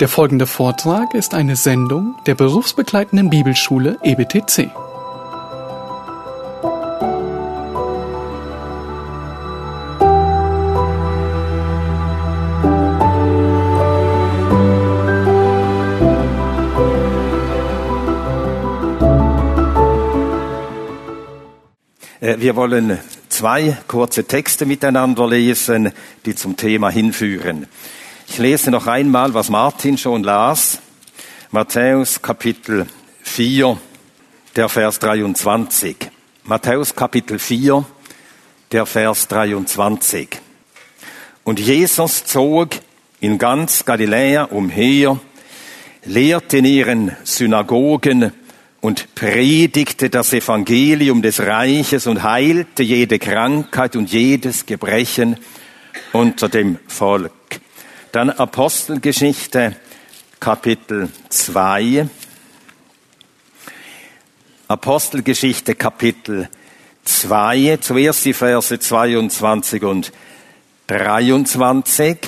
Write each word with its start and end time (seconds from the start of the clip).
Der 0.00 0.08
folgende 0.08 0.46
Vortrag 0.46 1.12
ist 1.12 1.34
eine 1.34 1.56
Sendung 1.56 2.14
der 2.24 2.36
berufsbegleitenden 2.36 3.30
Bibelschule 3.30 3.98
EBTC. 4.04 4.70
Äh, 22.20 22.36
Wir 22.38 22.54
wollen 22.54 22.98
zwei 23.28 23.76
kurze 23.88 24.22
Texte 24.28 24.64
miteinander 24.64 25.26
lesen, 25.26 25.90
die 26.24 26.36
zum 26.36 26.56
Thema 26.56 26.88
hinführen. 26.88 27.66
Ich 28.30 28.38
lese 28.38 28.70
noch 28.70 28.86
einmal, 28.86 29.34
was 29.34 29.48
Martin 29.48 29.98
schon 29.98 30.22
las. 30.22 30.78
Matthäus 31.50 32.20
Kapitel 32.20 32.86
4, 33.22 33.76
der 34.54 34.68
Vers 34.68 34.98
23. 34.98 35.96
Matthäus 36.44 36.94
Kapitel 36.94 37.38
4, 37.38 37.84
der 38.70 38.86
Vers 38.86 39.26
23. 39.28 40.28
Und 41.42 41.58
Jesus 41.58 42.26
zog 42.26 42.68
in 43.18 43.38
ganz 43.38 43.84
Galiläa 43.84 44.44
umher, 44.44 45.18
lehrte 46.04 46.58
in 46.58 46.66
ihren 46.66 47.16
Synagogen 47.24 48.32
und 48.80 49.14
predigte 49.14 50.10
das 50.10 50.32
Evangelium 50.34 51.22
des 51.22 51.40
Reiches 51.40 52.06
und 52.06 52.22
heilte 52.22 52.82
jede 52.82 53.18
Krankheit 53.18 53.96
und 53.96 54.12
jedes 54.12 54.66
Gebrechen 54.66 55.38
unter 56.12 56.48
dem 56.48 56.78
Volk. 56.86 57.37
Dann 58.12 58.30
Apostelgeschichte 58.30 59.76
Kapitel 60.40 61.10
2. 61.28 62.08
Apostelgeschichte 64.66 65.74
Kapitel 65.74 66.48
2. 67.04 67.78
Zuerst 67.82 68.24
die 68.24 68.32
Verse 68.32 68.78
22 68.78 69.82
und 69.82 70.12
23. 70.86 72.18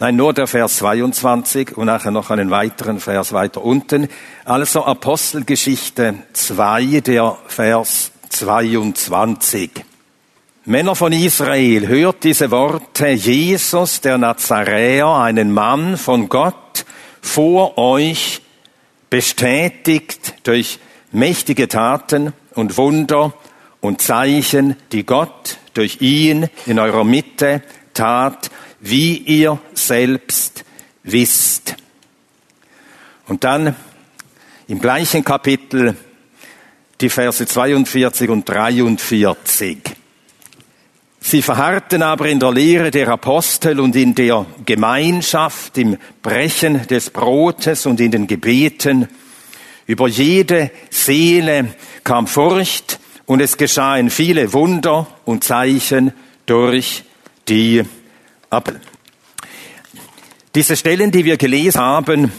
Nein, 0.00 0.16
nur 0.16 0.34
der 0.34 0.48
Vers 0.48 0.78
22 0.78 1.76
und 1.76 1.86
nachher 1.86 2.10
noch 2.10 2.30
einen 2.30 2.50
weiteren 2.50 2.98
Vers 2.98 3.32
weiter 3.32 3.62
unten. 3.62 4.08
Also 4.44 4.84
Apostelgeschichte 4.84 6.14
2, 6.32 7.00
der 7.00 7.38
Vers 7.46 8.10
22. 8.30 9.70
Männer 10.66 10.96
von 10.96 11.12
Israel, 11.12 11.88
hört 11.88 12.24
diese 12.24 12.50
Worte. 12.50 13.08
Jesus, 13.08 14.00
der 14.00 14.16
Nazaräer, 14.16 15.08
einen 15.08 15.52
Mann 15.52 15.98
von 15.98 16.30
Gott, 16.30 16.86
vor 17.20 17.76
euch 17.76 18.40
bestätigt 19.10 20.36
durch 20.44 20.78
mächtige 21.12 21.68
Taten 21.68 22.32
und 22.54 22.78
Wunder 22.78 23.34
und 23.82 24.00
Zeichen, 24.00 24.76
die 24.90 25.04
Gott 25.04 25.58
durch 25.74 26.00
ihn 26.00 26.48
in 26.64 26.78
eurer 26.78 27.04
Mitte 27.04 27.62
tat, 27.92 28.50
wie 28.80 29.18
ihr 29.18 29.58
selbst 29.74 30.64
wisst. 31.02 31.76
Und 33.28 33.44
dann 33.44 33.76
im 34.66 34.80
gleichen 34.80 35.24
Kapitel 35.24 35.94
die 37.02 37.10
Verse 37.10 37.44
42 37.44 38.30
und 38.30 38.48
43. 38.48 39.93
Sie 41.26 41.40
verharrten 41.40 42.02
aber 42.02 42.26
in 42.26 42.38
der 42.38 42.52
Lehre 42.52 42.90
der 42.90 43.08
Apostel 43.08 43.80
und 43.80 43.96
in 43.96 44.14
der 44.14 44.44
Gemeinschaft, 44.66 45.78
im 45.78 45.96
Brechen 46.22 46.86
des 46.86 47.08
Brotes 47.08 47.86
und 47.86 47.98
in 47.98 48.10
den 48.10 48.26
Gebeten. 48.26 49.08
Über 49.86 50.06
jede 50.06 50.70
Seele 50.90 51.76
kam 52.04 52.26
Furcht 52.26 53.00
und 53.24 53.40
es 53.40 53.56
geschahen 53.56 54.10
viele 54.10 54.52
Wunder 54.52 55.06
und 55.24 55.42
Zeichen 55.44 56.12
durch 56.44 57.04
die 57.48 57.82
Apostel. 58.50 58.82
Diese 60.54 60.76
Stellen, 60.76 61.10
die 61.10 61.24
wir 61.24 61.38
gelesen 61.38 61.80
haben, 61.80 62.32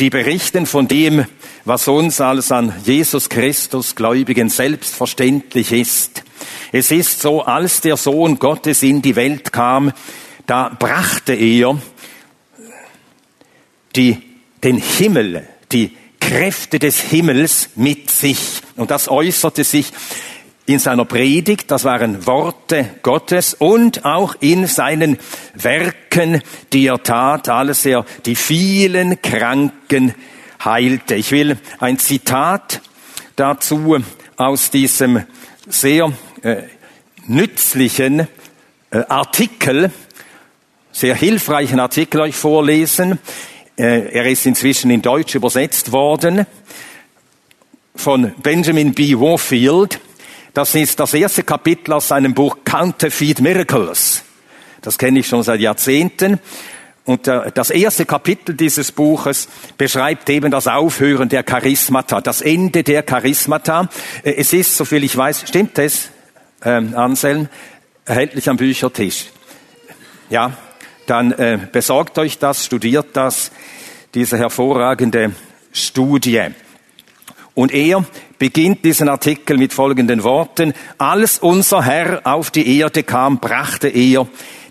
die 0.00 0.08
berichten 0.08 0.64
von 0.64 0.88
dem, 0.88 1.26
was 1.64 1.86
uns 1.88 2.20
als 2.20 2.50
an 2.50 2.74
Jesus 2.84 3.28
Christus 3.28 3.94
Gläubigen 3.94 4.48
selbstverständlich 4.48 5.72
ist. 5.72 6.24
Es 6.72 6.90
ist 6.90 7.20
so, 7.20 7.42
als 7.42 7.80
der 7.80 7.96
Sohn 7.96 8.38
Gottes 8.38 8.82
in 8.82 9.02
die 9.02 9.16
Welt 9.16 9.52
kam, 9.52 9.92
da 10.46 10.68
brachte 10.68 11.34
er 11.34 11.78
die, 13.94 14.22
den 14.64 14.78
Himmel, 14.78 15.46
die 15.70 15.96
Kräfte 16.18 16.78
des 16.78 17.00
Himmels 17.00 17.70
mit 17.76 18.10
sich. 18.10 18.60
Und 18.76 18.90
das 18.90 19.08
äußerte 19.08 19.64
sich 19.64 19.92
in 20.66 20.78
seiner 20.78 21.04
Predigt, 21.04 21.70
das 21.70 21.84
waren 21.84 22.26
Worte 22.26 22.88
Gottes 23.02 23.54
und 23.54 24.04
auch 24.04 24.36
in 24.40 24.66
seinen 24.66 25.18
Werken, 25.54 26.40
die 26.72 26.86
er 26.86 27.02
tat, 27.02 27.48
alles 27.48 27.84
er 27.84 28.04
die 28.24 28.36
vielen 28.36 29.20
Kranken 29.20 30.14
heilte. 30.64 31.14
Ich 31.14 31.30
will 31.32 31.58
ein 31.78 31.98
Zitat 31.98 32.80
dazu 33.36 33.98
aus 34.36 34.70
diesem 34.70 35.24
sehr 35.68 36.12
äh, 36.42 36.62
nützlichen 37.26 38.28
äh, 38.90 38.98
Artikel, 39.08 39.90
sehr 40.90 41.14
hilfreichen 41.14 41.80
Artikel 41.80 42.20
euch 42.20 42.36
vorlesen. 42.36 43.18
Äh, 43.76 44.12
er 44.12 44.26
ist 44.26 44.46
inzwischen 44.46 44.90
in 44.90 45.02
Deutsch 45.02 45.34
übersetzt 45.34 45.92
worden 45.92 46.46
von 47.94 48.32
Benjamin 48.42 48.94
B. 48.94 49.14
Warfield. 49.18 50.00
Das 50.54 50.74
ist 50.74 51.00
das 51.00 51.14
erste 51.14 51.42
Kapitel 51.42 51.92
aus 51.94 52.08
seinem 52.08 52.34
Buch 52.34 52.58
Counterfeit 52.64 53.40
Miracles. 53.40 54.22
Das 54.82 54.98
kenne 54.98 55.20
ich 55.20 55.26
schon 55.26 55.42
seit 55.42 55.60
Jahrzehnten. 55.60 56.40
Und 57.04 57.26
das 57.26 57.70
erste 57.70 58.06
Kapitel 58.06 58.54
dieses 58.54 58.92
Buches 58.92 59.48
beschreibt 59.76 60.30
eben 60.30 60.52
das 60.52 60.68
Aufhören 60.68 61.28
der 61.28 61.42
Charismata, 61.42 62.20
das 62.20 62.40
Ende 62.42 62.84
der 62.84 63.02
Charismata. 63.02 63.88
Es 64.22 64.52
ist, 64.52 64.76
soviel 64.76 65.02
ich 65.02 65.16
weiß, 65.16 65.44
stimmt 65.48 65.78
es, 65.80 66.10
ähm, 66.64 66.94
Anselm, 66.94 67.48
erhältlich 68.04 68.48
am 68.48 68.56
Büchertisch. 68.56 69.26
Ja, 70.30 70.56
dann 71.06 71.32
äh, 71.32 71.58
besorgt 71.72 72.18
euch 72.18 72.38
das, 72.38 72.66
studiert 72.66 73.08
das, 73.14 73.50
diese 74.14 74.38
hervorragende 74.38 75.32
Studie. 75.72 76.48
Und 77.54 77.72
er 77.72 78.04
beginnt 78.38 78.84
diesen 78.84 79.08
Artikel 79.08 79.58
mit 79.58 79.72
folgenden 79.72 80.22
Worten. 80.22 80.72
Als 80.98 81.38
unser 81.38 81.84
Herr 81.84 82.20
auf 82.24 82.50
die 82.50 82.78
Erde 82.78 83.02
kam, 83.02 83.38
brachte 83.38 83.88
er 83.88 84.26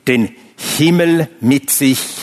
den 0.08 0.34
Himmel 0.78 1.28
mit 1.42 1.69
sich. 1.69 2.20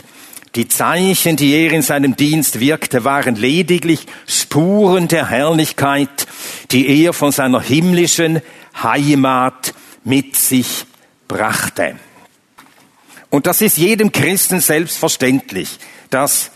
Die 0.58 0.66
Zeichen, 0.66 1.36
die 1.36 1.54
er 1.54 1.70
in 1.70 1.82
seinem 1.82 2.16
Dienst 2.16 2.58
wirkte, 2.58 3.04
waren 3.04 3.36
lediglich 3.36 4.06
Spuren 4.26 5.06
der 5.06 5.28
Herrlichkeit, 5.28 6.26
die 6.72 7.04
er 7.04 7.12
von 7.12 7.30
seiner 7.30 7.60
himmlischen 7.60 8.42
Heimat 8.82 9.72
mit 10.02 10.34
sich 10.34 10.84
brachte. 11.28 11.94
Und 13.30 13.46
das 13.46 13.60
ist 13.60 13.78
jedem 13.78 14.10
Christen 14.10 14.60
selbstverständlich, 14.60 15.78
dass 16.10 16.50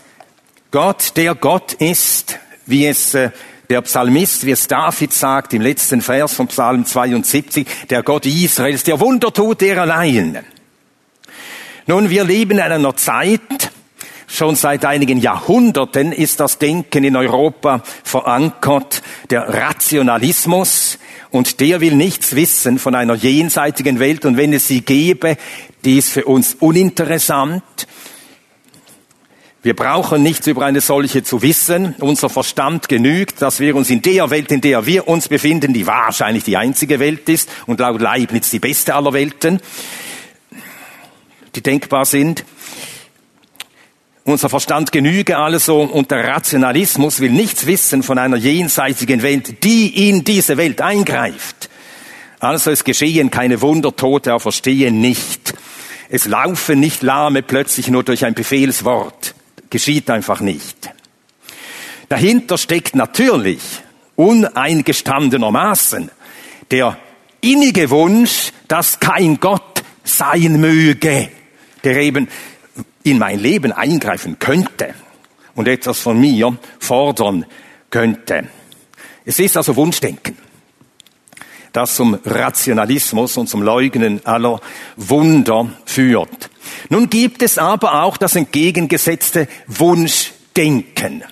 Gott 0.71 1.15
der 1.15 1.33
Gott 1.33 1.71
ist, 1.71 2.39
wie 2.65 2.85
es 2.85 3.13
äh, 3.13 3.29
der 3.69 3.83
Psalmist, 3.83 4.45
wie 4.45 4.51
es 4.51 4.67
David 4.67 5.13
sagt 5.13 5.53
im 5.53 5.61
letzten 5.61 6.01
Vers 6.01 6.33
vom 6.33 6.49
Psalm 6.49 6.85
72, 6.85 7.65
der 7.89 8.03
Gott 8.03 8.25
Israels, 8.25 8.83
der 8.83 8.99
Wunder 8.99 9.31
tut 9.31 9.61
er 9.61 9.77
allein. 9.77 10.43
Nun, 11.87 12.09
wir 12.09 12.25
leben 12.25 12.57
in 12.57 12.59
einer 12.59 12.97
Zeit, 12.97 13.71
schon 14.33 14.55
seit 14.55 14.83
einigen 14.83 15.19
Jahrhunderten 15.19 16.11
ist 16.11 16.39
das 16.39 16.57
Denken 16.57 17.03
in 17.03 17.15
Europa 17.15 17.83
verankert, 18.03 19.03
der 19.29 19.47
Rationalismus, 19.47 20.97
und 21.29 21.59
der 21.59 21.81
will 21.81 21.95
nichts 21.95 22.35
wissen 22.35 22.77
von 22.77 22.95
einer 22.95 23.15
jenseitigen 23.15 23.99
Welt, 23.99 24.25
und 24.25 24.37
wenn 24.37 24.53
es 24.53 24.67
sie 24.67 24.81
gäbe, 24.81 25.37
die 25.85 25.97
ist 25.97 26.09
für 26.09 26.25
uns 26.25 26.55
uninteressant. 26.59 27.63
Wir 29.61 29.75
brauchen 29.75 30.23
nichts 30.23 30.47
über 30.47 30.65
eine 30.65 30.81
solche 30.81 31.23
zu 31.23 31.41
wissen. 31.41 31.95
Unser 31.99 32.29
Verstand 32.29 32.89
genügt, 32.89 33.41
dass 33.41 33.59
wir 33.59 33.75
uns 33.75 33.89
in 33.89 34.01
der 34.01 34.29
Welt, 34.29 34.51
in 34.51 34.61
der 34.61 34.85
wir 34.85 35.07
uns 35.07 35.29
befinden, 35.29 35.73
die 35.73 35.87
wahrscheinlich 35.87 36.43
die 36.43 36.57
einzige 36.57 36.99
Welt 36.99 37.29
ist 37.29 37.49
und 37.65 37.79
laut 37.79 38.01
Leibniz 38.01 38.49
die 38.49 38.59
beste 38.59 38.93
aller 38.93 39.13
Welten, 39.13 39.61
die 41.55 41.61
denkbar 41.61 42.05
sind. 42.05 42.43
Unser 44.25 44.49
Verstand 44.49 44.93
genüge 44.93 45.37
also 45.37 45.81
und 45.81 46.09
der 46.09 46.25
Rationalismus 46.25 47.19
will 47.19 47.31
nichts 47.31 47.65
wissen 47.65 48.03
von 48.03 48.17
einer 48.17 48.37
jenseitigen 48.37 49.21
Welt, 49.21 49.63
die 49.65 50.07
in 50.07 50.23
diese 50.23 50.55
Welt 50.55 50.79
eingreift. 50.79 51.69
Also 52.39 52.71
es 52.71 52.85
geschehen 52.85 53.31
keine 53.31 53.61
Wunder, 53.61 53.93
Tote 53.93 54.33
auferstehen 54.33 55.01
nicht. 55.01 55.53
Es 56.09 56.25
laufen 56.25 56.79
nicht 56.79 57.03
Lahme 57.03 57.41
plötzlich 57.41 57.89
nur 57.89 58.03
durch 58.03 58.23
ein 58.23 58.33
Befehlswort. 58.33 59.35
geschieht 59.69 60.09
einfach 60.09 60.39
nicht. 60.39 60.77
Dahinter 62.07 62.57
steckt 62.57 62.95
natürlich 62.95 63.61
uneingestandenermaßen 64.15 66.11
der 66.69 66.97
innige 67.41 67.89
Wunsch, 67.89 68.51
dass 68.67 68.99
kein 68.99 69.39
Gott 69.39 69.83
sein 70.03 70.61
möge, 70.61 71.29
der 71.83 71.97
eben 71.97 72.27
in 73.03 73.19
mein 73.19 73.39
Leben 73.39 73.71
eingreifen 73.71 74.39
könnte 74.39 74.93
und 75.55 75.67
etwas 75.67 75.99
von 75.99 76.19
mir 76.19 76.57
fordern 76.79 77.45
könnte. 77.89 78.47
Es 79.25 79.39
ist 79.39 79.55
also 79.55 79.75
Wunschdenken, 79.75 80.37
das 81.71 81.95
zum 81.95 82.17
Rationalismus 82.25 83.37
und 83.37 83.47
zum 83.47 83.61
Leugnen 83.61 84.25
aller 84.25 84.59
Wunder 84.95 85.69
führt. 85.85 86.49
Nun 86.89 87.09
gibt 87.09 87.41
es 87.41 87.57
aber 87.57 88.03
auch 88.03 88.17
das 88.17 88.35
entgegengesetzte 88.35 89.47
Wunschdenken, 89.67 91.23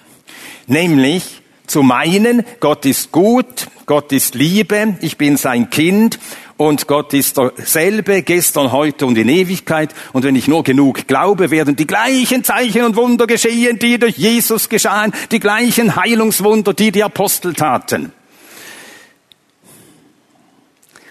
nämlich 0.68 1.42
zu 1.68 1.84
meinen, 1.84 2.44
Gott 2.60 2.86
ist 2.86 3.12
gut, 3.12 3.68
Gott 3.86 4.12
ist 4.12 4.36
Liebe, 4.36 4.98
ich 5.02 5.18
bin 5.18 5.38
sein 5.38 5.70
Kind 5.70 6.20
und 6.68 6.88
Gott 6.88 7.12
ist 7.16 7.38
derselbe, 7.38 8.22
gestern, 8.22 8.72
heute 8.72 9.08
und 9.08 9.18
in 9.18 9.30
Ewigkeit. 9.30 9.96
Und 10.14 10.24
wenn 10.24 10.36
ich 10.36 10.48
nur 10.48 10.64
genug 10.64 11.08
glaube, 11.08 11.50
werden 11.50 11.76
die 11.76 11.88
gleichen 11.88 12.44
Zeichen 12.44 12.84
und 12.84 12.96
Wunder 12.96 13.26
geschehen, 13.26 13.80
die 13.80 13.98
durch 13.98 14.16
Jesus 14.16 14.70
geschahen, 14.70 15.12
die 15.32 15.40
gleichen 15.40 15.96
Heilungswunder, 15.96 16.76
die 16.76 16.92
die 16.92 17.04
Apostel 17.04 17.56
taten. 17.56 18.12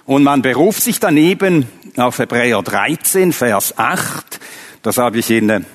Und 0.06 0.22
man 0.22 0.40
beruft 0.42 0.82
sich 0.82 1.00
daneben 1.00 1.66
auf 1.96 2.20
Hebräer 2.20 2.62
13, 2.62 3.32
Vers 3.32 3.76
8. 3.76 4.38
Das 4.82 4.98
habe 4.98 5.18
ich 5.18 5.30
in 5.32 5.66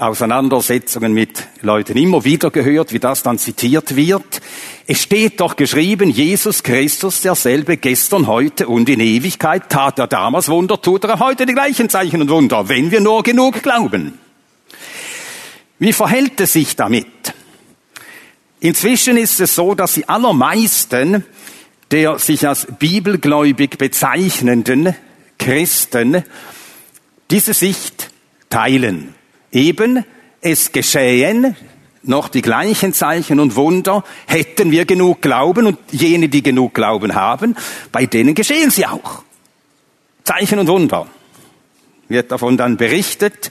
Auseinandersetzungen 0.00 1.12
mit 1.12 1.48
Leuten 1.62 1.96
immer 1.96 2.24
wieder 2.24 2.50
gehört, 2.50 2.92
wie 2.92 2.98
das 2.98 3.22
dann 3.22 3.38
zitiert 3.38 3.96
wird. 3.96 4.40
Es 4.86 5.02
steht 5.02 5.40
doch 5.40 5.56
geschrieben, 5.56 6.10
Jesus 6.10 6.62
Christus 6.62 7.20
derselbe 7.20 7.76
gestern, 7.76 8.26
heute 8.26 8.68
und 8.68 8.88
in 8.88 9.00
Ewigkeit 9.00 9.68
tat 9.68 9.98
er 9.98 10.06
damals 10.06 10.48
Wunder, 10.48 10.80
tut 10.80 11.04
er 11.04 11.18
heute 11.18 11.46
die 11.46 11.54
gleichen 11.54 11.88
Zeichen 11.88 12.22
und 12.22 12.30
Wunder, 12.30 12.68
wenn 12.68 12.90
wir 12.90 13.00
nur 13.00 13.22
genug 13.22 13.62
glauben. 13.62 14.18
Wie 15.78 15.92
verhält 15.92 16.40
es 16.40 16.54
sich 16.54 16.74
damit? 16.76 17.06
Inzwischen 18.60 19.16
ist 19.16 19.40
es 19.40 19.54
so, 19.54 19.74
dass 19.74 19.94
die 19.94 20.08
allermeisten 20.08 21.24
der 21.90 22.18
sich 22.18 22.46
als 22.46 22.66
bibelgläubig 22.78 23.78
bezeichnenden 23.78 24.94
Christen 25.38 26.24
diese 27.30 27.54
Sicht 27.54 28.10
teilen. 28.50 29.14
Eben, 29.52 30.04
es 30.40 30.72
geschehen 30.72 31.56
noch 32.02 32.28
die 32.28 32.42
gleichen 32.42 32.92
Zeichen 32.92 33.40
und 33.40 33.56
Wunder, 33.56 34.04
hätten 34.26 34.70
wir 34.70 34.84
genug 34.84 35.20
Glauben 35.20 35.66
und 35.66 35.78
jene, 35.90 36.28
die 36.28 36.42
genug 36.42 36.74
Glauben 36.74 37.14
haben, 37.14 37.56
bei 37.92 38.06
denen 38.06 38.34
geschehen 38.34 38.70
sie 38.70 38.86
auch. 38.86 39.22
Zeichen 40.24 40.58
und 40.58 40.68
Wunder. 40.68 41.06
Wird 42.08 42.30
davon 42.32 42.56
dann 42.56 42.76
berichtet, 42.76 43.50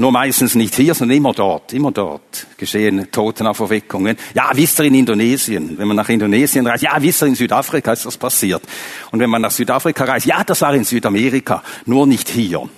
nur 0.00 0.12
meistens 0.12 0.54
nicht 0.54 0.76
hier, 0.76 0.94
sondern 0.94 1.16
immer 1.16 1.32
dort, 1.32 1.72
immer 1.72 1.90
dort 1.90 2.46
geschehen 2.56 3.10
Totenauferweckungen. 3.10 4.16
Ja, 4.32 4.50
wisst 4.54 4.78
ihr 4.78 4.84
in 4.84 4.94
Indonesien, 4.94 5.76
wenn 5.76 5.88
man 5.88 5.96
nach 5.96 6.08
Indonesien 6.08 6.64
reist, 6.66 6.84
ja, 6.84 7.02
wisst 7.02 7.22
ihr 7.22 7.26
in 7.26 7.34
Südafrika 7.34 7.92
ist 7.92 8.06
das 8.06 8.16
passiert. 8.16 8.62
Und 9.10 9.18
wenn 9.18 9.28
man 9.28 9.42
nach 9.42 9.50
Südafrika 9.50 10.04
reist, 10.04 10.26
ja, 10.26 10.44
das 10.44 10.60
war 10.60 10.72
in 10.74 10.84
Südamerika, 10.84 11.64
nur 11.84 12.06
nicht 12.06 12.28
hier. 12.28 12.68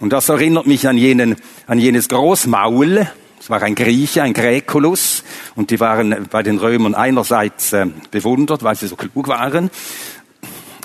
Und 0.00 0.14
das 0.14 0.30
erinnert 0.30 0.66
mich 0.66 0.88
an, 0.88 0.96
jenen, 0.96 1.36
an 1.66 1.78
jenes 1.78 2.08
Großmaul. 2.08 3.06
Es 3.38 3.50
war 3.50 3.62
ein 3.62 3.74
Grieche, 3.74 4.22
ein 4.22 4.32
Gräkulus. 4.32 5.22
Und 5.54 5.70
die 5.70 5.78
waren 5.78 6.26
bei 6.30 6.42
den 6.42 6.58
Römern 6.58 6.94
einerseits 6.94 7.74
äh, 7.74 7.86
bewundert, 8.10 8.62
weil 8.62 8.74
sie 8.74 8.88
so 8.88 8.96
klug 8.96 9.28
waren. 9.28 9.70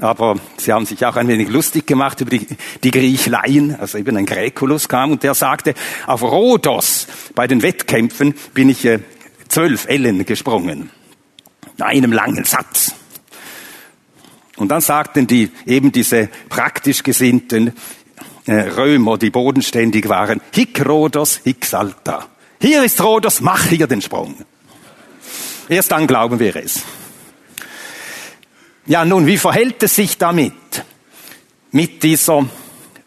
Aber 0.02 0.36
sie 0.58 0.74
haben 0.74 0.86
sich 0.86 1.06
auch 1.06 1.16
ein 1.16 1.30
wenig 1.30 1.48
lustig 1.48 1.88
gemacht 1.88 2.20
über 2.20 2.32
die, 2.32 2.46
die 2.84 2.92
Griechleien. 2.92 3.80
Also 3.80 3.98
eben 3.98 4.18
ein 4.18 4.26
Gräkulus 4.26 4.90
kam 4.90 5.12
und 5.12 5.24
der 5.24 5.34
sagte, 5.34 5.76
auf 6.06 6.22
Rhodos 6.22 7.08
bei 7.34 7.48
den 7.48 7.62
Wettkämpfen 7.62 8.36
bin 8.54 8.68
ich 8.68 8.84
äh, 8.84 9.00
zwölf 9.48 9.88
Ellen 9.88 10.26
gesprungen. 10.26 10.90
In 11.78 11.84
einem 11.84 12.12
langen 12.12 12.44
Satz. 12.44 12.94
Und 14.58 14.70
dann 14.70 14.82
sagten 14.82 15.28
die, 15.28 15.52
eben 15.66 15.94
diese 15.94 16.30
praktisch 16.50 17.04
Gesinnten, 17.04 17.74
Römer, 18.48 19.18
die 19.18 19.30
bodenständig 19.30 20.08
waren, 20.08 20.42
hic 20.52 20.86
Rhodos, 20.86 21.42
hic 21.44 21.66
salta. 21.66 22.28
Hier 22.62 22.84
ist 22.84 23.02
Rhodos, 23.02 23.42
mach 23.42 23.66
hier 23.66 23.88
den 23.88 24.02
Sprung. 24.02 24.36
Erst 25.68 25.92
dann 25.92 26.08
glauben 26.08 26.40
wir 26.40 26.56
es. 26.56 26.84
Ja, 28.86 29.04
nun, 29.04 29.26
wie 29.26 29.38
verhält 29.38 29.82
es 29.82 29.96
sich 29.96 30.18
damit? 30.18 30.54
Mit 31.72 32.04
dieser 32.04 32.46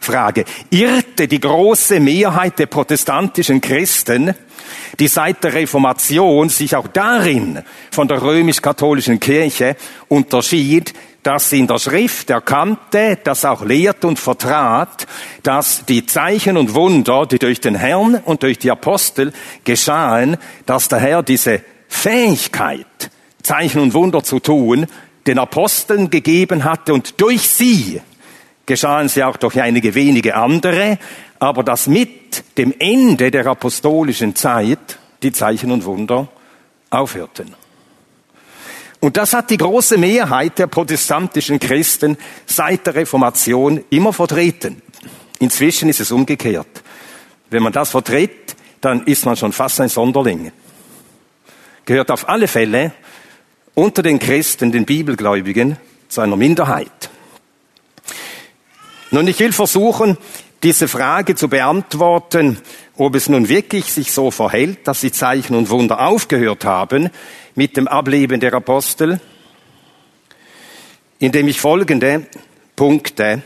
Frage. 0.00 0.44
Irrte 0.70 1.28
die 1.28 1.40
große 1.40 2.00
Mehrheit 2.00 2.58
der 2.58 2.66
protestantischen 2.66 3.60
Christen, 3.60 4.34
die 4.98 5.08
seit 5.08 5.44
der 5.44 5.54
Reformation 5.54 6.48
sich 6.48 6.74
auch 6.74 6.88
darin 6.88 7.62
von 7.90 8.08
der 8.08 8.22
römisch-katholischen 8.22 9.20
Kirche 9.20 9.76
unterschied, 10.08 10.94
das 11.22 11.52
in 11.52 11.66
der 11.66 11.78
Schrift 11.78 12.30
erkannte, 12.30 13.18
das 13.22 13.44
auch 13.44 13.62
lehrt 13.64 14.04
und 14.04 14.18
vertrat, 14.18 15.06
dass 15.42 15.84
die 15.86 16.06
Zeichen 16.06 16.56
und 16.56 16.74
Wunder, 16.74 17.26
die 17.26 17.38
durch 17.38 17.60
den 17.60 17.74
Herrn 17.74 18.14
und 18.14 18.42
durch 18.42 18.58
die 18.58 18.70
Apostel 18.70 19.32
geschahen, 19.64 20.36
dass 20.64 20.88
der 20.88 21.00
Herr 21.00 21.22
diese 21.22 21.62
Fähigkeit, 21.88 23.10
Zeichen 23.42 23.80
und 23.80 23.94
Wunder 23.94 24.22
zu 24.22 24.40
tun, 24.40 24.86
den 25.26 25.38
Aposteln 25.38 26.10
gegeben 26.10 26.64
hatte 26.64 26.94
und 26.94 27.20
durch 27.20 27.48
sie 27.48 28.00
geschahen 28.64 29.08
sie 29.08 29.24
auch 29.24 29.36
durch 29.38 29.60
einige 29.60 29.94
wenige 29.94 30.36
andere, 30.36 30.98
aber 31.38 31.62
dass 31.62 31.86
mit 31.86 32.58
dem 32.58 32.74
Ende 32.78 33.30
der 33.30 33.46
apostolischen 33.46 34.36
Zeit 34.36 34.98
die 35.22 35.32
Zeichen 35.32 35.72
und 35.72 35.84
Wunder 35.84 36.28
aufhörten. 36.90 37.54
Und 39.00 39.16
das 39.16 39.32
hat 39.32 39.50
die 39.50 39.56
große 39.56 39.96
Mehrheit 39.96 40.58
der 40.58 40.66
protestantischen 40.66 41.60
Christen 41.60 42.16
seit 42.46 42.86
der 42.86 42.96
Reformation 42.96 43.84
immer 43.90 44.12
vertreten. 44.12 44.82
Inzwischen 45.38 45.88
ist 45.88 46.00
es 46.00 46.10
umgekehrt. 46.10 46.82
Wenn 47.50 47.62
man 47.62 47.72
das 47.72 47.90
vertritt, 47.90 48.56
dann 48.80 49.04
ist 49.04 49.24
man 49.24 49.36
schon 49.36 49.52
fast 49.52 49.80
ein 49.80 49.88
Sonderling. 49.88 50.52
Gehört 51.84 52.10
auf 52.10 52.28
alle 52.28 52.48
Fälle 52.48 52.92
unter 53.74 54.02
den 54.02 54.18
Christen, 54.18 54.72
den 54.72 54.84
Bibelgläubigen, 54.84 55.76
zu 56.08 56.20
einer 56.20 56.36
Minderheit. 56.36 57.10
Nun, 59.10 59.26
ich 59.28 59.38
will 59.38 59.52
versuchen, 59.52 60.18
diese 60.62 60.88
Frage 60.88 61.34
zu 61.36 61.48
beantworten, 61.48 62.58
ob 62.96 63.14
es 63.14 63.28
nun 63.28 63.48
wirklich 63.48 63.92
sich 63.92 64.10
so 64.10 64.30
verhält, 64.30 64.88
dass 64.88 65.00
die 65.00 65.12
Zeichen 65.12 65.54
und 65.54 65.70
Wunder 65.70 66.00
aufgehört 66.00 66.64
haben 66.64 67.10
mit 67.58 67.76
dem 67.76 67.88
Ableben 67.88 68.38
der 68.38 68.54
Apostel, 68.54 69.20
indem 71.18 71.48
ich 71.48 71.60
folgende 71.60 72.24
Punkte 72.76 73.42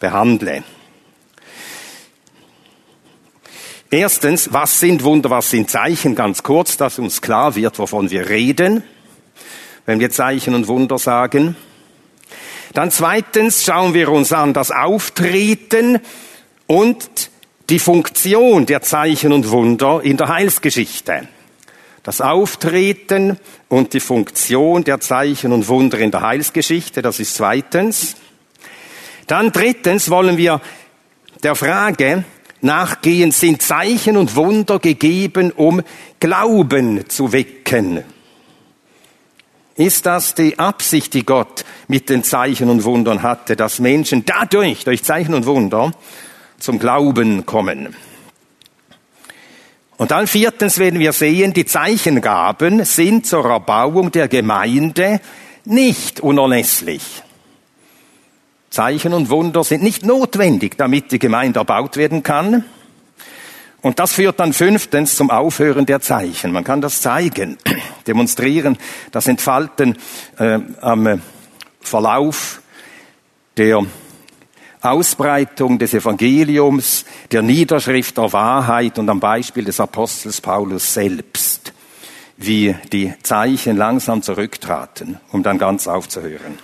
behandle. 0.00 0.64
Erstens, 3.90 4.50
was 4.50 4.80
sind 4.80 5.04
Wunder, 5.04 5.28
was 5.28 5.50
sind 5.50 5.68
Zeichen? 5.68 6.14
Ganz 6.14 6.42
kurz, 6.42 6.78
dass 6.78 6.98
uns 6.98 7.20
klar 7.20 7.54
wird, 7.54 7.78
wovon 7.78 8.10
wir 8.10 8.30
reden, 8.30 8.82
wenn 9.84 10.00
wir 10.00 10.10
Zeichen 10.10 10.54
und 10.54 10.66
Wunder 10.66 10.96
sagen. 10.96 11.54
Dann 12.72 12.90
zweitens 12.90 13.62
schauen 13.62 13.92
wir 13.92 14.08
uns 14.08 14.32
an 14.32 14.54
das 14.54 14.70
Auftreten 14.70 15.98
und 16.66 17.30
die 17.68 17.78
Funktion 17.78 18.64
der 18.64 18.80
Zeichen 18.80 19.34
und 19.34 19.50
Wunder 19.50 20.00
in 20.02 20.16
der 20.16 20.28
Heilsgeschichte. 20.28 21.28
Das 22.08 22.22
Auftreten 22.22 23.38
und 23.68 23.92
die 23.92 24.00
Funktion 24.00 24.82
der 24.82 24.98
Zeichen 24.98 25.52
und 25.52 25.68
Wunder 25.68 25.98
in 25.98 26.10
der 26.10 26.22
Heilsgeschichte, 26.22 27.02
das 27.02 27.20
ist 27.20 27.34
zweitens. 27.34 28.16
Dann 29.26 29.52
drittens 29.52 30.08
wollen 30.08 30.38
wir 30.38 30.62
der 31.42 31.54
Frage 31.54 32.24
nachgehen, 32.62 33.30
sind 33.30 33.60
Zeichen 33.60 34.16
und 34.16 34.36
Wunder 34.36 34.78
gegeben, 34.78 35.52
um 35.52 35.82
Glauben 36.18 37.06
zu 37.10 37.30
wecken? 37.34 38.02
Ist 39.76 40.06
das 40.06 40.34
die 40.34 40.58
Absicht, 40.58 41.12
die 41.12 41.26
Gott 41.26 41.66
mit 41.88 42.08
den 42.08 42.24
Zeichen 42.24 42.70
und 42.70 42.84
Wundern 42.84 43.22
hatte, 43.22 43.54
dass 43.54 43.80
Menschen 43.80 44.24
dadurch, 44.24 44.84
durch 44.84 45.04
Zeichen 45.04 45.34
und 45.34 45.44
Wunder, 45.44 45.92
zum 46.58 46.78
Glauben 46.78 47.44
kommen? 47.44 47.94
Und 49.98 50.12
dann 50.12 50.28
viertens 50.28 50.78
werden 50.78 51.00
wir 51.00 51.12
sehen, 51.12 51.52
die 51.52 51.66
Zeichengaben 51.66 52.84
sind 52.84 53.26
zur 53.26 53.44
Erbauung 53.44 54.12
der 54.12 54.28
Gemeinde 54.28 55.20
nicht 55.64 56.20
unerlässlich. 56.20 57.02
Zeichen 58.70 59.12
und 59.12 59.28
Wunder 59.28 59.64
sind 59.64 59.82
nicht 59.82 60.06
notwendig, 60.06 60.78
damit 60.78 61.10
die 61.10 61.18
Gemeinde 61.18 61.58
erbaut 61.58 61.96
werden 61.96 62.22
kann. 62.22 62.64
Und 63.80 63.98
das 63.98 64.12
führt 64.12 64.38
dann 64.38 64.52
fünftens 64.52 65.16
zum 65.16 65.30
Aufhören 65.30 65.84
der 65.84 66.00
Zeichen. 66.00 66.52
Man 66.52 66.62
kann 66.62 66.80
das 66.80 67.02
zeigen, 67.02 67.58
demonstrieren, 68.06 68.78
das 69.10 69.26
Entfalten 69.26 69.96
äh, 70.38 70.60
am 70.80 71.20
Verlauf 71.80 72.62
der 73.56 73.84
Ausbreitung 74.80 75.78
des 75.78 75.94
Evangeliums, 75.94 77.04
der 77.32 77.42
Niederschrift 77.42 78.16
der 78.16 78.32
Wahrheit 78.32 78.98
und 78.98 79.08
am 79.08 79.20
Beispiel 79.20 79.64
des 79.64 79.80
Apostels 79.80 80.40
Paulus 80.40 80.94
selbst, 80.94 81.72
wie 82.36 82.74
die 82.92 83.12
Zeichen 83.22 83.76
langsam 83.76 84.22
zurücktraten, 84.22 85.18
um 85.32 85.42
dann 85.42 85.58
ganz 85.58 85.88
aufzuhören. 85.88 86.58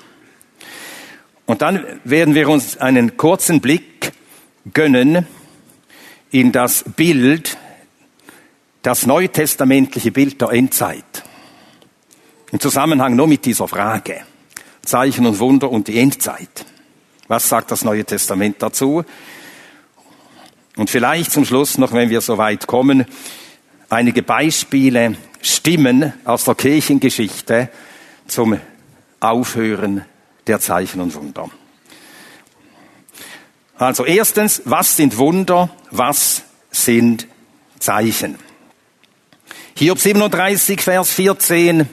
Und 1.47 1.61
dann 1.61 1.85
werden 2.04 2.35
wir 2.35 2.49
uns 2.49 2.78
einen 2.78 3.16
kurzen 3.16 3.61
Blick 3.61 4.12
gönnen 4.73 5.26
in 6.30 6.52
das 6.52 6.85
Bild, 6.97 7.59
das 8.83 9.06
neutestamentliche 9.06 10.11
Bild 10.11 10.40
der 10.40 10.50
Endzeit. 10.50 11.25
Im 12.52 12.61
Zusammenhang 12.61 13.16
nur 13.16 13.26
mit 13.26 13.44
dieser 13.44 13.66
Frage. 13.66 14.23
Zeichen 14.83 15.26
und 15.26 15.38
Wunder 15.40 15.71
und 15.71 15.88
die 15.88 15.99
Endzeit. 15.99 16.66
Was 17.28 17.49
sagt 17.49 17.71
das 17.71 17.85
Neue 17.85 18.04
Testament 18.04 18.57
dazu? 18.61 19.04
Und 20.76 20.90
vielleicht 20.90 21.33
zum 21.33 21.45
Schluss 21.45 21.78
noch, 21.78 21.93
wenn 21.93 22.11
wir 22.11 22.21
so 22.21 22.37
weit 22.37 22.66
kommen, 22.66 23.07
einige 23.88 24.23
Beispiele, 24.23 25.16
Stimmen 25.40 26.12
aus 26.25 26.45
der 26.45 26.54
Kirchengeschichte 26.54 27.69
zum 28.26 28.59
Aufhören 29.21 30.04
der 30.47 30.61
Zeichen 30.61 31.00
und 31.00 31.14
Wunder. 31.14 31.50
Also 33.76 34.04
erstens, 34.04 34.62
was 34.64 34.97
sind 34.97 35.16
Wunder? 35.19 35.71
Was 35.90 36.43
sind 36.71 37.26
Zeichen? 37.78 38.38
Hiob 39.76 39.99
37, 39.99 40.81
Vers 40.81 41.11
14. 41.11 41.88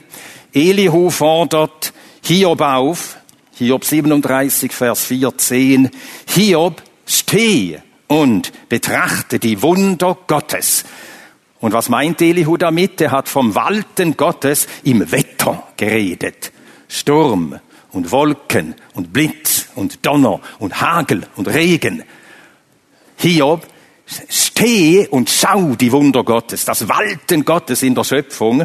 Elihu 0.52 1.10
fordert 1.10 1.92
Hiob 2.22 2.60
auf. 2.60 3.16
Hiob 3.54 3.84
37, 3.84 4.72
Vers 4.72 5.04
14. 5.04 5.90
Hiob, 6.28 6.82
steh 7.06 7.78
und 8.06 8.52
betrachte 8.68 9.38
die 9.38 9.62
Wunder 9.62 10.16
Gottes. 10.26 10.84
Und 11.60 11.72
was 11.72 11.88
meint 11.88 12.20
Elihu 12.20 12.56
damit? 12.56 13.00
Er 13.00 13.12
hat 13.12 13.28
vom 13.28 13.54
Walten 13.54 14.16
Gottes 14.16 14.66
im 14.82 15.12
Wetter 15.12 15.68
geredet. 15.76 16.52
Sturm, 16.88 17.60
und 17.92 18.10
Wolken 18.10 18.74
und 18.94 19.12
Blitz 19.12 19.68
und 19.74 20.04
Donner 20.04 20.40
und 20.58 20.80
Hagel 20.80 21.22
und 21.36 21.48
Regen. 21.48 22.02
Hiob, 23.16 23.66
steh 24.28 25.06
und 25.08 25.30
schau 25.30 25.74
die 25.74 25.92
Wunder 25.92 26.24
Gottes, 26.24 26.64
das 26.64 26.88
Walten 26.88 27.44
Gottes 27.44 27.82
in 27.82 27.94
der 27.94 28.04
Schöpfung, 28.04 28.64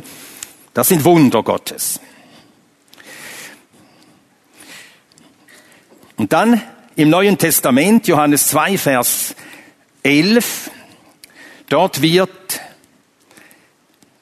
das 0.73 0.87
sind 0.87 1.03
Wunder 1.05 1.43
Gottes. 1.43 1.99
Und 6.17 6.33
dann 6.33 6.61
im 6.95 7.11
Neuen 7.11 7.37
Testament, 7.37 8.07
Johannes 8.07 8.47
2, 8.47 8.77
Vers 8.79 9.35
11, 10.01 10.71
dort 11.69 12.01
wird 12.01 12.59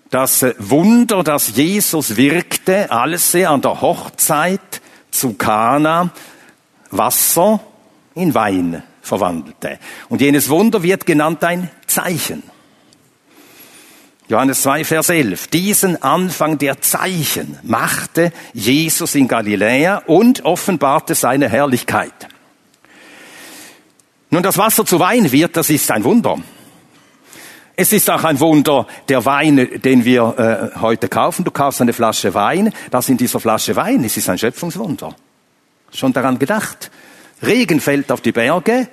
das 0.09 0.45
Wunder, 0.59 1.23
das 1.23 1.55
Jesus 1.55 2.17
wirkte, 2.17 2.91
alles 2.91 3.33
an 3.35 3.61
der 3.61 3.81
Hochzeit 3.81 4.81
zu 5.09 5.33
Kana 5.33 6.11
Wasser 6.91 7.61
in 8.13 8.33
Wein 8.33 8.83
verwandelte. 9.01 9.79
Und 10.09 10.19
jenes 10.19 10.49
Wunder 10.49 10.83
wird 10.83 11.05
genannt 11.05 11.43
ein 11.45 11.69
Zeichen. 11.87 12.43
Johannes 14.27 14.63
2, 14.63 14.83
Vers 14.85 15.09
11. 15.09 15.47
Diesen 15.47 16.01
Anfang 16.01 16.57
der 16.57 16.81
Zeichen 16.81 17.59
machte 17.61 18.31
Jesus 18.53 19.13
in 19.13 19.27
Galiläa 19.27 20.01
und 20.07 20.43
offenbarte 20.45 21.13
seine 21.13 21.47
Herrlichkeit. 21.47 22.27
Nun, 24.31 24.41
das 24.41 24.57
Wasser 24.57 24.83
zu 24.83 24.99
Wein 24.99 25.31
wird, 25.31 25.55
das 25.55 25.69
ist 25.69 25.91
ein 25.91 26.03
Wunder. 26.03 26.39
Es 27.75 27.93
ist 27.93 28.09
auch 28.09 28.23
ein 28.23 28.39
Wunder, 28.39 28.87
der 29.09 29.25
Wein, 29.25 29.81
den 29.81 30.05
wir 30.05 30.71
äh, 30.73 30.79
heute 30.79 31.07
kaufen. 31.07 31.45
Du 31.45 31.51
kaufst 31.51 31.81
eine 31.81 31.93
Flasche 31.93 32.33
Wein, 32.33 32.73
das 32.89 33.09
in 33.09 33.17
dieser 33.17 33.39
Flasche 33.39 33.75
Wein, 33.75 34.03
es 34.03 34.17
ist 34.17 34.29
ein 34.29 34.37
Schöpfungswunder. 34.37 35.13
Schon 35.93 36.13
daran 36.13 36.39
gedacht. 36.39 36.89
Regen 37.43 37.79
fällt 37.79 38.11
auf 38.11 38.21
die 38.21 38.31
Berge 38.31 38.87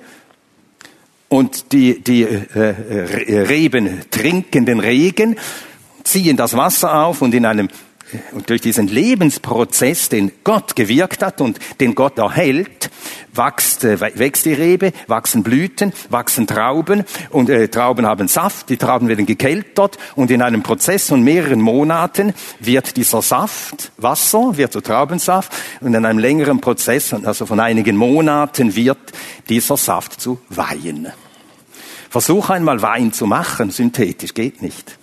und 1.33 1.71
die, 1.71 1.99
die 1.99 2.21
äh, 2.21 3.45
Reben 3.47 4.01
trinken 4.11 4.67
den 4.67 4.79
Regen, 4.79 5.35
ziehen 6.03 6.37
das 6.37 6.55
Wasser 6.55 7.05
auf 7.05 7.23
und 7.23 7.33
in 7.33 7.47
einem 7.47 7.69
und 8.33 8.47
durch 8.51 8.61
diesen 8.61 8.87
Lebensprozess, 8.87 10.09
den 10.09 10.31
Gott 10.43 10.75
gewirkt 10.75 11.23
hat 11.23 11.41
und 11.41 11.57
den 11.79 11.95
Gott 11.95 12.19
erhält, 12.19 12.91
wächst, 13.33 13.83
äh, 13.83 13.99
wächst 13.99 14.45
die 14.45 14.53
Rebe, 14.53 14.93
wachsen 15.07 15.41
Blüten, 15.41 15.91
wachsen 16.11 16.45
Trauben 16.45 17.03
und 17.31 17.49
äh, 17.49 17.67
Trauben 17.67 18.05
haben 18.05 18.27
Saft, 18.27 18.69
die 18.69 18.77
Trauben 18.77 19.07
werden 19.07 19.25
gekeltert 19.25 19.97
und 20.13 20.29
in 20.29 20.43
einem 20.43 20.61
Prozess 20.61 21.07
von 21.07 21.23
mehreren 21.23 21.61
Monaten 21.61 22.35
wird 22.59 22.95
dieser 22.95 23.23
Saft, 23.23 23.91
Wasser, 23.97 24.55
wird 24.55 24.71
zu 24.71 24.81
Traubensaft 24.81 25.51
und 25.81 25.95
in 25.95 26.05
einem 26.05 26.19
längeren 26.19 26.61
Prozess, 26.61 27.11
also 27.11 27.47
von 27.47 27.59
einigen 27.59 27.95
Monaten, 27.95 28.75
wird 28.75 28.99
dieser 29.49 29.77
Saft 29.77 30.21
zu 30.21 30.39
Wein. 30.49 31.11
Versuch 32.13 32.51
einmal 32.51 32.79
Wein 32.83 33.11
zu 33.11 33.25
machen, 33.25 33.71
synthetisch, 33.71 34.35
geht 34.35 34.61
nicht. 34.61 34.99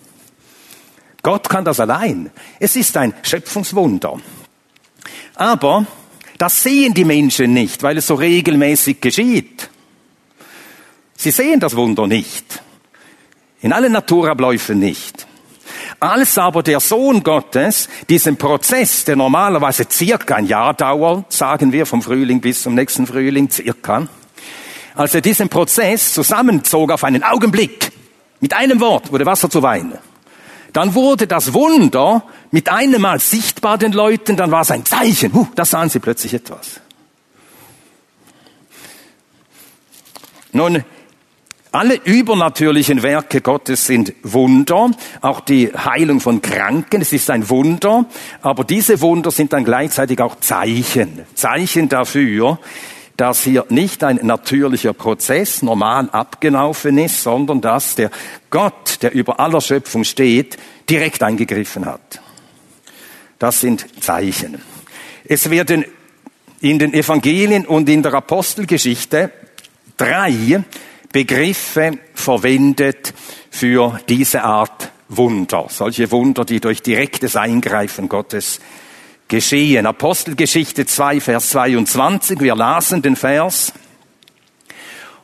Gott 1.25 1.49
kann 1.49 1.65
das 1.65 1.81
allein. 1.81 2.31
Es 2.61 2.77
ist 2.77 2.97
ein 2.97 3.13
Schöpfungswunder. 3.23 4.21
Aber 5.35 5.87
das 6.39 6.63
sehen 6.63 6.95
die 6.95 7.05
Menschen 7.05 7.53
nicht, 7.53 7.83
weil 7.83 7.99
es 7.99 8.07
so 8.07 8.15
regelmäßig 8.15 9.01
geschieht. 9.01 9.71
Sie 11.17 11.33
sehen 11.33 11.59
das 11.59 11.75
Wunder 11.75 12.07
nicht. 12.07 12.63
In 13.61 13.73
allen 13.73 13.91
Naturabläufen 13.91 14.79
nicht. 14.79 15.27
Als 15.99 16.39
aber 16.39 16.63
der 16.63 16.79
Sohn 16.79 17.25
Gottes 17.25 17.89
diesen 18.09 18.37
Prozess, 18.37 19.05
der 19.05 19.17
normalerweise 19.17 19.85
circa 19.91 20.37
ein 20.37 20.47
Jahr 20.47 20.75
dauert, 20.75 21.33
sagen 21.33 21.73
wir 21.73 21.87
vom 21.87 22.03
Frühling 22.03 22.41
bis 22.41 22.63
zum 22.63 22.77
nächsten 22.77 23.05
Frühling, 23.05 23.51
circa, 23.51 24.07
als 25.01 25.15
er 25.15 25.23
diesen 25.23 25.49
Prozess 25.49 26.13
zusammenzog 26.13 26.93
auf 26.93 27.05
einen 27.05 27.23
Augenblick, 27.23 27.91
mit 28.41 28.53
einem 28.53 28.81
Wort 28.81 29.11
wurde 29.11 29.25
Wasser 29.25 29.49
zu 29.49 29.63
Wein, 29.63 29.95
dann 30.75 30.95
wurde 30.95 31.27
das 31.27 31.55
Wunder 31.55 32.23
mit 32.51 32.69
einem 32.69 33.01
Mal 33.01 33.19
sichtbar 33.19 33.79
den 33.79 33.93
Leuten, 33.93 34.37
dann 34.37 34.51
war 34.51 34.61
es 34.61 34.71
ein 34.71 34.85
Zeichen. 34.85 35.33
Huh, 35.33 35.47
da 35.55 35.65
sahen 35.65 35.89
sie 35.89 36.01
plötzlich 36.01 36.35
etwas. 36.35 36.83
Nun, 40.53 40.85
alle 41.73 41.95
übernatürlichen 41.95 43.03
Werke 43.03 43.41
Gottes 43.41 43.87
sind 43.87 44.13
Wunder, 44.23 44.91
auch 45.23 45.41
die 45.41 45.73
Heilung 45.73 46.21
von 46.21 46.43
Kranken, 46.43 47.01
es 47.01 47.15
ist 47.15 47.31
ein 47.31 47.49
Wunder, 47.49 48.05
aber 48.43 48.65
diese 48.65 49.01
Wunder 49.01 49.31
sind 49.31 49.55
dann 49.55 49.65
gleichzeitig 49.65 50.21
auch 50.21 50.41
Zeichen. 50.41 51.25
Zeichen 51.35 51.89
dafür, 51.89 52.59
dass 53.21 53.43
hier 53.45 53.67
nicht 53.69 54.03
ein 54.03 54.19
natürlicher 54.23 54.95
Prozess 54.95 55.61
normal 55.61 56.09
abgelaufen 56.09 56.97
ist, 56.97 57.23
sondern 57.23 57.61
dass 57.61 57.95
der 57.95 58.11
Gott, 58.49 59.03
der 59.03 59.13
über 59.13 59.39
aller 59.39 59.61
Schöpfung 59.61 60.05
steht, 60.05 60.57
direkt 60.89 61.23
eingegriffen 61.23 61.85
hat. 61.85 62.23
Das 63.39 63.61
sind 63.61 63.87
Zeichen. 64.03 64.63
Es 65.27 65.51
werden 65.51 65.85
in 66.63 66.79
den 66.79 66.95
Evangelien 66.95 67.67
und 67.67 67.91
in 67.91 68.03
der 68.03 68.15
Apostelgeschichte 68.15 69.31
drei 69.99 70.65
Begriffe 71.13 71.99
verwendet 72.15 73.13
für 73.51 74.01
diese 74.09 74.45
Art 74.45 74.93
Wunder, 75.11 75.67
solche 75.69 76.11
Wunder, 76.11 76.47
die 76.47 76.61
durch 76.61 76.81
direktes 76.81 77.37
Eingreifen 77.37 78.09
Gottes 78.09 78.61
geschehen. 79.31 79.87
Apostelgeschichte 79.87 80.85
2, 80.85 81.21
Vers 81.23 81.51
22, 81.51 82.41
wir 82.41 82.55
lasen 82.55 83.01
den 83.01 83.17
Vers. 83.17 83.73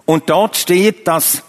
Und 0.06 0.30
dort 0.30 0.56
steht, 0.56 1.06
dass 1.06 1.42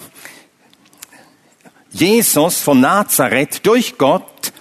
Jesus 1.91 2.59
von 2.59 2.81
Nazareth 2.81 3.65
durch 3.65 3.97
Gott 3.97 4.51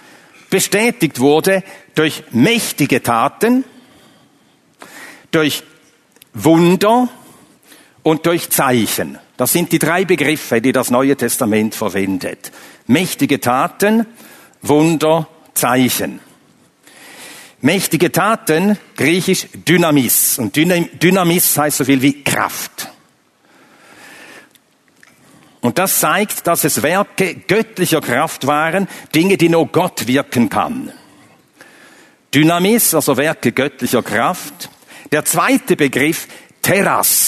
bestätigt 0.49 1.19
wurde 1.19 1.63
durch 1.97 2.23
mächtige 2.31 3.01
Taten, 3.01 3.65
durch 5.31 5.63
Wunder 6.33 7.09
und 8.03 8.25
durch 8.27 8.51
Zeichen. 8.51 9.17
Das 9.35 9.51
sind 9.51 9.71
die 9.71 9.79
drei 9.79 10.05
Begriffe, 10.05 10.61
die 10.61 10.71
das 10.71 10.91
Neue 10.91 11.15
Testament 11.15 11.73
verwendet. 11.73 12.51
Mächtige 12.85 13.39
Taten, 13.39 14.05
Wunder, 14.61 15.27
Zeichen. 15.55 16.19
Mächtige 17.61 18.11
Taten, 18.11 18.77
griechisch 18.95 19.47
Dynamis. 19.53 20.37
Und 20.37 20.55
Dynamis 20.55 21.57
heißt 21.57 21.77
so 21.77 21.85
viel 21.85 22.01
wie 22.01 22.23
Kraft. 22.23 22.89
Und 25.61 25.79
das 25.79 25.99
zeigt, 25.99 26.45
dass 26.45 26.63
es 26.63 26.83
Werke 26.83 27.35
göttlicher 27.35 27.99
Kraft 27.99 28.45
waren, 28.45 28.87
Dinge, 29.13 29.37
die 29.37 29.49
nur 29.49 29.67
Gott 29.67 30.07
wirken 30.07 30.49
kann. 30.49 30.93
Dynamis, 32.33 32.93
also 32.93 33.17
Werke 33.17 33.51
göttlicher 33.51 34.03
Kraft. 34.03 34.69
Der 35.11 35.25
zweite 35.25 35.75
Begriff, 35.75 36.27
Terras. 36.61 37.26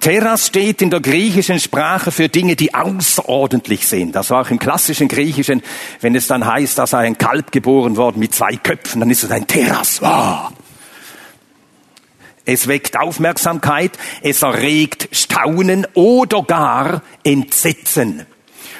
Terras 0.00 0.46
steht 0.46 0.82
in 0.82 0.90
der 0.90 1.00
griechischen 1.00 1.58
Sprache 1.58 2.12
für 2.12 2.28
Dinge, 2.28 2.54
die 2.54 2.74
außerordentlich 2.74 3.86
sind. 3.86 4.16
Also 4.16 4.36
auch 4.36 4.50
im 4.50 4.58
klassischen 4.58 5.08
Griechischen, 5.08 5.62
wenn 6.00 6.14
es 6.14 6.26
dann 6.26 6.46
heißt, 6.46 6.78
da 6.78 6.86
sei 6.86 7.06
ein 7.06 7.18
Kalb 7.18 7.50
geboren 7.50 7.96
worden 7.96 8.20
mit 8.20 8.34
zwei 8.34 8.56
Köpfen, 8.56 9.00
dann 9.00 9.10
ist 9.10 9.24
es 9.24 9.30
ein 9.30 9.46
Terras. 9.46 10.00
Wow. 10.00 10.52
Es 12.44 12.68
weckt 12.68 12.96
Aufmerksamkeit, 12.96 13.98
es 14.22 14.42
erregt 14.42 15.08
Staunen 15.10 15.86
oder 15.94 16.42
gar 16.42 17.02
Entsetzen. 17.24 18.24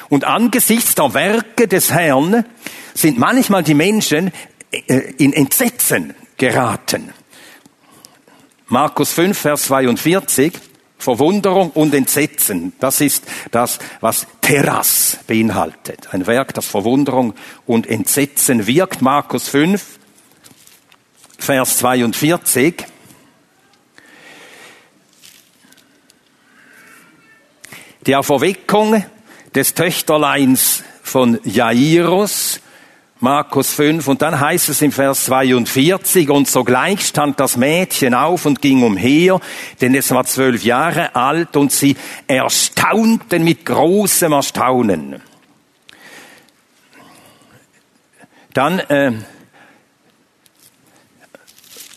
Und 0.09 0.25
angesichts 0.25 0.95
der 0.95 1.15
Werke 1.15 1.67
des 1.67 1.93
Herrn 1.93 2.45
sind 2.95 3.19
manchmal 3.19 3.65
die 3.65 3.75
Menschen 3.75 4.33
äh, 4.71 5.01
in 5.19 5.33
Entsetzen 5.33 6.15
geraten. 6.37 7.13
Markus 8.69 9.13
5, 9.13 9.37
Vers 9.37 9.63
42. 9.65 10.53
Verwunderung 10.99 11.71
und 11.71 11.95
Entsetzen, 11.95 12.73
das 12.81 13.01
ist 13.01 13.25
das, 13.51 13.79
was 14.01 14.27
Terras 14.41 15.19
beinhaltet. 15.27 16.09
Ein 16.13 16.27
Werk, 16.27 16.55
das 16.55 16.67
Verwunderung 16.67 17.35
und 17.67 17.87
Entsetzen 17.87 18.67
wirkt. 18.67 19.03
Markus 19.03 19.49
5, 19.49 19.99
Vers 21.39 21.79
42. 21.79 22.87
Die 28.07 28.17
Auferweckung 28.17 29.05
des 29.55 29.75
Töchterleins 29.75 30.83
von 31.03 31.39
Jairus, 31.45 32.61
Markus 33.19 33.73
5, 33.73 34.09
und 34.09 34.21
dann 34.21 34.39
heißt 34.39 34.69
es 34.69 34.83
im 34.83 34.93
Vers 34.93 35.25
42, 35.25 36.29
und 36.29 36.49
sogleich 36.49 37.01
stand 37.01 37.41
das 37.41 37.57
Mädchen 37.57 38.13
auf 38.13 38.45
und 38.45 38.61
ging 38.61 38.83
umher, 38.83 39.41
denn 39.81 39.95
es 39.95 40.11
war 40.11 40.25
zwölf 40.25 40.63
Jahre 40.65 41.15
alt, 41.17 41.57
und 41.57 41.73
sie 41.73 41.97
erstaunten 42.27 43.43
mit 43.43 43.65
großem 43.65 44.33
Erstaunen. 44.33 45.23
Dann 48.53 48.81
äh, 48.81 49.13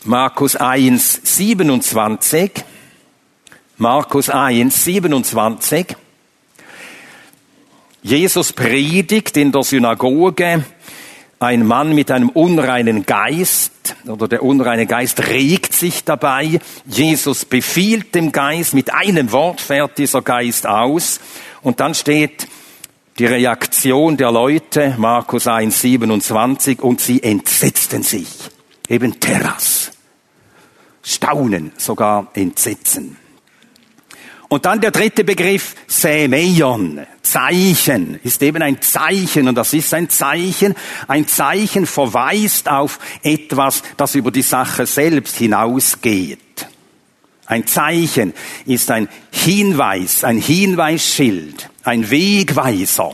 Markus 0.04 0.56
1, 0.56 1.20
27. 1.22 2.52
Markus 3.76 4.30
1, 4.30 4.84
27. 4.84 5.96
Jesus 8.02 8.52
predigt 8.54 9.36
in 9.36 9.52
der 9.52 9.62
Synagoge, 9.62 10.64
ein 11.40 11.66
Mann 11.66 11.94
mit 11.94 12.10
einem 12.10 12.28
unreinen 12.28 13.06
Geist 13.06 13.96
oder 14.06 14.28
der 14.28 14.42
unreine 14.42 14.86
Geist 14.86 15.26
regt 15.26 15.72
sich 15.72 16.04
dabei. 16.04 16.60
Jesus 16.84 17.46
befiehlt 17.46 18.14
dem 18.14 18.30
Geist, 18.30 18.74
mit 18.74 18.92
einem 18.92 19.32
Wort 19.32 19.62
fährt 19.62 19.96
dieser 19.96 20.20
Geist 20.20 20.66
aus. 20.66 21.18
Und 21.62 21.80
dann 21.80 21.94
steht 21.94 22.46
die 23.18 23.24
Reaktion 23.24 24.18
der 24.18 24.30
Leute, 24.30 24.94
Markus 24.98 25.46
1, 25.46 25.80
27, 25.80 26.80
und 26.80 27.00
sie 27.00 27.22
entsetzten 27.22 28.02
sich. 28.02 28.28
Eben 28.86 29.18
Terras. 29.18 29.92
Staunen, 31.02 31.72
sogar 31.78 32.28
Entsetzen. 32.34 33.16
Und 34.50 34.66
dann 34.66 34.82
der 34.82 34.90
dritte 34.90 35.24
Begriff, 35.24 35.74
Sämeion, 35.86 37.06
Zeichen, 37.30 38.18
ist 38.24 38.42
eben 38.42 38.60
ein 38.60 38.82
Zeichen 38.82 39.46
und 39.46 39.54
das 39.54 39.72
ist 39.72 39.94
ein 39.94 40.08
Zeichen. 40.08 40.74
Ein 41.06 41.28
Zeichen 41.28 41.86
verweist 41.86 42.68
auf 42.68 42.98
etwas, 43.22 43.82
das 43.96 44.16
über 44.16 44.30
die 44.30 44.42
Sache 44.42 44.84
selbst 44.86 45.36
hinausgeht. 45.36 46.66
Ein 47.46 47.66
Zeichen 47.66 48.34
ist 48.66 48.90
ein 48.90 49.08
Hinweis, 49.30 50.24
ein 50.24 50.38
Hinweisschild, 50.38 51.70
ein 51.84 52.10
Wegweiser. 52.10 53.12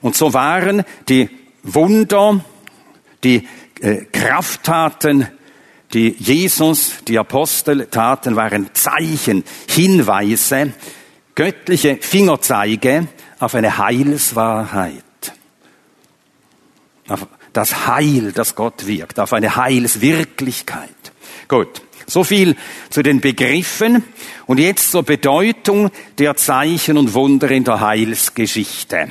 Und 0.00 0.16
so 0.16 0.32
waren 0.32 0.82
die 1.08 1.28
Wunder, 1.62 2.44
die 3.22 3.46
äh, 3.80 4.06
Krafttaten 4.10 5.28
die 5.94 6.16
Jesus, 6.18 6.94
die 7.06 7.18
Apostel 7.18 7.86
taten, 7.86 8.34
waren 8.34 8.70
Zeichen, 8.74 9.44
Hinweise, 9.68 10.72
göttliche 11.36 11.98
Fingerzeige 12.00 13.06
auf 13.44 13.54
eine 13.54 13.78
Heilswahrheit. 13.78 15.02
Auf 17.08 17.26
das 17.52 17.86
Heil, 17.86 18.32
das 18.32 18.54
Gott 18.54 18.86
wirkt, 18.86 19.20
auf 19.20 19.32
eine 19.32 19.54
Heilswirklichkeit. 19.56 20.90
Gut. 21.46 21.82
So 22.06 22.24
viel 22.24 22.56
zu 22.90 23.02
den 23.02 23.20
Begriffen 23.20 24.04
und 24.46 24.58
jetzt 24.58 24.90
zur 24.90 25.04
Bedeutung 25.04 25.90
der 26.18 26.36
Zeichen 26.36 26.98
und 26.98 27.14
Wunder 27.14 27.50
in 27.50 27.64
der 27.64 27.80
Heilsgeschichte. 27.80 29.08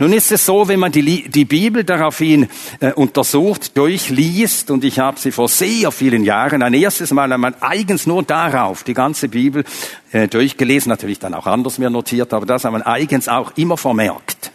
Nun 0.00 0.12
ist 0.12 0.30
es 0.30 0.46
so, 0.46 0.68
wenn 0.68 0.78
man 0.78 0.92
die, 0.92 1.28
die 1.28 1.44
Bibel 1.44 1.82
daraufhin 1.82 2.48
äh, 2.78 2.92
untersucht, 2.92 3.76
durchliest, 3.76 4.70
und 4.70 4.84
ich 4.84 5.00
habe 5.00 5.18
sie 5.18 5.32
vor 5.32 5.48
sehr 5.48 5.90
vielen 5.90 6.22
Jahren 6.22 6.62
ein 6.62 6.72
erstes 6.72 7.10
Mal 7.10 7.32
einmal 7.32 7.56
eigens 7.60 8.06
nur 8.06 8.22
darauf 8.22 8.84
die 8.84 8.94
ganze 8.94 9.28
Bibel 9.28 9.64
äh, 10.12 10.28
durchgelesen, 10.28 10.88
natürlich 10.90 11.18
dann 11.18 11.34
auch 11.34 11.46
anders 11.46 11.78
mir 11.78 11.90
notiert, 11.90 12.32
aber 12.32 12.46
das 12.46 12.64
haben 12.64 12.74
wir 12.74 12.86
eigens 12.86 13.26
auch 13.28 13.56
immer 13.56 13.76
vermerkt. 13.76 14.52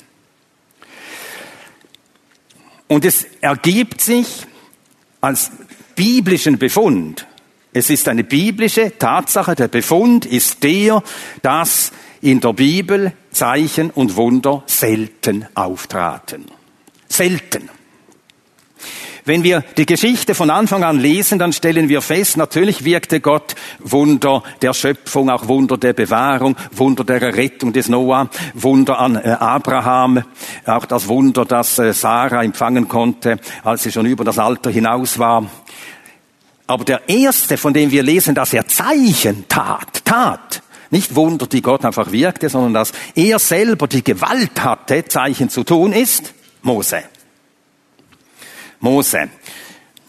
Und 2.87 3.03
es 3.03 3.25
ergibt 3.41 3.99
sich 3.99 4.45
als 5.19 5.51
biblischen 5.95 6.57
Befund, 6.57 7.27
es 7.73 7.89
ist 7.89 8.07
eine 8.07 8.23
biblische 8.23 8.97
Tatsache, 8.97 9.55
der 9.55 9.67
Befund 9.67 10.25
ist 10.25 10.63
der, 10.63 11.01
dass 11.41 11.91
in 12.23 12.39
der 12.39 12.53
Bibel 12.53 13.11
Zeichen 13.31 13.89
und 13.89 14.15
Wunder 14.15 14.63
selten 14.65 15.45
auftraten. 15.55 16.45
Selten. 17.09 17.69
Wenn 19.25 19.43
wir 19.43 19.63
die 19.77 19.85
Geschichte 19.85 20.33
von 20.33 20.49
Anfang 20.49 20.83
an 20.83 20.99
lesen, 20.99 21.39
dann 21.39 21.53
stellen 21.53 21.87
wir 21.87 22.01
fest, 22.01 22.35
natürlich 22.35 22.83
wirkte 22.83 23.19
Gott 23.21 23.55
Wunder 23.79 24.43
der 24.61 24.73
Schöpfung, 24.73 25.29
auch 25.29 25.47
Wunder 25.47 25.77
der 25.77 25.93
Bewahrung, 25.93 26.55
Wunder 26.71 27.03
der 27.03 27.21
Errettung 27.21 27.71
des 27.71 27.87
Noah, 27.87 28.29
Wunder 28.53 28.99
an 28.99 29.15
äh, 29.15 29.29
Abraham, 29.39 30.23
auch 30.65 30.85
das 30.85 31.07
Wunder, 31.07 31.45
das 31.45 31.79
äh, 31.79 31.93
Sarah 31.93 32.43
empfangen 32.43 32.89
konnte, 32.89 33.37
als 33.63 33.83
sie 33.83 33.91
schon 33.91 34.05
über 34.05 34.23
das 34.25 34.39
Alter 34.39 34.71
hinaus 34.71 35.19
war. 35.19 35.49
Aber 36.67 36.83
der 36.83 37.07
erste, 37.07 37.57
von 37.57 37.73
dem 37.73 37.91
wir 37.91 38.03
lesen, 38.03 38.35
dass 38.35 38.53
er 38.53 38.67
Zeichen 38.67 39.45
tat, 39.47 40.03
tat, 40.03 40.63
nicht 40.93 41.15
Wunder, 41.15 41.47
die 41.47 41.61
Gott 41.61 41.83
einfach 41.83 42.11
wirkte, 42.11 42.47
sondern 42.47 42.73
dass 42.73 42.93
er 43.15 43.39
selber 43.39 43.87
die 43.87 44.03
Gewalt 44.03 44.63
hatte, 44.63 45.03
Zeichen 45.05 45.49
zu 45.49 45.63
tun, 45.63 45.91
ist 45.91 46.33
Mose. 46.61 47.03
Mose. 48.79 49.29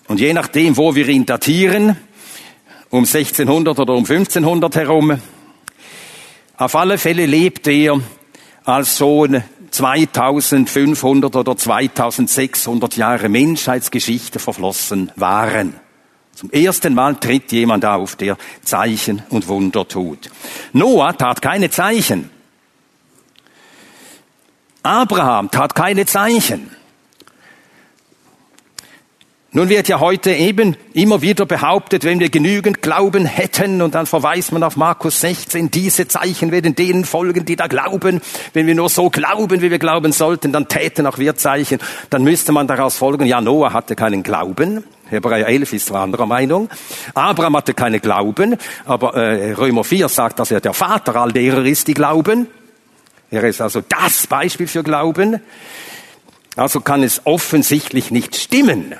Und 0.07 0.21
je 0.21 0.33
nachdem, 0.33 0.77
wo 0.77 0.95
wir 0.95 1.09
ihn 1.09 1.25
datieren, 1.25 1.97
um 2.91 3.05
1600 3.05 3.79
oder 3.79 3.95
um 3.95 4.05
1500 4.05 4.77
herum, 4.77 5.19
auf 6.57 6.77
alle 6.77 6.99
Fälle 6.99 7.27
lebte 7.27 7.73
er 7.73 8.01
als 8.65 8.99
Sohn 8.99 9.43
2500 9.71 11.35
oder 11.35 11.57
2600 11.57 12.97
Jahre 12.97 13.29
Menschheitsgeschichte 13.29 14.39
verflossen 14.39 15.11
waren. 15.17 15.75
Zum 16.35 16.51
ersten 16.51 16.95
Mal 16.95 17.15
tritt 17.17 17.53
jemand 17.53 17.85
auf, 17.85 18.17
der 18.17 18.37
Zeichen 18.63 19.23
und 19.31 19.47
Wunder 19.47 19.87
tut. 19.87 20.31
Noah 20.73 21.17
tat 21.17 21.41
keine 21.41 21.71
Zeichen. 21.71 22.31
Abraham 24.83 25.51
tat 25.51 25.75
keine 25.75 26.07
Zeichen. 26.07 26.71
Nun 29.57 29.69
wird 29.69 29.87
ja 29.87 30.01
heute 30.01 30.33
eben 30.33 30.77
immer 30.95 31.23
wieder 31.23 31.47
behauptet, 31.47 32.03
wenn 32.03 32.19
wir 32.19 32.29
genügend 32.29 32.83
Glauben 32.83 33.25
hätten, 33.25 33.83
und 33.83 33.95
dann 33.95 34.05
verweist 34.05 34.51
man 34.51 34.65
auf 34.65 34.77
Markus 34.77 35.21
16, 35.21 35.71
diese 35.71 36.09
Zeichen 36.09 36.51
werden 36.51 36.75
denen 36.75 37.05
folgen, 37.05 37.45
die 37.45 37.55
da 37.55 37.69
glauben. 37.69 38.21
Wenn 38.53 38.67
wir 38.67 38.75
nur 38.75 38.89
so 38.89 39.11
glauben, 39.11 39.63
wie 39.63 39.71
wir 39.71 39.79
glauben 39.79 40.11
sollten, 40.11 40.53
dann 40.53 40.67
täten 40.67 41.07
auch 41.07 41.19
wir 41.19 41.37
Zeichen. 41.37 41.79
Dann 42.11 42.25
müsste 42.25 42.51
man 42.51 42.67
daraus 42.67 42.97
folgen, 42.97 43.27
ja, 43.27 43.41
Noah 43.41 43.73
hatte 43.73 43.95
keinen 43.95 44.25
Glauben. 44.25 44.83
Hebräer 45.09 45.47
11 45.47 45.73
ist 45.73 45.87
zwar 45.87 46.03
anderer 46.03 46.27
Meinung. 46.27 46.69
Abraham 47.15 47.57
hatte 47.57 47.75
keine 47.75 48.01
Glauben, 48.01 48.57
aber 48.85 49.15
äh, 49.15 49.53
Römer 49.53 49.85
4 49.85 50.09
sagt, 50.09 50.39
dass 50.39 50.51
er 50.51 50.61
der 50.61 50.73
Vater 50.75 51.17
all 51.17 51.33
derer 51.33 51.65
ist, 51.65 51.89
die 51.89 51.95
glauben. 51.95 52.49
Er 53.31 53.45
ist 53.45 53.61
also 53.61 53.83
das 53.89 54.27
Beispiel 54.27 54.67
für 54.67 54.83
Glauben. 54.83 55.41
Also 56.57 56.81
kann 56.81 57.03
es 57.03 57.23
offensichtlich 57.25 58.11
nicht 58.11 58.37
stimmen 58.37 58.95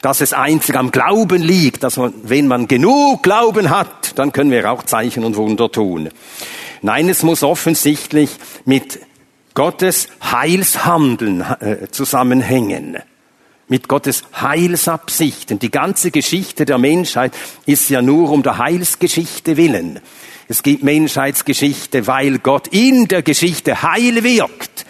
dass 0.00 0.20
es 0.20 0.32
einzig 0.32 0.76
am 0.76 0.90
Glauben 0.90 1.42
liegt, 1.42 1.82
dass 1.82 1.96
man, 1.96 2.14
wenn 2.22 2.46
man 2.46 2.68
genug 2.68 3.22
Glauben 3.22 3.70
hat, 3.70 4.18
dann 4.18 4.32
können 4.32 4.50
wir 4.50 4.70
auch 4.70 4.84
Zeichen 4.84 5.24
und 5.24 5.36
Wunder 5.36 5.70
tun. 5.70 6.10
Nein, 6.82 7.08
es 7.08 7.22
muss 7.22 7.42
offensichtlich 7.42 8.30
mit 8.64 9.00
Gottes 9.54 10.08
Heilshandeln 10.22 11.40
äh, 11.40 11.88
zusammenhängen. 11.90 12.98
Mit 13.68 13.88
Gottes 13.88 14.22
Heilsabsichten. 14.40 15.58
Die 15.58 15.70
ganze 15.70 16.10
Geschichte 16.10 16.64
der 16.64 16.78
Menschheit 16.78 17.32
ist 17.66 17.90
ja 17.90 18.00
nur 18.00 18.30
um 18.30 18.42
der 18.42 18.58
Heilsgeschichte 18.58 19.56
willen. 19.56 20.00
Es 20.48 20.62
gibt 20.62 20.82
Menschheitsgeschichte, 20.82 22.06
weil 22.06 22.38
Gott 22.38 22.68
in 22.68 23.06
der 23.08 23.22
Geschichte 23.22 23.82
Heil 23.82 24.24
wirkt. 24.24 24.86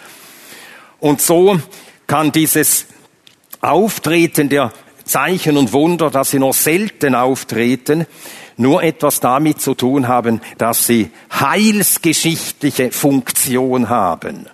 Und 1.01 1.21
so 1.21 1.61
kann 2.07 2.31
dieses 2.31 2.87
Auftreten 3.61 4.49
der 4.49 4.73
Zeichen 5.05 5.57
und 5.57 5.73
Wunder, 5.73 6.11
dass 6.11 6.31
sie 6.31 6.39
nur 6.39 6.53
selten 6.53 7.15
auftreten, 7.15 8.07
nur 8.57 8.83
etwas 8.83 9.21
damit 9.21 9.61
zu 9.61 9.75
tun 9.75 10.07
haben, 10.07 10.41
dass 10.59 10.87
sie 10.87 11.11
heilsgeschichtliche 11.33 12.93
Funktion 12.93 13.89
haben. 13.89 14.47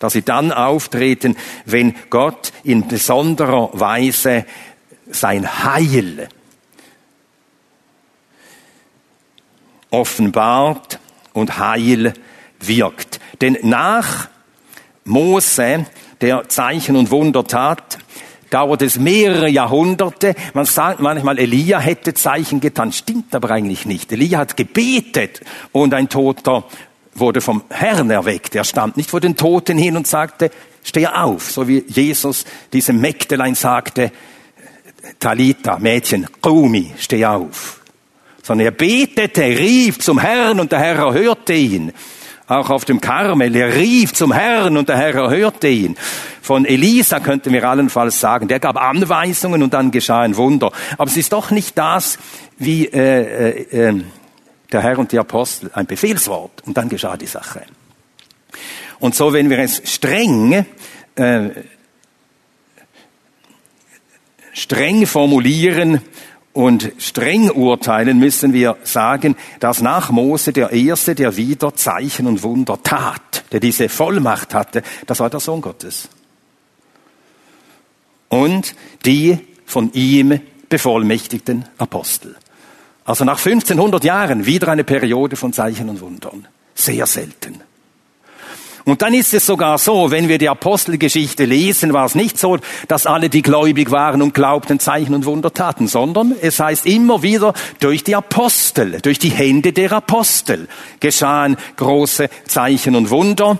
Dass 0.00 0.14
sie 0.14 0.22
dann 0.22 0.50
auftreten, 0.50 1.36
wenn 1.64 1.94
Gott 2.10 2.52
in 2.64 2.88
besonderer 2.88 3.70
Weise 3.72 4.44
sein 5.08 5.64
Heil 5.64 6.28
offenbart 9.90 10.98
und 11.32 11.58
Heil 11.58 12.14
wirkt. 12.60 13.20
Denn 13.40 13.58
nach 13.62 14.28
Mose, 15.04 15.86
der 16.20 16.48
Zeichen 16.48 16.96
und 16.96 17.10
Wunder 17.10 17.44
tat, 17.44 17.98
dauert 18.50 18.82
es 18.82 18.98
mehrere 18.98 19.48
Jahrhunderte. 19.48 20.34
Man 20.54 20.64
sagt 20.64 21.00
manchmal, 21.00 21.38
Elia 21.38 21.78
hätte 21.78 22.14
Zeichen 22.14 22.60
getan. 22.60 22.92
Stimmt 22.92 23.34
aber 23.34 23.50
eigentlich 23.50 23.86
nicht. 23.86 24.12
Elia 24.12 24.38
hat 24.38 24.56
gebetet 24.56 25.40
und 25.72 25.94
ein 25.94 26.08
Toter 26.08 26.64
wurde 27.20 27.40
vom 27.40 27.62
Herrn 27.70 28.10
erweckt. 28.10 28.54
Er 28.54 28.64
stand 28.64 28.96
nicht 28.96 29.10
vor 29.10 29.20
den 29.20 29.36
Toten 29.36 29.78
hin 29.78 29.96
und 29.96 30.06
sagte, 30.06 30.50
steh 30.82 31.06
auf, 31.06 31.50
so 31.50 31.68
wie 31.68 31.84
Jesus 31.86 32.44
diesem 32.72 33.00
Mägdelein 33.00 33.54
sagte, 33.54 34.12
Talita, 35.18 35.78
Mädchen, 35.78 36.26
Qumi, 36.40 36.92
steh 36.98 37.24
auf. 37.24 37.80
Sondern 38.42 38.66
er 38.66 38.72
betete, 38.72 39.42
rief 39.42 39.98
zum 39.98 40.18
Herrn 40.18 40.60
und 40.60 40.72
der 40.72 40.80
Herr 40.80 40.96
erhörte 40.96 41.52
ihn 41.52 41.92
auch 42.50 42.68
auf 42.70 42.84
dem 42.84 43.00
Karmel. 43.00 43.54
Er 43.54 43.76
rief 43.76 44.12
zum 44.12 44.32
Herrn 44.32 44.76
und 44.76 44.88
der 44.88 44.96
Herr 44.96 45.14
erhörte 45.14 45.68
ihn. 45.68 45.96
Von 46.42 46.64
Elisa 46.64 47.20
könnten 47.20 47.52
wir 47.52 47.64
allenfalls 47.64 48.18
sagen, 48.18 48.48
der 48.48 48.58
gab 48.58 48.76
Anweisungen 48.76 49.62
und 49.62 49.72
dann 49.72 49.90
geschah 49.90 50.22
ein 50.22 50.36
Wunder. 50.36 50.72
Aber 50.98 51.08
es 51.08 51.16
ist 51.16 51.32
doch 51.32 51.50
nicht 51.50 51.78
das, 51.78 52.18
wie 52.58 52.86
äh, 52.86 53.60
äh, 53.70 53.88
äh, 53.88 54.02
der 54.72 54.82
Herr 54.82 54.98
und 54.98 55.12
die 55.12 55.18
Apostel, 55.18 55.70
ein 55.74 55.86
Befehlswort 55.86 56.62
und 56.66 56.76
dann 56.76 56.88
geschah 56.88 57.16
die 57.16 57.26
Sache. 57.26 57.62
Und 58.98 59.14
so, 59.14 59.32
wenn 59.32 59.50
wir 59.50 59.58
es 59.58 59.82
streng 59.84 60.66
äh, 61.14 61.50
streng 64.52 65.06
formulieren, 65.06 66.02
und 66.52 66.92
streng 66.98 67.50
urteilen, 67.50 68.18
müssen 68.18 68.52
wir 68.52 68.76
sagen, 68.82 69.36
dass 69.60 69.80
nach 69.80 70.10
Mose 70.10 70.52
der 70.52 70.72
Erste, 70.72 71.14
der 71.14 71.36
wieder 71.36 71.74
Zeichen 71.74 72.26
und 72.26 72.42
Wunder 72.42 72.82
tat, 72.82 73.44
der 73.52 73.60
diese 73.60 73.88
Vollmacht 73.88 74.54
hatte, 74.54 74.82
das 75.06 75.20
war 75.20 75.30
der 75.30 75.40
Sohn 75.40 75.60
Gottes. 75.60 76.08
Und 78.28 78.74
die 79.04 79.38
von 79.64 79.92
ihm 79.92 80.40
bevollmächtigten 80.68 81.66
Apostel. 81.78 82.36
Also 83.10 83.24
nach 83.24 83.44
1500 83.44 84.04
Jahren 84.04 84.46
wieder 84.46 84.68
eine 84.68 84.84
Periode 84.84 85.34
von 85.34 85.52
Zeichen 85.52 85.88
und 85.88 86.00
Wundern. 86.00 86.46
Sehr 86.76 87.06
selten. 87.06 87.60
Und 88.84 89.02
dann 89.02 89.14
ist 89.14 89.34
es 89.34 89.44
sogar 89.44 89.78
so, 89.78 90.12
wenn 90.12 90.28
wir 90.28 90.38
die 90.38 90.48
Apostelgeschichte 90.48 91.44
lesen, 91.44 91.92
war 91.92 92.04
es 92.04 92.14
nicht 92.14 92.38
so, 92.38 92.58
dass 92.86 93.06
alle, 93.06 93.28
die 93.28 93.42
gläubig 93.42 93.90
waren 93.90 94.22
und 94.22 94.32
glaubten, 94.32 94.78
Zeichen 94.78 95.12
und 95.12 95.24
Wunder 95.24 95.52
taten, 95.52 95.88
sondern 95.88 96.36
es 96.40 96.60
heißt 96.60 96.86
immer 96.86 97.24
wieder, 97.24 97.52
durch 97.80 98.04
die 98.04 98.14
Apostel, 98.14 99.00
durch 99.00 99.18
die 99.18 99.30
Hände 99.30 99.72
der 99.72 99.90
Apostel 99.90 100.68
geschahen 101.00 101.56
große 101.78 102.30
Zeichen 102.46 102.94
und 102.94 103.10
Wunder. 103.10 103.58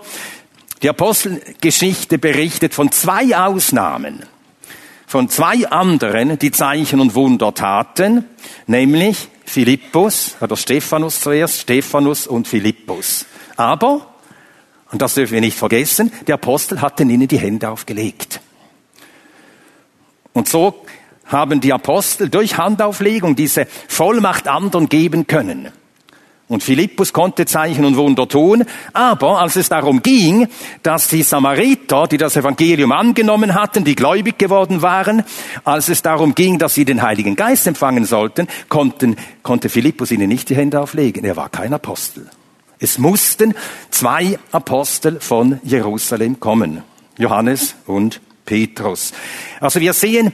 Die 0.82 0.88
Apostelgeschichte 0.88 2.18
berichtet 2.18 2.72
von 2.72 2.92
zwei 2.92 3.36
Ausnahmen, 3.36 4.22
von 5.10 5.28
zwei 5.28 5.68
anderen, 5.68 6.38
die 6.38 6.52
Zeichen 6.52 7.00
und 7.00 7.16
Wunder 7.16 7.52
taten, 7.52 8.26
nämlich 8.68 9.26
Philippus, 9.44 10.36
oder 10.40 10.56
Stephanus 10.56 11.20
zuerst, 11.20 11.62
Stephanus 11.62 12.28
und 12.28 12.46
Philippus. 12.46 13.26
Aber 13.56 14.06
und 14.92 15.02
das 15.02 15.14
dürfen 15.14 15.32
wir 15.32 15.40
nicht 15.40 15.58
vergessen, 15.58 16.12
der 16.28 16.36
Apostel 16.36 16.80
hatten 16.80 17.10
ihnen 17.10 17.26
die 17.26 17.40
Hände 17.40 17.70
aufgelegt. 17.70 18.40
Und 20.32 20.48
so 20.48 20.84
haben 21.24 21.60
die 21.60 21.72
Apostel 21.72 22.28
durch 22.28 22.56
Handauflegung 22.56 23.34
diese 23.34 23.66
Vollmacht 23.88 24.46
anderen 24.46 24.88
geben 24.88 25.26
können. 25.26 25.72
Und 26.50 26.64
Philippus 26.64 27.12
konnte 27.12 27.46
Zeichen 27.46 27.84
und 27.84 27.96
Wunder 27.96 28.26
tun, 28.26 28.64
aber 28.92 29.38
als 29.38 29.54
es 29.54 29.68
darum 29.68 30.02
ging, 30.02 30.48
dass 30.82 31.06
die 31.06 31.22
Samariter, 31.22 32.08
die 32.08 32.16
das 32.16 32.34
Evangelium 32.34 32.90
angenommen 32.90 33.54
hatten, 33.54 33.84
die 33.84 33.94
gläubig 33.94 34.36
geworden 34.36 34.82
waren, 34.82 35.22
als 35.62 35.88
es 35.88 36.02
darum 36.02 36.34
ging, 36.34 36.58
dass 36.58 36.74
sie 36.74 36.84
den 36.84 37.02
Heiligen 37.02 37.36
Geist 37.36 37.68
empfangen 37.68 38.04
sollten, 38.04 38.48
konnten, 38.68 39.14
konnte 39.44 39.68
Philippus 39.68 40.10
ihnen 40.10 40.28
nicht 40.28 40.48
die 40.48 40.56
Hände 40.56 40.80
auflegen. 40.80 41.24
Er 41.24 41.36
war 41.36 41.50
kein 41.50 41.72
Apostel. 41.72 42.28
Es 42.80 42.98
mussten 42.98 43.54
zwei 43.92 44.36
Apostel 44.50 45.20
von 45.20 45.60
Jerusalem 45.62 46.40
kommen. 46.40 46.82
Johannes 47.16 47.76
und 47.86 48.20
Petrus. 48.44 49.12
Also 49.60 49.78
wir 49.78 49.92
sehen, 49.92 50.32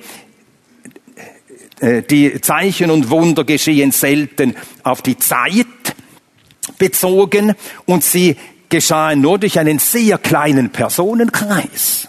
äh, 1.81 2.01
die 2.01 2.41
Zeichen 2.41 2.91
und 2.91 3.11
Wunder 3.11 3.45
geschehen 3.45 3.93
selten 3.93 4.57
auf 4.83 5.03
die 5.03 5.19
Zeit 5.19 5.67
bezogen 6.79 7.55
und 7.85 8.05
sie 8.05 8.37
geschahen 8.69 9.21
nur 9.21 9.39
durch 9.39 9.59
einen 9.59 9.79
sehr 9.79 10.19
kleinen 10.19 10.71
Personenkreis. 10.71 12.09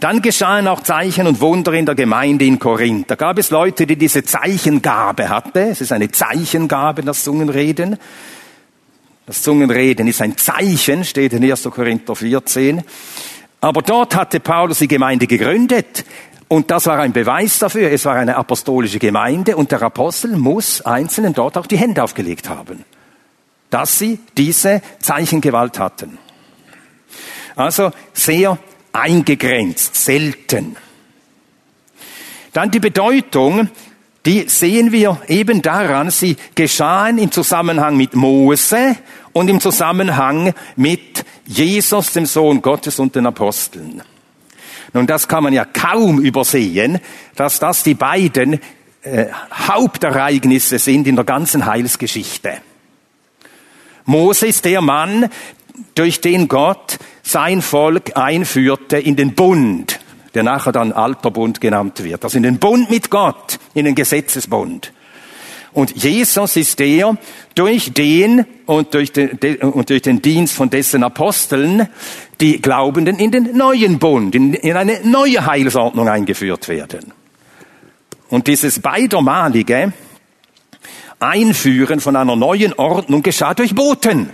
Dann 0.00 0.20
geschahen 0.20 0.68
auch 0.68 0.82
Zeichen 0.82 1.26
und 1.26 1.40
Wunder 1.40 1.72
in 1.72 1.86
der 1.86 1.94
Gemeinde 1.94 2.44
in 2.44 2.58
Korinth. 2.58 3.10
Da 3.10 3.14
gab 3.14 3.38
es 3.38 3.50
Leute, 3.50 3.86
die 3.86 3.96
diese 3.96 4.22
Zeichengabe 4.22 5.30
hatten. 5.30 5.70
Es 5.70 5.80
ist 5.80 5.92
eine 5.92 6.10
Zeichengabe, 6.10 7.02
das 7.02 7.24
Zungenreden. 7.24 7.96
Das 9.24 9.42
Zungenreden 9.42 10.06
ist 10.06 10.20
ein 10.20 10.36
Zeichen, 10.36 11.04
steht 11.04 11.32
in 11.32 11.50
1. 11.50 11.62
Korinther 11.64 12.14
14. 12.14 12.82
Aber 13.62 13.80
dort 13.80 14.14
hatte 14.14 14.40
Paulus 14.40 14.80
die 14.80 14.88
Gemeinde 14.88 15.26
gegründet. 15.26 16.04
Und 16.48 16.70
das 16.70 16.84
war 16.84 16.98
ein 16.98 17.14
Beweis 17.14 17.58
dafür. 17.58 17.90
Es 17.90 18.04
war 18.04 18.16
eine 18.16 18.36
apostolische 18.36 18.98
Gemeinde 18.98 19.56
und 19.56 19.72
der 19.72 19.80
Apostel 19.80 20.36
muss 20.36 20.82
Einzelnen 20.82 21.32
dort 21.32 21.56
auch 21.56 21.66
die 21.66 21.78
Hände 21.78 22.02
aufgelegt 22.02 22.50
haben, 22.50 22.84
dass 23.74 23.98
sie 23.98 24.20
diese 24.38 24.82
Zeichengewalt 25.00 25.80
hatten. 25.80 26.18
Also 27.56 27.90
sehr 28.12 28.56
eingegrenzt, 28.92 29.96
selten. 29.96 30.76
Dann 32.52 32.70
die 32.70 32.78
Bedeutung 32.78 33.68
die 34.26 34.48
sehen 34.48 34.90
wir 34.90 35.20
eben 35.28 35.60
daran, 35.60 36.10
sie 36.10 36.36
geschahen 36.54 37.18
im 37.18 37.30
Zusammenhang 37.30 37.96
mit 37.96 38.14
Mose 38.14 38.96
und 39.34 39.50
im 39.50 39.60
Zusammenhang 39.60 40.54
mit 40.76 41.26
Jesus, 41.44 42.12
dem 42.12 42.24
Sohn 42.24 42.62
Gottes 42.62 42.98
und 42.98 43.14
den 43.16 43.26
Aposteln. 43.26 44.02
Nun, 44.94 45.06
das 45.06 45.28
kann 45.28 45.42
man 45.42 45.52
ja 45.52 45.66
kaum 45.66 46.20
übersehen, 46.20 47.00
dass 47.36 47.58
das 47.58 47.82
die 47.82 47.94
beiden 47.94 48.60
äh, 49.02 49.26
Hauptereignisse 49.52 50.78
sind 50.78 51.06
in 51.06 51.16
der 51.16 51.26
ganzen 51.26 51.66
Heilsgeschichte. 51.66 52.62
Mose 54.04 54.46
ist 54.46 54.64
der 54.64 54.80
Mann, 54.80 55.30
durch 55.94 56.20
den 56.20 56.48
Gott 56.48 56.98
sein 57.22 57.62
Volk 57.62 58.16
einführte 58.16 58.98
in 58.98 59.16
den 59.16 59.34
Bund 59.34 59.98
der 60.34 60.42
nachher 60.42 60.72
dann 60.72 60.92
alter 60.92 61.30
Bund 61.30 61.60
genannt 61.60 62.02
wird. 62.02 62.24
Also 62.24 62.36
in 62.36 62.42
den 62.42 62.58
Bund 62.58 62.90
mit 62.90 63.10
Gott, 63.10 63.58
in 63.72 63.84
den 63.84 63.94
Gesetzesbund. 63.94 64.92
Und 65.72 65.96
Jesus 65.96 66.56
ist 66.56 66.78
der, 66.78 67.16
durch 67.54 67.92
den 67.92 68.44
und 68.66 68.94
durch 68.94 69.12
den, 69.12 69.30
und 69.58 69.90
durch 69.90 70.02
den 70.02 70.22
Dienst 70.22 70.54
von 70.54 70.70
dessen 70.70 71.02
Aposteln 71.02 71.88
die 72.40 72.60
Glaubenden 72.60 73.18
in 73.18 73.32
den 73.32 73.56
neuen 73.56 73.98
Bund, 73.98 74.34
in, 74.34 74.54
in 74.54 74.76
eine 74.76 75.00
neue 75.04 75.46
Heilsordnung 75.46 76.08
eingeführt 76.08 76.68
werden. 76.68 77.12
Und 78.28 78.46
dieses 78.46 78.80
beidermalige 78.80 79.92
Einführen 81.24 82.00
von 82.00 82.16
einer 82.16 82.36
neuen 82.36 82.74
Ordnung 82.74 83.22
geschah 83.22 83.54
durch 83.54 83.74
Boten. 83.74 84.30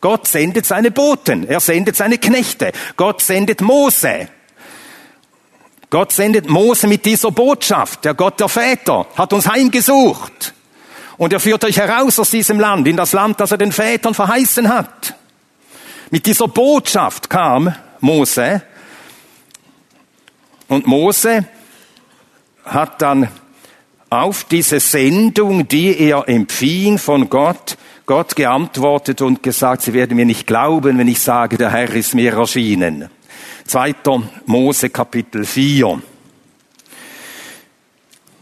Gott 0.00 0.28
sendet 0.28 0.66
seine 0.66 0.90
Boten, 0.90 1.48
er 1.48 1.60
sendet 1.60 1.96
seine 1.96 2.18
Knechte, 2.18 2.72
Gott 2.96 3.22
sendet 3.22 3.62
Mose, 3.62 4.28
Gott 5.94 6.12
sendet 6.12 6.50
Mose 6.50 6.88
mit 6.88 7.04
dieser 7.06 7.30
Botschaft. 7.30 8.04
Der 8.04 8.14
Gott 8.14 8.40
der 8.40 8.48
Väter 8.48 9.06
hat 9.16 9.32
uns 9.32 9.48
heimgesucht. 9.48 10.52
Und 11.16 11.32
er 11.32 11.38
führt 11.38 11.64
euch 11.64 11.76
heraus 11.76 12.18
aus 12.18 12.30
diesem 12.30 12.58
Land, 12.58 12.88
in 12.88 12.96
das 12.96 13.12
Land, 13.12 13.38
das 13.38 13.52
er 13.52 13.58
den 13.58 13.70
Vätern 13.70 14.12
verheißen 14.12 14.68
hat. 14.68 15.14
Mit 16.10 16.26
dieser 16.26 16.48
Botschaft 16.48 17.30
kam 17.30 17.74
Mose. 18.00 18.62
Und 20.66 20.86
Mose 20.86 21.46
hat 22.64 23.00
dann 23.00 23.28
auf 24.14 24.44
diese 24.44 24.80
Sendung, 24.80 25.66
die 25.68 25.98
er 25.98 26.28
empfing 26.28 26.98
von 26.98 27.28
Gott, 27.28 27.76
Gott 28.06 28.36
geantwortet 28.36 29.20
und 29.20 29.42
gesagt, 29.42 29.82
sie 29.82 29.92
werden 29.92 30.16
mir 30.16 30.26
nicht 30.26 30.46
glauben, 30.46 30.98
wenn 30.98 31.08
ich 31.08 31.20
sage, 31.20 31.58
der 31.58 31.70
Herr 31.70 31.92
ist 31.92 32.14
mir 32.14 32.32
erschienen. 32.32 33.08
Zweiter 33.66 34.22
Mose 34.46 34.90
Kapitel 34.90 35.44
4. 35.44 36.00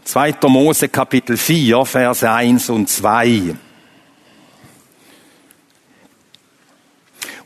2. 0.05 0.35
Mose 0.47 0.89
Kapitel 0.89 1.37
4, 1.37 1.85
Verse 1.85 2.29
1 2.29 2.69
und 2.69 2.89
2. 2.89 3.55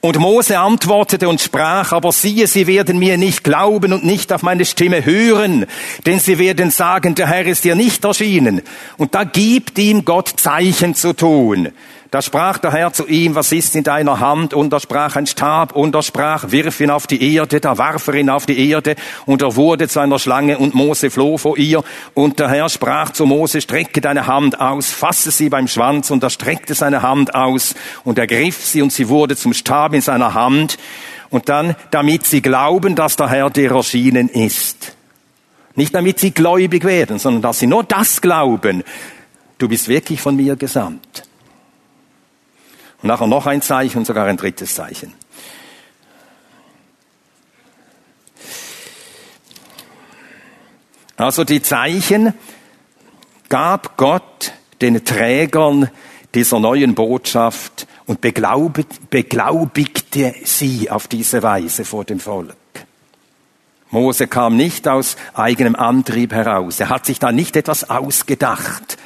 Und 0.08 0.20
Mose 0.20 0.58
antwortete 0.58 1.28
und 1.28 1.42
sprach, 1.42 1.92
aber 1.92 2.14
siehe, 2.14 2.48
sie 2.48 2.66
werden 2.66 2.98
mir 2.98 3.18
nicht 3.18 3.44
glauben 3.44 3.92
und 3.92 4.06
nicht 4.06 4.32
auf 4.32 4.42
meine 4.42 4.64
Stimme 4.64 5.04
hören, 5.04 5.66
denn 6.06 6.22
sie 6.22 6.40
werden 6.40 6.72
sagen, 6.72 7.14
der 7.14 7.28
Herr 7.28 7.46
ist 7.46 7.66
dir 7.66 7.76
nicht 7.76 8.06
erschienen. 8.06 8.62
Und 8.96 9.16
da 9.16 9.26
gibt 9.26 9.78
ihm 9.78 10.06
Gott 10.06 10.30
Zeichen 10.38 10.96
zu 10.96 11.12
tun. 11.12 11.74
Da 12.10 12.22
sprach 12.22 12.58
der 12.58 12.72
Herr 12.72 12.94
zu 12.94 13.06
ihm, 13.06 13.36
was 13.36 13.52
ist 13.52 13.76
in 13.76 13.84
deiner 13.84 14.22
Hand? 14.22 14.54
Und 14.54 14.72
er 14.72 14.80
sprach 14.80 15.18
ein 15.18 15.28
Stab, 15.28 15.76
und 15.76 15.94
er 15.94 16.04
sprach, 16.04 16.52
wirf 16.52 16.80
ihn 16.80 16.90
auf 16.90 17.06
die 17.06 17.36
Erde. 17.36 17.60
Da 17.60 17.78
warf 17.78 18.08
er 18.08 18.16
ihn 18.16 18.30
auf 18.30 18.46
die 18.46 18.70
Erde, 18.70 18.96
und 19.26 19.42
er 19.42 19.58
wurde 19.58 19.90
zu 19.90 20.00
einer 20.00 20.18
Schlange, 20.18 20.58
und 20.58 20.74
Mose 20.74 21.10
floh 21.10 21.38
vor 21.38 21.58
ihr. 21.58 21.84
Und 22.14 22.40
der 22.40 22.48
Herr 22.48 22.70
sprach 22.70 23.12
zu 23.12 23.26
Mose, 23.26 23.60
strecke 23.60 24.00
deine 24.00 24.26
Hand 24.26 24.62
aus, 24.62 24.90
fasse 24.90 25.32
sie 25.32 25.50
beim 25.50 25.68
Schwanz, 25.68 26.10
und 26.10 26.24
er 26.24 26.30
streckte 26.30 26.76
seine 26.76 27.02
Hand 27.02 27.36
aus, 27.36 27.76
und 28.06 28.18
ergriff 28.18 28.66
sie, 28.66 28.82
und 28.82 28.94
sie 28.94 29.10
wurde 29.10 29.36
zum 29.36 29.54
Stab 29.54 29.94
in 29.94 30.02
seiner 30.02 30.34
Hand. 30.34 30.78
Und 31.30 31.50
dann, 31.50 31.76
damit 31.92 32.26
sie 32.26 32.42
glauben, 32.42 32.96
dass 32.96 33.18
der 33.18 33.28
Herr 33.28 33.50
dir 33.50 33.72
erschienen 33.72 34.30
ist. 34.30 34.96
Nicht 35.76 35.94
damit 35.94 36.20
sie 36.20 36.32
gläubig 36.32 36.86
werden, 36.86 37.20
sondern 37.20 37.42
dass 37.42 37.60
sie 37.60 37.68
nur 37.68 37.84
das 37.84 38.22
glauben. 38.22 38.84
Du 39.58 39.68
bist 39.68 39.90
wirklich 39.90 40.22
von 40.22 40.38
mir 40.38 40.56
gesandt. 40.56 41.27
Und 43.02 43.10
nachher 43.10 43.28
noch 43.28 43.46
ein 43.46 43.62
Zeichen 43.62 44.00
und 44.00 44.06
sogar 44.06 44.26
ein 44.26 44.38
drittes 44.38 44.76
Zeichen. 44.76 45.14
Also 51.16 51.44
die 51.44 51.62
Zeichen 51.62 52.34
gab 53.50 53.98
Gott 53.98 54.54
den 54.82 55.04
Trägern 55.04 55.90
dieser 56.36 56.60
neuen 56.60 56.94
Botschaft 56.94 57.88
und 58.06 58.22
beglaubigte 58.22 60.36
sie 60.44 60.92
auf 60.92 61.08
diese 61.08 61.42
Weise 61.42 61.86
vor 61.86 62.06
dem 62.06 62.20
Volk. 62.20 62.56
Mose 63.90 64.28
kam 64.28 64.58
nicht 64.58 64.88
aus 64.88 65.16
eigenem 65.34 65.76
Antrieb 65.76 66.34
heraus. 66.34 66.80
Er 66.80 66.90
hat 66.90 67.06
sich 67.06 67.20
da 67.20 67.32
nicht 67.32 67.56
etwas 67.56 67.90
ausgedacht. 67.90 68.98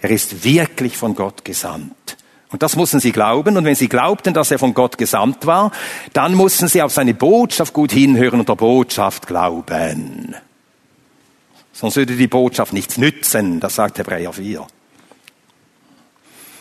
Er 0.00 0.10
ist 0.10 0.44
wirklich 0.44 0.96
von 0.96 1.14
Gott 1.14 1.44
gesandt. 1.44 2.16
Und 2.52 2.62
das 2.62 2.76
mussten 2.76 3.00
sie 3.00 3.12
glauben. 3.12 3.56
Und 3.56 3.64
wenn 3.64 3.74
sie 3.74 3.88
glaubten, 3.88 4.34
dass 4.34 4.50
er 4.50 4.58
von 4.58 4.74
Gott 4.74 4.98
gesandt 4.98 5.46
war, 5.46 5.70
dann 6.12 6.34
mussten 6.34 6.68
sie 6.68 6.82
auf 6.82 6.92
seine 6.92 7.14
Botschaft 7.14 7.72
gut 7.72 7.92
hinhören 7.92 8.40
und 8.40 8.48
der 8.48 8.56
Botschaft 8.56 9.26
glauben. 9.26 10.34
Sonst 11.72 11.96
würde 11.96 12.16
die 12.16 12.26
Botschaft 12.26 12.72
nichts 12.72 12.98
nützen, 12.98 13.60
das 13.60 13.76
sagt 13.76 13.98
Hebräer 13.98 14.32
4. 14.32 14.66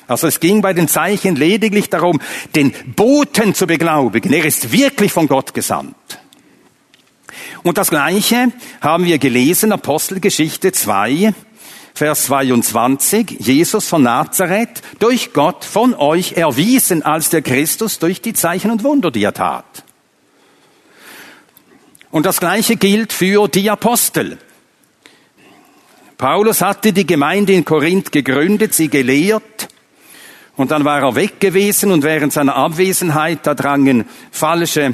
Also 0.08 0.28
es 0.28 0.39
ging 0.39 0.62
bei 0.62 0.73
den 0.73 0.88
Zeichen 0.88 1.36
lediglich 1.36 1.89
darum, 1.89 2.19
den 2.56 2.73
Boten 2.95 3.54
zu 3.54 3.67
beglaubigen. 3.67 4.34
Er 4.34 4.45
ist 4.45 4.71
wirklich 4.71 5.12
von 5.12 5.28
Gott 5.28 5.54
gesandt. 5.54 5.95
Und 7.63 7.78
das 7.78 7.89
Gleiche 7.89 8.52
haben 8.82 9.06
wir 9.06 9.19
gelesen, 9.19 9.71
Apostelgeschichte 9.71 10.71
2, 10.71 11.34
Vers 11.99 12.27
22, 12.27 13.39
Jesus 13.41 13.89
von 13.89 14.03
Nazareth, 14.03 14.81
durch 14.99 15.33
Gott 15.33 15.65
von 15.65 15.93
euch 15.93 16.31
erwiesen 16.38 17.03
als 17.03 17.29
der 17.29 17.41
Christus 17.41 17.99
durch 17.99 18.21
die 18.21 18.31
Zeichen 18.31 18.71
und 18.71 18.85
Wunder, 18.85 19.12
die 19.12 19.21
er 19.21 19.33
tat. 19.33 19.83
Und 22.09 22.25
das 22.25 22.39
Gleiche 22.39 22.77
gilt 22.77 23.12
für 23.12 23.49
die 23.49 23.69
Apostel. 23.69 24.38
Paulus 26.17 26.62
hatte 26.62 26.93
die 26.93 27.05
Gemeinde 27.05 27.51
in 27.51 27.65
Korinth 27.65 28.13
gegründet, 28.13 28.73
sie 28.73 28.88
gelehrt, 28.88 29.67
und 30.55 30.71
dann 30.71 30.85
war 30.85 31.01
er 31.01 31.15
weg 31.15 31.41
gewesen 31.41 31.91
und 31.91 32.03
während 32.03 32.31
seiner 32.31 32.55
Abwesenheit, 32.55 33.39
da 33.43 33.55
drangen 33.55 34.05
falsche 34.31 34.93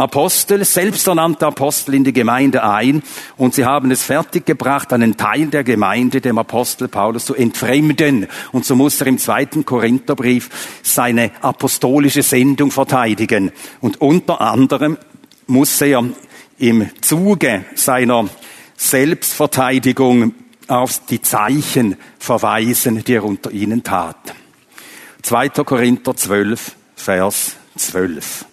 Apostel, 0.00 0.64
selbsternannte 0.64 1.46
Apostel 1.46 1.94
in 1.94 2.04
die 2.04 2.12
Gemeinde 2.12 2.64
ein 2.64 3.02
und 3.36 3.54
sie 3.54 3.64
haben 3.64 3.90
es 3.90 4.02
fertiggebracht, 4.02 4.92
einen 4.92 5.16
Teil 5.16 5.48
der 5.48 5.62
Gemeinde 5.62 6.20
dem 6.20 6.38
Apostel 6.38 6.88
Paulus 6.88 7.26
zu 7.26 7.34
entfremden. 7.34 8.26
Und 8.52 8.64
so 8.64 8.74
muss 8.74 9.00
er 9.00 9.06
im 9.08 9.18
zweiten 9.18 9.64
Korintherbrief 9.64 10.80
seine 10.82 11.30
apostolische 11.42 12.22
Sendung 12.22 12.70
verteidigen. 12.70 13.52
Und 13.80 14.00
unter 14.00 14.40
anderem 14.40 14.96
muss 15.46 15.80
er 15.80 16.04
im 16.58 16.90
Zuge 17.00 17.66
seiner 17.74 18.28
Selbstverteidigung 18.76 20.34
auf 20.66 21.04
die 21.06 21.20
Zeichen 21.20 21.96
verweisen, 22.18 23.04
die 23.04 23.14
er 23.14 23.24
unter 23.24 23.50
ihnen 23.50 23.82
tat. 23.82 24.34
2. 25.22 25.48
Korinther 25.50 26.16
12, 26.16 26.76
Vers 26.96 27.56
12. 27.76 28.46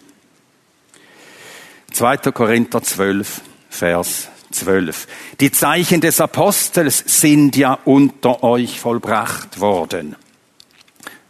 2. 1.97 2.31
Korinther 2.31 2.83
12, 2.83 3.41
Vers 3.71 4.27
12. 4.51 5.07
Die 5.39 5.51
Zeichen 5.51 5.99
des 5.99 6.21
Apostels 6.21 7.03
sind 7.07 7.55
ja 7.55 7.79
unter 7.85 8.43
euch 8.43 8.79
vollbracht 8.79 9.59
worden. 9.59 10.15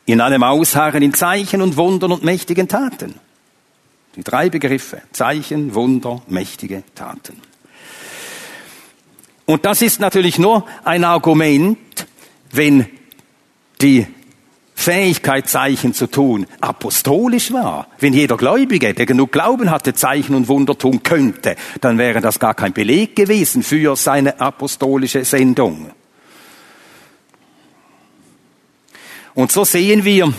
In 0.05 0.19
allem 0.19 0.43
Ausharren 0.43 1.03
in 1.03 1.13
Zeichen 1.13 1.61
und 1.61 1.77
Wundern 1.77 2.11
und 2.11 2.25
mächtigen 2.25 2.67
Taten. 2.67 3.15
Die 4.17 4.23
drei 4.25 4.49
Begriffe. 4.49 5.03
Zeichen, 5.13 5.73
Wunder, 5.73 6.21
mächtige 6.27 6.83
Taten. 6.95 7.41
Und 9.45 9.63
das 9.63 9.81
ist 9.81 10.01
natürlich 10.01 10.37
nur 10.37 10.67
ein 10.83 11.05
Argument, 11.05 12.05
wenn 12.51 12.87
die 13.81 14.05
Fähigkeit, 14.79 15.49
Zeichen 15.49 15.95
zu 15.95 16.05
tun, 16.05 16.45
apostolisch 16.61 17.51
war. 17.51 17.87
Wenn 17.99 18.13
jeder 18.13 18.37
Gläubige, 18.37 18.93
der 18.93 19.07
genug 19.07 19.31
Glauben 19.31 19.71
hatte, 19.71 19.95
Zeichen 19.95 20.35
und 20.35 20.47
Wunder 20.47 20.77
tun 20.77 21.01
könnte, 21.01 21.55
dann 21.81 21.97
wäre 21.97 22.21
das 22.21 22.37
gar 22.37 22.53
kein 22.53 22.73
Beleg 22.73 23.15
gewesen 23.15 23.63
für 23.63 23.95
seine 23.95 24.39
apostolische 24.39 25.25
Sendung. 25.25 25.89
Und 29.33 29.51
so 29.51 29.65
sehen 29.65 30.05
wir, 30.05 30.31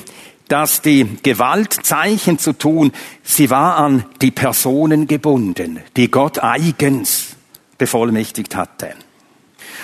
dass 0.47 0.83
die 0.83 1.19
Gewalt, 1.23 1.73
Zeichen 1.73 2.39
zu 2.39 2.53
tun, 2.53 2.93
sie 3.25 3.51
war 3.51 3.77
an 3.77 4.05
die 4.23 4.31
Personen 4.31 5.09
gebunden, 5.09 5.81
die 5.97 6.13
Gott 6.13 6.43
eigens 6.43 7.37
bevollmächtigt 7.77 8.55
hatte. 8.55 8.95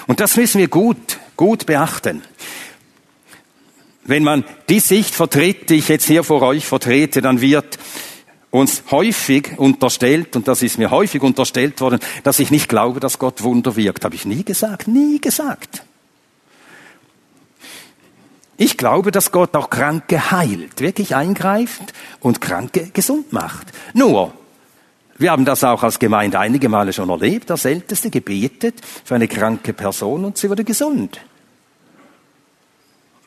Und 0.06 0.20
das 0.20 0.36
müssen 0.36 0.60
wir 0.60 0.68
gut, 0.68 1.18
gut 1.36 1.66
beachten. 1.66 2.22
Wenn 4.04 4.22
man 4.22 4.44
die 4.68 4.80
Sicht 4.80 5.14
vertritt, 5.14 5.70
die 5.70 5.76
ich 5.76 5.88
jetzt 5.88 6.06
hier 6.06 6.24
vor 6.24 6.42
euch 6.42 6.66
vertrete, 6.66 7.22
dann 7.22 7.40
wird 7.40 7.78
uns 8.50 8.84
häufig 8.90 9.58
unterstellt, 9.58 10.36
und 10.36 10.46
das 10.46 10.62
ist 10.62 10.78
mir 10.78 10.90
häufig 10.90 11.22
unterstellt 11.22 11.80
worden, 11.80 11.98
dass 12.22 12.38
ich 12.38 12.50
nicht 12.50 12.68
glaube, 12.68 13.00
dass 13.00 13.18
Gott 13.18 13.42
Wunder 13.42 13.74
wirkt. 13.76 14.04
Habe 14.04 14.14
ich 14.14 14.26
nie 14.26 14.44
gesagt, 14.44 14.86
nie 14.86 15.20
gesagt. 15.20 15.82
Ich 18.56 18.76
glaube, 18.76 19.10
dass 19.10 19.32
Gott 19.32 19.56
auch 19.56 19.70
Kranke 19.70 20.30
heilt, 20.30 20.80
wirklich 20.80 21.16
eingreift 21.16 21.92
und 22.20 22.40
Kranke 22.40 22.90
gesund 22.92 23.32
macht. 23.32 23.66
Nur, 23.94 24.32
wir 25.18 25.32
haben 25.32 25.44
das 25.44 25.64
auch 25.64 25.82
als 25.82 25.98
Gemeinde 25.98 26.38
einige 26.38 26.68
Male 26.68 26.92
schon 26.92 27.10
erlebt, 27.10 27.50
das 27.50 27.64
Älteste 27.64 28.10
gebetet 28.10 28.76
für 29.04 29.16
eine 29.16 29.26
kranke 29.26 29.72
Person 29.72 30.24
und 30.24 30.38
sie 30.38 30.48
wurde 30.48 30.62
gesund. 30.62 31.20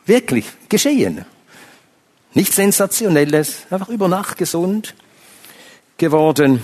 Wirklich 0.07 0.45
geschehen. 0.69 1.25
Nichts 2.33 2.55
Sensationelles, 2.55 3.67
einfach 3.69 3.89
über 3.89 4.07
Nacht 4.07 4.37
gesund 4.37 4.95
geworden. 5.97 6.63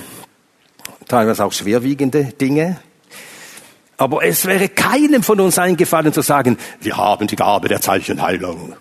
Teilweise 1.07 1.43
auch 1.43 1.51
schwerwiegende 1.51 2.25
Dinge. 2.25 2.79
Aber 3.97 4.23
es 4.23 4.45
wäre 4.45 4.69
keinem 4.69 5.23
von 5.23 5.39
uns 5.39 5.59
eingefallen 5.59 6.13
zu 6.13 6.21
sagen, 6.21 6.57
wir 6.81 6.97
haben 6.97 7.27
die 7.27 7.35
Gabe 7.35 7.67
der 7.67 7.81
Zeichenheilung. 7.81 8.75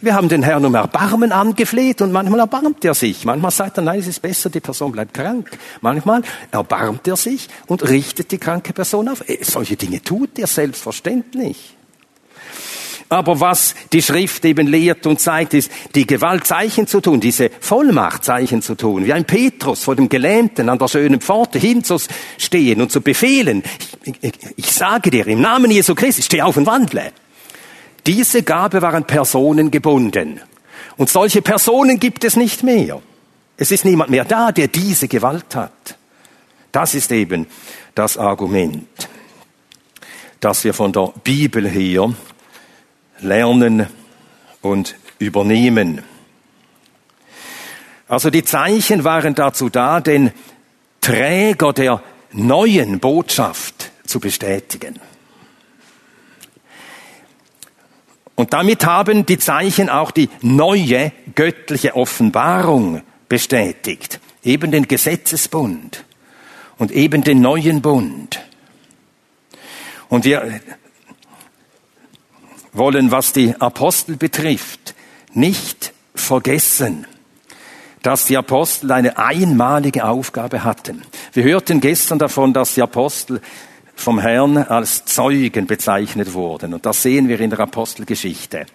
Wir 0.00 0.14
haben 0.14 0.28
den 0.28 0.42
Herrn 0.42 0.64
um 0.64 0.74
Erbarmen 0.74 1.30
angefleht 1.30 2.02
und 2.02 2.10
manchmal 2.10 2.40
erbarmt 2.40 2.84
er 2.84 2.94
sich. 2.94 3.24
Manchmal 3.24 3.52
sagt 3.52 3.78
er, 3.78 3.84
nein, 3.84 4.00
es 4.00 4.08
ist 4.08 4.20
besser, 4.20 4.50
die 4.50 4.60
Person 4.60 4.90
bleibt 4.90 5.14
krank. 5.14 5.50
Manchmal 5.80 6.22
erbarmt 6.50 7.06
er 7.06 7.16
sich 7.16 7.48
und 7.66 7.88
richtet 7.88 8.32
die 8.32 8.38
kranke 8.38 8.72
Person 8.72 9.08
auf. 9.08 9.24
Solche 9.42 9.76
Dinge 9.76 10.02
tut 10.02 10.38
er 10.38 10.48
selbstverständlich. 10.48 11.76
Aber 13.12 13.40
was 13.40 13.74
die 13.92 14.00
Schrift 14.00 14.42
eben 14.46 14.66
lehrt 14.66 15.06
und 15.06 15.20
zeigt, 15.20 15.52
ist, 15.52 15.70
die 15.94 16.06
Gewalt 16.06 16.46
Zeichen 16.46 16.86
zu 16.86 17.02
tun, 17.02 17.20
diese 17.20 17.50
Vollmacht 17.60 18.24
Zeichen 18.24 18.62
zu 18.62 18.74
tun, 18.74 19.04
wie 19.04 19.12
ein 19.12 19.26
Petrus 19.26 19.84
vor 19.84 19.94
dem 19.94 20.08
Gelähmten 20.08 20.70
an 20.70 20.78
der 20.78 20.88
schönen 20.88 21.20
Pforte 21.20 21.58
hinzustehen 21.58 22.80
und 22.80 22.90
zu 22.90 23.02
befehlen. 23.02 23.62
Ich, 24.04 24.14
ich, 24.22 24.32
ich 24.56 24.72
sage 24.72 25.10
dir, 25.10 25.26
im 25.26 25.42
Namen 25.42 25.70
Jesu 25.70 25.94
Christi, 25.94 26.22
steh 26.22 26.40
auf 26.40 26.56
und 26.56 26.64
wandle. 26.64 27.12
Diese 28.06 28.42
Gabe 28.42 28.80
waren 28.80 29.04
personengebunden. 29.04 30.40
Und 30.96 31.10
solche 31.10 31.42
Personen 31.42 32.00
gibt 32.00 32.24
es 32.24 32.36
nicht 32.36 32.62
mehr. 32.62 33.02
Es 33.58 33.70
ist 33.70 33.84
niemand 33.84 34.08
mehr 34.10 34.24
da, 34.24 34.52
der 34.52 34.68
diese 34.68 35.06
Gewalt 35.06 35.54
hat. 35.54 35.98
Das 36.72 36.94
ist 36.94 37.12
eben 37.12 37.46
das 37.94 38.16
Argument, 38.16 38.88
das 40.40 40.64
wir 40.64 40.72
von 40.72 40.92
der 40.92 41.12
Bibel 41.22 41.68
her 41.68 42.14
lernen 43.22 43.86
und 44.60 44.96
übernehmen. 45.18 46.02
Also 48.08 48.30
die 48.30 48.44
Zeichen 48.44 49.04
waren 49.04 49.34
dazu 49.34 49.70
da, 49.70 50.00
den 50.00 50.32
Träger 51.00 51.72
der 51.72 52.02
neuen 52.32 53.00
Botschaft 53.00 53.90
zu 54.04 54.20
bestätigen. 54.20 55.00
Und 58.34 58.52
damit 58.52 58.84
haben 58.86 59.26
die 59.26 59.38
Zeichen 59.38 59.88
auch 59.88 60.10
die 60.10 60.28
neue 60.40 61.12
göttliche 61.34 61.94
Offenbarung 61.94 63.02
bestätigt. 63.28 64.20
Eben 64.42 64.70
den 64.72 64.88
Gesetzesbund 64.88 66.04
und 66.78 66.90
eben 66.90 67.22
den 67.22 67.40
neuen 67.40 67.82
Bund. 67.82 68.40
Und 70.08 70.24
wir 70.24 70.60
wollen, 72.72 73.10
was 73.10 73.32
die 73.32 73.54
Apostel 73.60 74.16
betrifft, 74.16 74.94
nicht 75.32 75.92
vergessen, 76.14 77.06
dass 78.02 78.26
die 78.26 78.36
Apostel 78.36 78.90
eine 78.92 79.18
einmalige 79.18 80.04
Aufgabe 80.04 80.64
hatten. 80.64 81.02
Wir 81.32 81.44
hörten 81.44 81.80
gestern 81.80 82.18
davon, 82.18 82.52
dass 82.52 82.74
die 82.74 82.82
Apostel 82.82 83.40
vom 83.94 84.18
Herrn 84.18 84.56
als 84.56 85.04
Zeugen 85.04 85.66
bezeichnet 85.66 86.32
wurden. 86.32 86.74
Und 86.74 86.86
das 86.86 87.02
sehen 87.02 87.28
wir 87.28 87.38
in 87.40 87.50
der 87.50 87.60
Apostelgeschichte. 87.60 88.66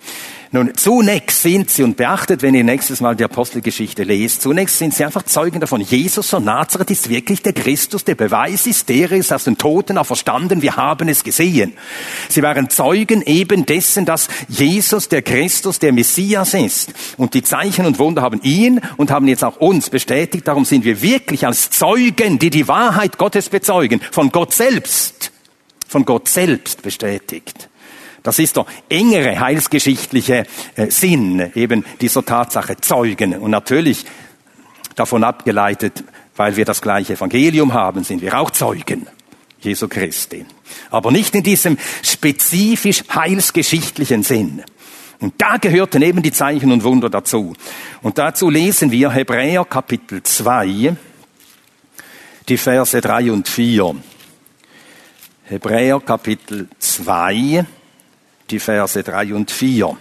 Nun, 0.52 0.74
zunächst 0.76 1.42
sind 1.42 1.70
sie, 1.70 1.84
und 1.84 1.98
beachtet, 1.98 2.42
wenn 2.42 2.56
ihr 2.56 2.64
nächstes 2.64 3.02
Mal 3.02 3.16
die 3.16 3.24
Apostelgeschichte 3.26 4.04
lest, 4.04 4.42
zunächst 4.42 4.78
sind 4.78 4.94
sie 4.94 5.04
einfach 5.04 5.24
Zeugen 5.24 5.60
davon, 5.60 5.82
Jesus 5.82 6.30
von 6.30 6.46
Nazareth 6.46 6.90
ist 6.90 7.10
wirklich 7.10 7.42
der 7.42 7.52
Christus, 7.52 8.06
der 8.06 8.16
Beweis 8.16 8.66
ist, 8.66 8.88
der 8.88 9.12
ist 9.12 9.34
aus 9.34 9.44
den 9.44 9.58
Toten 9.58 9.98
auferstanden, 9.98 10.62
wir 10.62 10.78
haben 10.78 11.10
es 11.10 11.24
gesehen. 11.24 11.74
Sie 12.30 12.42
waren 12.42 12.70
Zeugen 12.70 13.22
eben 13.24 13.66
dessen, 13.66 14.06
dass 14.06 14.30
Jesus 14.48 15.10
der 15.10 15.22
Christus, 15.22 15.80
der 15.80 15.92
Messias 15.92 16.54
ist. 16.54 16.94
Und 17.18 17.34
die 17.34 17.44
Zeichen 17.44 17.86
und 17.86 18.00
Wunder 18.00 18.22
haben 18.22 18.40
ihn 18.42 18.80
und 18.96 19.12
haben 19.12 19.28
jetzt 19.28 19.44
auch 19.44 19.58
uns 19.58 19.90
bestätigt, 19.90 20.48
darum 20.48 20.64
sind 20.64 20.86
wir 20.86 21.02
wirklich 21.02 21.46
als 21.46 21.72
Zeugen, 21.72 22.40
die 22.40 22.50
die 22.50 22.70
Wahrheit 22.70 23.18
Gottes 23.18 23.50
bezeugen, 23.50 24.00
von 24.12 24.32
Gott 24.32 24.54
selbst, 24.54 25.32
von 25.88 26.06
Gott 26.06 26.30
selbst 26.30 26.82
bestätigt. 26.82 27.70
Das 28.28 28.40
ist 28.40 28.58
der 28.58 28.66
engere 28.90 29.40
heilsgeschichtliche 29.40 30.46
äh, 30.76 30.92
Sinn 30.92 31.50
eben 31.56 31.86
dieser 32.02 32.26
Tatsache 32.26 32.76
Zeugen. 32.76 33.38
Und 33.38 33.52
natürlich 33.52 34.04
davon 34.98 35.24
abgeleitet, 35.24 36.04
weil 36.36 36.58
wir 36.58 36.66
das 36.66 36.82
gleiche 36.82 37.14
Evangelium 37.14 37.74
haben, 37.74 38.04
sind 38.04 38.22
wir 38.22 38.38
auch 38.38 38.52
Zeugen 38.52 39.08
Jesu 39.62 39.88
Christi. 39.88 40.46
Aber 40.90 41.10
nicht 41.10 41.36
in 41.36 41.44
diesem 41.44 41.78
spezifisch 42.04 43.06
heilsgeschichtlichen 43.16 44.24
Sinn. 44.24 44.62
Und 45.22 45.36
da 45.38 45.56
gehörten 45.56 46.02
eben 46.02 46.22
die 46.22 46.34
Zeichen 46.34 46.74
und 46.74 46.84
Wunder 46.84 47.10
dazu. 47.10 47.54
Und 48.02 48.18
dazu 48.18 48.50
lesen 48.50 48.92
wir 48.92 49.10
Hebräer 49.10 49.64
Kapitel 49.64 50.22
2, 50.22 50.98
die 52.50 52.58
Verse 52.58 53.00
3 53.00 53.32
und 53.32 53.48
4. 53.48 53.96
Hebräer 55.46 56.02
Kapitel 56.02 56.68
2, 56.78 57.66
die 58.50 58.60
Verse 58.60 59.02
3 59.02 59.34
und 59.34 59.52
4. 59.52 59.98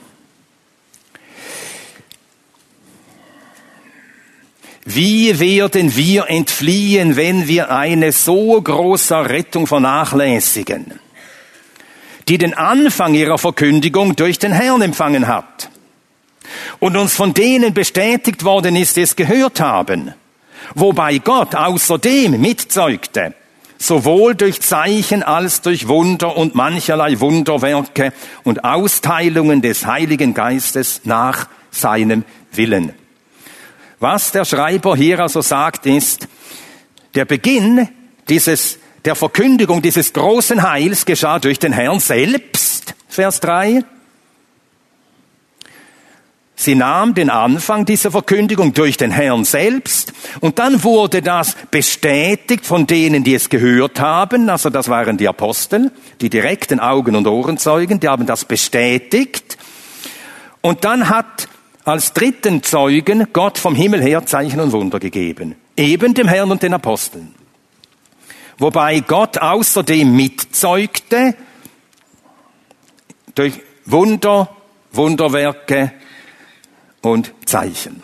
Wie 4.88 5.40
werden 5.40 5.96
wir 5.96 6.30
entfliehen, 6.30 7.16
wenn 7.16 7.48
wir 7.48 7.72
eine 7.72 8.12
so 8.12 8.60
große 8.60 9.28
Rettung 9.28 9.66
vernachlässigen, 9.66 11.00
die 12.28 12.38
den 12.38 12.54
Anfang 12.54 13.14
ihrer 13.14 13.36
Verkündigung 13.36 14.14
durch 14.14 14.38
den 14.38 14.52
Herrn 14.52 14.82
empfangen 14.82 15.26
hat 15.26 15.70
und 16.78 16.96
uns 16.96 17.14
von 17.14 17.34
denen 17.34 17.74
bestätigt 17.74 18.44
worden 18.44 18.76
ist, 18.76 18.96
die 18.96 19.02
es 19.02 19.16
gehört 19.16 19.60
haben, 19.60 20.14
wobei 20.76 21.18
Gott 21.18 21.56
außerdem 21.56 22.40
mitzeugte, 22.40 23.34
sowohl 23.78 24.34
durch 24.34 24.60
Zeichen 24.60 25.22
als 25.22 25.60
durch 25.60 25.88
Wunder 25.88 26.36
und 26.36 26.54
mancherlei 26.54 27.20
Wunderwerke 27.20 28.12
und 28.44 28.64
Austeilungen 28.64 29.62
des 29.62 29.86
Heiligen 29.86 30.34
Geistes 30.34 31.02
nach 31.04 31.48
seinem 31.70 32.24
Willen. 32.52 32.92
Was 33.98 34.32
der 34.32 34.44
Schreiber 34.44 34.96
hier 34.96 35.20
also 35.20 35.40
sagt, 35.40 35.86
ist, 35.86 36.28
der 37.14 37.24
Beginn 37.24 37.88
dieses, 38.28 38.78
der 39.04 39.14
Verkündigung 39.14 39.80
dieses 39.80 40.12
großen 40.12 40.68
Heils 40.68 41.06
geschah 41.06 41.38
durch 41.38 41.58
den 41.58 41.72
Herrn 41.72 42.00
selbst, 42.00 42.94
Vers 43.08 43.40
3, 43.40 43.84
Sie 46.58 46.74
nahm 46.74 47.12
den 47.12 47.28
Anfang 47.28 47.84
dieser 47.84 48.10
Verkündigung 48.10 48.72
durch 48.72 48.96
den 48.96 49.10
Herrn 49.10 49.44
selbst 49.44 50.14
und 50.40 50.58
dann 50.58 50.82
wurde 50.82 51.20
das 51.20 51.54
bestätigt 51.70 52.64
von 52.64 52.86
denen, 52.86 53.24
die 53.24 53.34
es 53.34 53.50
gehört 53.50 54.00
haben. 54.00 54.48
Also 54.48 54.70
das 54.70 54.88
waren 54.88 55.18
die 55.18 55.28
Apostel, 55.28 55.92
die 56.22 56.30
direkten 56.30 56.80
Augen- 56.80 57.14
und 57.14 57.26
Ohrenzeugen, 57.26 58.00
die 58.00 58.08
haben 58.08 58.24
das 58.24 58.46
bestätigt. 58.46 59.58
Und 60.62 60.84
dann 60.84 61.10
hat 61.10 61.46
als 61.84 62.14
dritten 62.14 62.62
Zeugen 62.62 63.28
Gott 63.34 63.58
vom 63.58 63.74
Himmel 63.74 64.00
her 64.00 64.24
Zeichen 64.24 64.58
und 64.58 64.72
Wunder 64.72 64.98
gegeben. 64.98 65.56
Eben 65.76 66.14
dem 66.14 66.26
Herrn 66.26 66.50
und 66.50 66.62
den 66.62 66.72
Aposteln. 66.72 67.34
Wobei 68.56 69.00
Gott 69.00 69.36
außerdem 69.36 70.10
mitzeugte 70.16 71.34
durch 73.34 73.60
Wunder, 73.84 74.48
Wunderwerke, 74.92 75.92
und 77.02 77.32
Zeichen. 77.44 78.02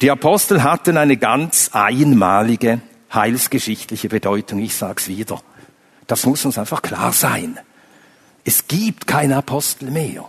Die 0.00 0.10
Apostel 0.10 0.62
hatten 0.62 0.96
eine 0.96 1.16
ganz 1.16 1.70
einmalige 1.72 2.80
heilsgeschichtliche 3.12 4.08
Bedeutung. 4.08 4.60
Ich 4.60 4.74
sag's 4.74 5.08
wieder. 5.08 5.42
Das 6.06 6.24
muss 6.24 6.44
uns 6.44 6.58
einfach 6.58 6.80
klar 6.80 7.12
sein. 7.12 7.58
Es 8.44 8.66
gibt 8.66 9.06
keine 9.06 9.36
Apostel 9.36 9.90
mehr. 9.90 10.28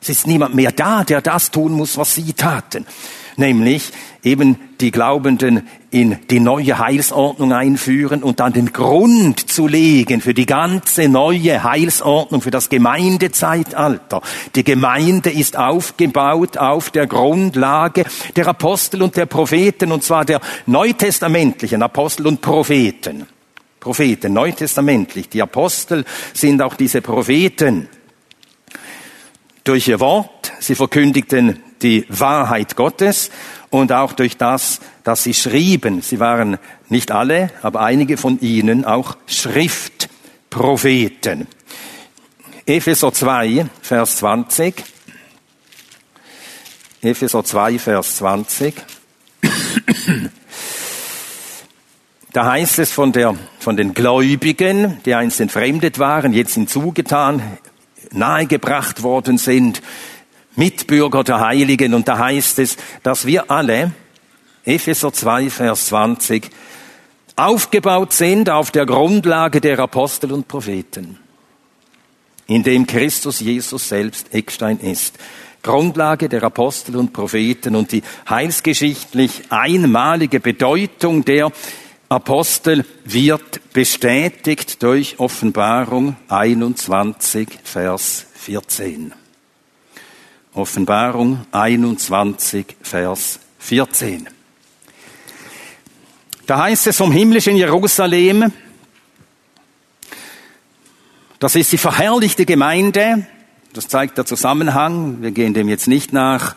Es 0.00 0.08
ist 0.08 0.26
niemand 0.28 0.54
mehr 0.54 0.70
da, 0.70 1.02
der 1.02 1.20
das 1.20 1.50
tun 1.50 1.72
muss, 1.72 1.96
was 1.96 2.14
sie 2.14 2.32
taten 2.32 2.86
nämlich 3.38 3.90
eben 4.22 4.56
die 4.80 4.90
Glaubenden 4.90 5.68
in 5.90 6.18
die 6.30 6.40
neue 6.40 6.78
Heilsordnung 6.78 7.52
einführen 7.52 8.22
und 8.22 8.40
dann 8.40 8.52
den 8.52 8.72
Grund 8.72 9.50
zu 9.50 9.66
legen 9.66 10.20
für 10.20 10.34
die 10.34 10.46
ganze 10.46 11.08
neue 11.08 11.64
Heilsordnung, 11.64 12.42
für 12.42 12.50
das 12.50 12.68
Gemeindezeitalter. 12.68 14.20
Die 14.54 14.64
Gemeinde 14.64 15.30
ist 15.30 15.56
aufgebaut 15.56 16.58
auf 16.58 16.90
der 16.90 17.06
Grundlage 17.06 18.04
der 18.36 18.48
Apostel 18.48 19.02
und 19.02 19.16
der 19.16 19.26
Propheten, 19.26 19.92
und 19.92 20.02
zwar 20.02 20.24
der 20.24 20.40
neutestamentlichen 20.66 21.82
Apostel 21.82 22.26
und 22.26 22.40
Propheten. 22.40 23.26
Propheten, 23.80 24.32
neutestamentlich. 24.32 25.28
Die 25.28 25.40
Apostel 25.40 26.04
sind 26.34 26.60
auch 26.60 26.74
diese 26.74 27.00
Propheten. 27.00 27.88
Durch 29.64 29.88
ihr 29.88 30.00
Wort, 30.00 30.52
sie 30.60 30.74
verkündigten 30.74 31.62
die 31.82 32.06
Wahrheit 32.08 32.76
Gottes 32.76 33.30
und 33.70 33.92
auch 33.92 34.12
durch 34.12 34.36
das, 34.36 34.80
dass 35.04 35.24
sie 35.24 35.34
schrieben. 35.34 36.02
Sie 36.02 36.20
waren 36.20 36.58
nicht 36.88 37.10
alle, 37.10 37.50
aber 37.62 37.80
einige 37.80 38.16
von 38.16 38.40
ihnen 38.40 38.84
auch 38.84 39.16
Schriftpropheten. 39.26 41.48
Epheser 42.66 43.12
2, 43.12 43.66
Vers 43.80 44.18
20. 44.18 44.84
Epheser 47.00 47.44
2, 47.44 47.78
Vers 47.78 48.16
20. 48.16 48.74
Da 52.32 52.44
heißt 52.44 52.78
es 52.78 52.92
von, 52.92 53.12
der, 53.12 53.34
von 53.58 53.76
den 53.76 53.94
Gläubigen, 53.94 55.00
die 55.04 55.14
einst 55.14 55.40
entfremdet 55.40 55.98
waren, 55.98 56.32
jetzt 56.32 56.54
hinzugetan, 56.54 57.42
nahegebracht 58.12 59.02
worden 59.02 59.38
sind, 59.38 59.82
Mitbürger 60.58 61.24
der 61.24 61.40
Heiligen. 61.40 61.94
Und 61.94 62.08
da 62.08 62.18
heißt 62.18 62.58
es, 62.58 62.76
dass 63.02 63.26
wir 63.26 63.50
alle, 63.50 63.92
Epheser 64.64 65.12
2, 65.12 65.50
Vers 65.50 65.86
20, 65.86 66.50
aufgebaut 67.36 68.12
sind 68.12 68.50
auf 68.50 68.72
der 68.72 68.84
Grundlage 68.84 69.60
der 69.60 69.78
Apostel 69.78 70.32
und 70.32 70.48
Propheten, 70.48 71.18
in 72.48 72.64
dem 72.64 72.86
Christus 72.86 73.40
Jesus 73.40 73.88
selbst 73.88 74.34
Eckstein 74.34 74.80
ist. 74.80 75.16
Grundlage 75.62 76.28
der 76.28 76.42
Apostel 76.42 76.96
und 76.96 77.12
Propheten 77.12 77.76
und 77.76 77.92
die 77.92 78.02
heilsgeschichtlich 78.28 79.42
einmalige 79.50 80.40
Bedeutung 80.40 81.24
der 81.24 81.52
Apostel 82.08 82.84
wird 83.04 83.72
bestätigt 83.72 84.82
durch 84.82 85.18
Offenbarung 85.18 86.16
21, 86.28 87.48
Vers 87.62 88.26
14. 88.34 89.12
Offenbarung 90.54 91.46
21, 91.52 92.76
Vers 92.80 93.38
14. 93.58 94.28
Da 96.46 96.62
heißt 96.62 96.86
es 96.86 96.96
vom 96.96 97.12
himmlischen 97.12 97.56
Jerusalem, 97.56 98.50
das 101.38 101.54
ist 101.54 101.70
die 101.70 101.78
verherrlichte 101.78 102.46
Gemeinde, 102.46 103.26
das 103.74 103.88
zeigt 103.88 104.16
der 104.16 104.24
Zusammenhang, 104.24 105.20
wir 105.20 105.32
gehen 105.32 105.52
dem 105.52 105.68
jetzt 105.68 105.86
nicht 105.86 106.12
nach, 106.14 106.56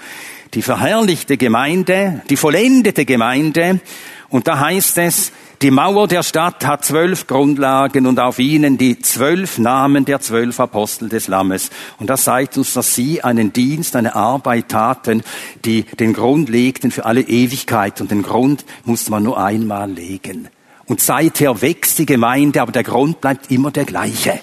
die 0.54 0.62
verherrlichte 0.62 1.36
Gemeinde, 1.38 2.22
die 2.30 2.38
vollendete 2.38 3.06
Gemeinde, 3.06 3.82
und 4.30 4.48
da 4.48 4.60
heißt 4.60 4.98
es, 5.00 5.34
die 5.62 5.70
Mauer 5.70 6.07
der 6.07 6.24
Stadt 6.24 6.66
hat 6.66 6.84
zwölf 6.86 7.28
Grundlagen 7.28 8.07
und 8.07 8.20
auf 8.20 8.39
ihnen 8.39 8.80
die 8.80 8.97
zwölf 8.99 9.59
Namen 9.59 10.05
der 10.05 10.20
zwölf 10.20 10.59
Apostel 10.59 11.07
des 11.07 11.28
Lammes. 11.28 11.70
Und 11.99 12.09
das 12.09 12.24
zeigt 12.24 12.57
uns, 12.57 12.74
dass 12.74 12.95
sie 12.95 13.24
einen 13.24 13.53
Dienst, 13.53 13.95
eine 13.95 14.16
Arbeit 14.16 14.70
taten, 14.70 15.22
die 15.64 15.84
den 15.84 16.14
Grund 16.14 16.49
legten 16.49 16.89
für 16.89 17.05
alle 17.05 17.22
Ewigkeit. 17.22 18.01
Und 18.01 18.09
den 18.09 18.24
Grund 18.24 18.66
musste 18.86 19.12
man 19.12 19.22
nur 19.22 19.39
einmal 19.39 19.91
legen. 19.91 20.49
Und 20.86 20.99
seither 20.99 21.62
wächst 21.62 21.99
die 21.99 22.07
Gemeinde, 22.07 22.62
aber 22.62 22.72
der 22.72 22.84
Grund 22.84 23.22
bleibt 23.22 23.51
immer 23.51 23.70
der 23.70 23.86
gleiche. 23.86 24.39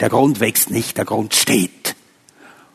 Der 0.00 0.08
Grund 0.08 0.40
wächst 0.40 0.72
nicht, 0.72 0.98
der 0.98 1.04
Grund 1.04 1.34
steht. 1.34 1.94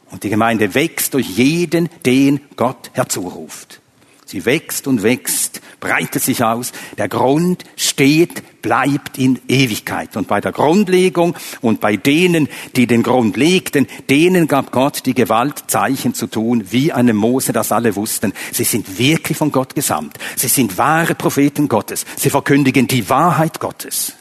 Und 0.10 0.24
die 0.24 0.30
Gemeinde 0.30 0.74
wächst 0.74 1.14
durch 1.16 1.28
jeden, 1.28 1.90
den 2.06 2.40
Gott 2.56 2.92
herzuruft. 2.94 3.83
Sie 4.26 4.46
wächst 4.46 4.88
und 4.88 5.04
wächst, 5.04 5.62
breitet 5.80 6.24
sich 6.24 6.44
aus. 6.44 6.72
Der 6.98 7.10
Grund 7.10 7.64
steht, 7.76 8.62
bleibt 8.62 9.18
in 9.18 9.40
Ewigkeit. 9.48 10.16
Und 10.16 10.28
bei 10.28 10.42
der 10.42 10.52
Grundlegung 10.52 11.36
und 11.62 11.82
bei 11.82 11.98
denen, 11.98 12.48
die 12.76 12.88
den 12.88 13.04
Grund 13.04 13.38
legten, 13.38 13.88
denen 14.10 14.48
gab 14.48 14.72
Gott 14.72 15.06
die 15.06 15.14
Gewalt, 15.14 15.66
Zeichen 15.68 16.14
zu 16.14 16.28
tun, 16.28 16.72
wie 16.72 16.94
einem 16.94 17.18
Mose, 17.18 17.52
das 17.52 17.72
alle 17.72 17.96
wussten. 17.96 18.34
Sie 18.52 18.64
sind 18.64 18.98
wirklich 18.98 19.38
von 19.38 19.52
Gott 19.52 19.76
gesandt. 19.76 20.18
Sie 20.36 20.48
sind 20.48 20.78
wahre 20.78 21.16
Propheten 21.16 21.68
Gottes. 21.68 22.06
Sie 22.16 22.30
verkündigen 22.30 22.88
die 22.88 23.10
Wahrheit 23.10 23.60
Gottes. 23.60 24.14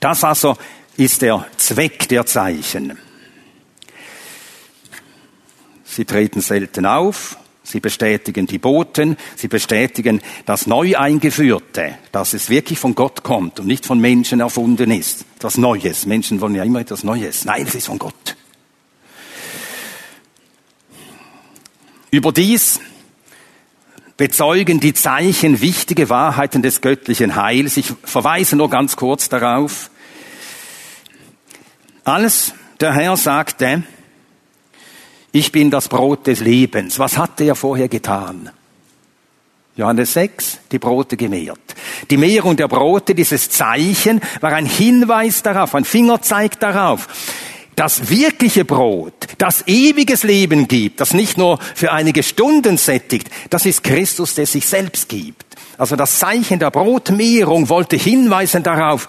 Das 0.00 0.22
also 0.22 0.56
ist 0.96 1.22
der 1.22 1.46
Zweck 1.56 2.08
der 2.08 2.26
Zeichen. 2.26 2.98
Sie 5.98 6.04
treten 6.04 6.40
selten 6.40 6.86
auf. 6.86 7.38
Sie 7.64 7.80
bestätigen 7.80 8.46
die 8.46 8.60
Boten. 8.60 9.16
Sie 9.34 9.48
bestätigen 9.48 10.22
das 10.46 10.68
Neu-Eingeführte, 10.68 11.98
dass 12.12 12.34
es 12.34 12.50
wirklich 12.50 12.78
von 12.78 12.94
Gott 12.94 13.24
kommt 13.24 13.58
und 13.58 13.66
nicht 13.66 13.84
von 13.84 13.98
Menschen 13.98 14.38
erfunden 14.38 14.92
ist. 14.92 15.24
Das 15.40 15.58
Neues. 15.58 16.06
Menschen 16.06 16.40
wollen 16.40 16.54
ja 16.54 16.62
immer 16.62 16.78
etwas 16.78 17.02
Neues. 17.02 17.44
Nein, 17.46 17.64
es 17.66 17.74
ist 17.74 17.86
von 17.86 17.98
Gott. 17.98 18.36
Überdies 22.12 22.78
bezeugen 24.16 24.78
die 24.78 24.94
Zeichen 24.94 25.60
wichtige 25.60 26.08
Wahrheiten 26.08 26.62
des 26.62 26.80
göttlichen 26.80 27.34
Heils. 27.34 27.76
Ich 27.76 27.92
verweise 28.04 28.54
nur 28.54 28.70
ganz 28.70 28.94
kurz 28.94 29.28
darauf. 29.28 29.90
Als 32.04 32.54
der 32.78 32.94
Herr 32.94 33.16
sagte, 33.16 33.82
ich 35.38 35.52
bin 35.52 35.70
das 35.70 35.88
Brot 35.88 36.26
des 36.26 36.40
Lebens. 36.40 36.98
Was 36.98 37.16
hatte 37.16 37.44
er 37.44 37.54
vorher 37.54 37.88
getan? 37.88 38.50
Johannes 39.76 40.12
6, 40.14 40.58
die 40.72 40.80
Brote 40.80 41.16
gemehrt. 41.16 41.60
Die 42.10 42.16
Mehrung 42.16 42.56
der 42.56 42.66
Brote, 42.66 43.14
dieses 43.14 43.48
Zeichen, 43.48 44.20
war 44.40 44.52
ein 44.52 44.66
Hinweis 44.66 45.44
darauf, 45.44 45.76
ein 45.76 45.84
Fingerzeig 45.84 46.58
darauf, 46.58 47.06
das 47.78 48.10
wirkliche 48.10 48.64
Brot, 48.64 49.14
das 49.38 49.62
ewiges 49.68 50.24
Leben 50.24 50.66
gibt, 50.66 51.00
das 51.00 51.14
nicht 51.14 51.38
nur 51.38 51.60
für 51.76 51.92
einige 51.92 52.24
Stunden 52.24 52.76
sättigt, 52.76 53.30
das 53.50 53.66
ist 53.66 53.84
Christus, 53.84 54.34
der 54.34 54.46
sich 54.46 54.66
selbst 54.66 55.08
gibt. 55.08 55.44
Also 55.76 55.94
das 55.94 56.18
Zeichen 56.18 56.58
der 56.58 56.72
Brotmehrung 56.72 57.68
wollte 57.68 57.94
hinweisen 57.94 58.64
darauf, 58.64 59.06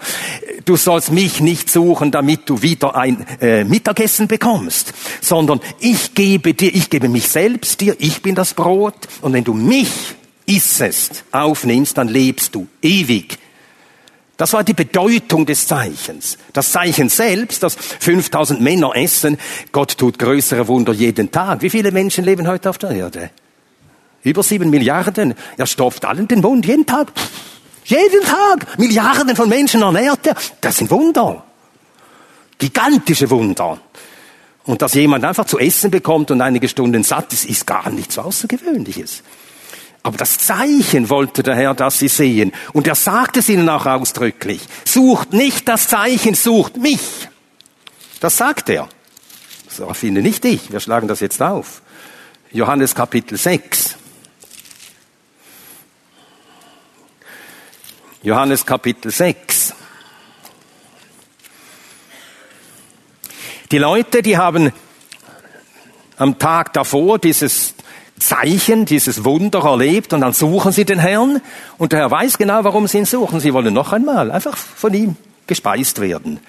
du 0.64 0.76
sollst 0.76 1.10
mich 1.10 1.40
nicht 1.40 1.68
suchen, 1.68 2.12
damit 2.12 2.48
du 2.48 2.62
wieder 2.62 2.94
ein 2.94 3.26
äh, 3.40 3.64
Mittagessen 3.64 4.28
bekommst, 4.28 4.92
sondern 5.20 5.60
ich 5.80 6.14
gebe 6.14 6.54
dir, 6.54 6.72
ich 6.72 6.90
gebe 6.90 7.08
mich 7.08 7.26
selbst 7.26 7.80
dir, 7.80 7.96
ich 7.98 8.22
bin 8.22 8.36
das 8.36 8.54
Brot 8.54 8.94
und 9.20 9.32
wenn 9.32 9.42
du 9.42 9.52
mich 9.52 9.90
issest, 10.46 11.24
aufnimmst, 11.32 11.98
dann 11.98 12.06
lebst 12.06 12.54
du 12.54 12.68
ewig. 12.82 13.36
Das 14.40 14.54
war 14.54 14.64
die 14.64 14.72
Bedeutung 14.72 15.44
des 15.44 15.66
Zeichens. 15.66 16.38
Das 16.54 16.72
Zeichen 16.72 17.10
selbst, 17.10 17.62
dass 17.62 17.74
5000 17.74 18.58
Männer 18.58 18.96
essen, 18.96 19.36
Gott 19.70 19.98
tut 19.98 20.18
größere 20.18 20.66
Wunder 20.66 20.94
jeden 20.94 21.30
Tag. 21.30 21.60
Wie 21.60 21.68
viele 21.68 21.92
Menschen 21.92 22.24
leben 22.24 22.48
heute 22.48 22.70
auf 22.70 22.78
der 22.78 22.88
Erde? 22.88 23.28
Über 24.22 24.42
sieben 24.42 24.70
Milliarden. 24.70 25.34
Er 25.58 25.66
stopft 25.66 26.06
allen 26.06 26.26
den 26.26 26.40
Mund 26.40 26.64
jeden 26.64 26.86
Tag. 26.86 27.12
Jeden 27.84 28.22
Tag. 28.22 28.78
Milliarden 28.78 29.36
von 29.36 29.46
Menschen 29.46 29.82
ernährt 29.82 30.26
er. 30.26 30.34
Das 30.62 30.78
sind 30.78 30.90
Wunder. 30.90 31.44
Gigantische 32.56 33.28
Wunder. 33.28 33.78
Und 34.64 34.80
dass 34.80 34.94
jemand 34.94 35.22
einfach 35.22 35.44
zu 35.44 35.58
essen 35.58 35.90
bekommt 35.90 36.30
und 36.30 36.40
einige 36.40 36.66
Stunden 36.66 37.04
satt 37.04 37.30
ist, 37.34 37.44
ist 37.44 37.66
gar 37.66 37.90
nichts 37.90 38.16
Außergewöhnliches. 38.16 39.22
Aber 40.02 40.16
das 40.16 40.38
Zeichen 40.38 41.10
wollte 41.10 41.42
der 41.42 41.54
Herr, 41.54 41.74
dass 41.74 41.98
sie 41.98 42.08
sehen. 42.08 42.52
Und 42.72 42.86
er 42.86 42.94
sagt 42.94 43.36
es 43.36 43.48
ihnen 43.48 43.68
auch 43.68 43.84
ausdrücklich. 43.84 44.62
Sucht 44.84 45.32
nicht 45.32 45.68
das 45.68 45.88
Zeichen, 45.88 46.34
sucht 46.34 46.78
mich. 46.78 47.00
Das 48.20 48.36
sagt 48.36 48.70
er. 48.70 48.88
So 49.68 49.92
finde 49.92 50.22
nicht 50.22 50.44
ich. 50.44 50.72
Wir 50.72 50.80
schlagen 50.80 51.06
das 51.06 51.20
jetzt 51.20 51.40
auf. 51.42 51.82
Johannes 52.50 52.94
Kapitel 52.94 53.36
6. 53.36 53.96
Johannes 58.22 58.66
Kapitel 58.66 59.10
6. 59.10 59.74
Die 63.70 63.78
Leute, 63.78 64.20
die 64.20 64.36
haben 64.36 64.72
am 66.16 66.38
Tag 66.38 66.72
davor 66.72 67.18
dieses 67.18 67.74
Zeichen, 68.20 68.84
dieses 68.84 69.24
Wunder 69.24 69.64
erlebt 69.64 70.12
und 70.12 70.20
dann 70.20 70.32
suchen 70.32 70.72
sie 70.72 70.84
den 70.84 70.98
Herrn 70.98 71.40
und 71.78 71.92
der 71.92 72.00
Herr 72.00 72.10
weiß 72.10 72.38
genau, 72.38 72.64
warum 72.64 72.86
sie 72.86 72.98
ihn 72.98 73.06
suchen. 73.06 73.40
Sie 73.40 73.52
wollen 73.52 73.74
noch 73.74 73.92
einmal 73.92 74.30
einfach 74.30 74.56
von 74.56 74.94
ihm 74.94 75.16
gespeist 75.46 76.00
werden. 76.00 76.40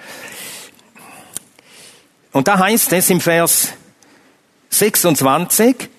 Und 2.31 2.47
da 2.47 2.59
heißt 2.59 2.93
es 2.93 3.09
im 3.09 3.19
Vers 3.19 3.69
26, 4.69 5.89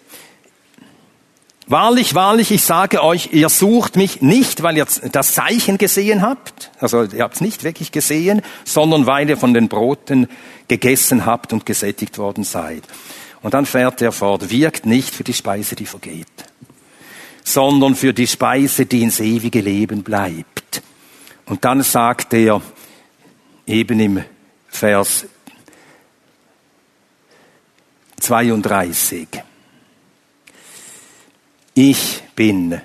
Wahrlich, 1.68 2.14
wahrlich, 2.14 2.50
ich 2.50 2.64
sage 2.64 3.02
euch, 3.02 3.30
ihr 3.32 3.48
sucht 3.48 3.96
mich 3.96 4.20
nicht, 4.20 4.62
weil 4.62 4.76
ihr 4.76 4.86
das 5.12 5.32
Zeichen 5.32 5.78
gesehen 5.78 6.20
habt, 6.20 6.70
also 6.80 7.04
ihr 7.04 7.22
habt 7.22 7.36
es 7.36 7.40
nicht 7.40 7.62
wirklich 7.62 7.92
gesehen, 7.92 8.42
sondern 8.64 9.06
weil 9.06 9.30
ihr 9.30 9.36
von 9.36 9.54
den 9.54 9.68
Broten 9.68 10.28
gegessen 10.66 11.24
habt 11.24 11.52
und 11.52 11.64
gesättigt 11.64 12.18
worden 12.18 12.42
seid. 12.44 12.82
Und 13.42 13.54
dann 13.54 13.66
fährt 13.66 14.00
er 14.00 14.12
fort, 14.12 14.50
wirkt 14.50 14.86
nicht 14.86 15.14
für 15.14 15.24
die 15.24 15.34
Speise, 15.34 15.74
die 15.74 15.86
vergeht, 15.86 16.26
sondern 17.44 17.96
für 17.96 18.14
die 18.14 18.26
Speise, 18.26 18.86
die 18.86 19.02
ins 19.02 19.20
ewige 19.20 19.60
Leben 19.60 20.02
bleibt. 20.02 20.82
Und 21.46 21.64
dann 21.64 21.82
sagt 21.82 22.32
er 22.34 22.62
eben 23.66 24.00
im 24.00 24.24
Vers 24.68 25.26
32, 28.20 29.28
ich 31.74 32.22
bin, 32.36 32.80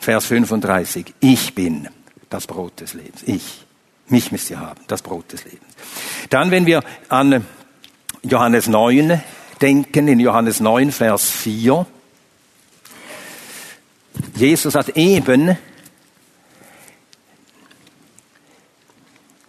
Vers 0.00 0.26
35, 0.26 1.14
ich 1.20 1.54
bin 1.54 1.88
das 2.28 2.46
Brot 2.46 2.80
des 2.80 2.94
Lebens. 2.94 3.22
Ich. 3.26 3.64
Mich 4.08 4.32
müsst 4.32 4.50
ihr 4.50 4.58
haben, 4.58 4.80
das 4.88 5.00
Brot 5.00 5.32
des 5.32 5.44
Lebens. 5.44 5.72
Dann, 6.28 6.50
wenn 6.50 6.66
wir 6.66 6.82
an 7.08 7.46
Johannes 8.22 8.66
9 8.66 9.22
denken, 9.62 10.08
in 10.08 10.20
Johannes 10.20 10.60
9, 10.60 10.90
Vers 10.90 11.30
4, 11.30 11.86
Jesus 14.34 14.74
hat 14.74 14.90
eben 14.96 15.56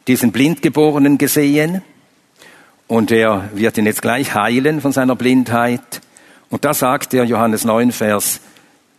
diesen 0.08 0.32
Blindgeborenen 0.32 1.18
gesehen 1.18 1.82
und 2.88 3.12
er 3.12 3.50
wird 3.54 3.78
ihn 3.78 3.86
jetzt 3.86 4.02
gleich 4.02 4.36
heilen 4.36 4.82
von 4.82 4.92
seiner 4.92 5.16
Blindheit. 5.16 6.02
Und 6.50 6.66
da 6.66 6.74
sagt 6.74 7.14
er 7.14 7.24
Johannes 7.24 7.66
9, 7.66 7.92
Vers 7.92 8.40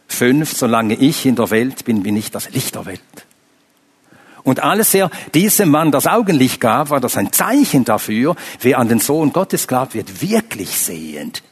5, 0.08 0.52
solange 0.52 0.94
ich 0.94 1.26
in 1.26 1.36
der 1.36 1.50
Welt 1.50 1.84
bin, 1.84 2.02
bin 2.02 2.16
ich 2.16 2.30
das 2.30 2.50
Licht 2.50 2.74
der 2.74 2.86
Welt. 2.86 3.00
Und 4.44 4.62
alles 4.62 4.94
er 4.94 5.10
diesem 5.32 5.70
Mann 5.70 5.90
das 5.90 6.06
Augenlicht 6.06 6.60
gab, 6.60 6.90
war 6.90 7.00
das 7.00 7.16
ein 7.16 7.32
Zeichen 7.32 7.84
dafür, 7.84 8.36
wer 8.60 8.78
an 8.78 8.88
den 8.88 9.00
Sohn 9.00 9.32
Gottes 9.32 9.66
glaubt, 9.66 9.94
wird 9.94 10.20
wirklich 10.20 10.78
sehend. 10.78 11.42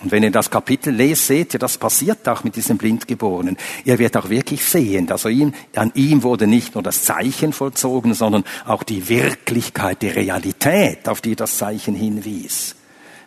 Und 0.00 0.12
wenn 0.12 0.22
ihr 0.22 0.30
das 0.30 0.50
Kapitel 0.50 0.92
lest, 0.92 1.26
seht 1.26 1.54
ihr, 1.54 1.58
das 1.58 1.78
passiert 1.78 2.28
auch 2.28 2.44
mit 2.44 2.56
diesem 2.56 2.76
Blindgeborenen. 2.76 3.56
Er 3.84 3.98
wird 3.98 4.16
auch 4.16 4.28
wirklich 4.28 4.64
sehen. 4.64 5.10
Also 5.10 5.28
ihm, 5.28 5.54
an 5.74 5.92
ihm 5.94 6.22
wurde 6.22 6.46
nicht 6.46 6.74
nur 6.74 6.82
das 6.82 7.04
Zeichen 7.04 7.52
vollzogen, 7.52 8.14
sondern 8.14 8.44
auch 8.66 8.82
die 8.82 9.08
Wirklichkeit, 9.08 10.02
die 10.02 10.08
Realität, 10.08 11.08
auf 11.08 11.20
die 11.20 11.34
das 11.34 11.56
Zeichen 11.56 11.94
hinwies. 11.94 12.76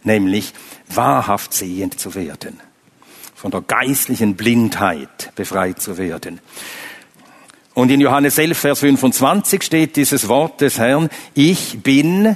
Nämlich 0.03 0.53
wahrhaft 0.87 1.53
sehend 1.53 1.99
zu 1.99 2.15
werden. 2.15 2.59
Von 3.33 3.51
der 3.51 3.61
geistlichen 3.61 4.35
Blindheit 4.35 5.31
befreit 5.35 5.81
zu 5.81 5.97
werden. 5.97 6.39
Und 7.77 7.91
in 7.91 8.01
Johannes 8.01 8.39
11, 8.39 8.57
Vers 8.57 8.79
25 8.79 9.61
steht 9.61 9.97
dieses 9.97 10.27
Wort 10.27 10.61
des 10.61 10.79
Herrn, 10.79 11.09
ich 11.35 11.77
bin 11.83 12.35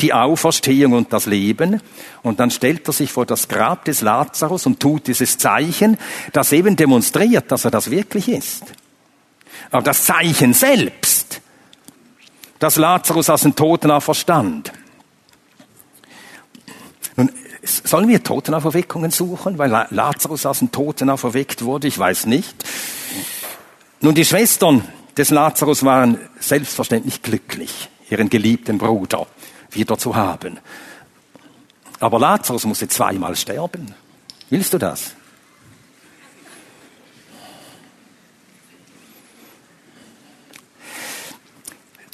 die 0.00 0.12
Auferstehung 0.12 0.94
und 0.94 1.12
das 1.12 1.26
Leben. 1.26 1.80
Und 2.22 2.40
dann 2.40 2.50
stellt 2.50 2.88
er 2.88 2.92
sich 2.92 3.12
vor 3.12 3.24
das 3.24 3.46
Grab 3.46 3.84
des 3.84 4.00
Lazarus 4.00 4.66
und 4.66 4.80
tut 4.80 5.06
dieses 5.06 5.38
Zeichen, 5.38 5.96
das 6.32 6.50
eben 6.50 6.74
demonstriert, 6.74 7.52
dass 7.52 7.64
er 7.64 7.70
das 7.70 7.92
wirklich 7.92 8.28
ist. 8.28 8.64
Aber 9.70 9.84
das 9.84 10.06
Zeichen 10.06 10.54
selbst, 10.54 11.40
dass 12.58 12.74
Lazarus 12.74 13.30
aus 13.30 13.42
den 13.42 13.54
Toten 13.54 13.92
auferstand. 13.92 14.72
Nun, 17.14 17.30
sollen 17.62 18.08
wir 18.08 18.24
Totenauferweckungen 18.24 19.12
suchen, 19.12 19.56
weil 19.56 19.70
Lazarus 19.90 20.46
aus 20.46 20.58
den 20.58 20.72
Toten 20.72 21.10
auferweckt 21.10 21.62
wurde? 21.62 21.86
Ich 21.86 21.96
weiß 21.96 22.26
nicht. 22.26 22.64
Nun, 24.02 24.14
die 24.14 24.24
Schwestern 24.24 24.82
des 25.16 25.28
Lazarus 25.30 25.84
waren 25.84 26.18
selbstverständlich 26.38 27.20
glücklich, 27.20 27.90
ihren 28.08 28.30
geliebten 28.30 28.78
Bruder 28.78 29.26
wieder 29.70 29.98
zu 29.98 30.16
haben. 30.16 30.58
Aber 31.98 32.18
Lazarus 32.18 32.64
musste 32.64 32.88
zweimal 32.88 33.36
sterben. 33.36 33.94
Willst 34.48 34.72
du 34.72 34.78
das? 34.78 35.14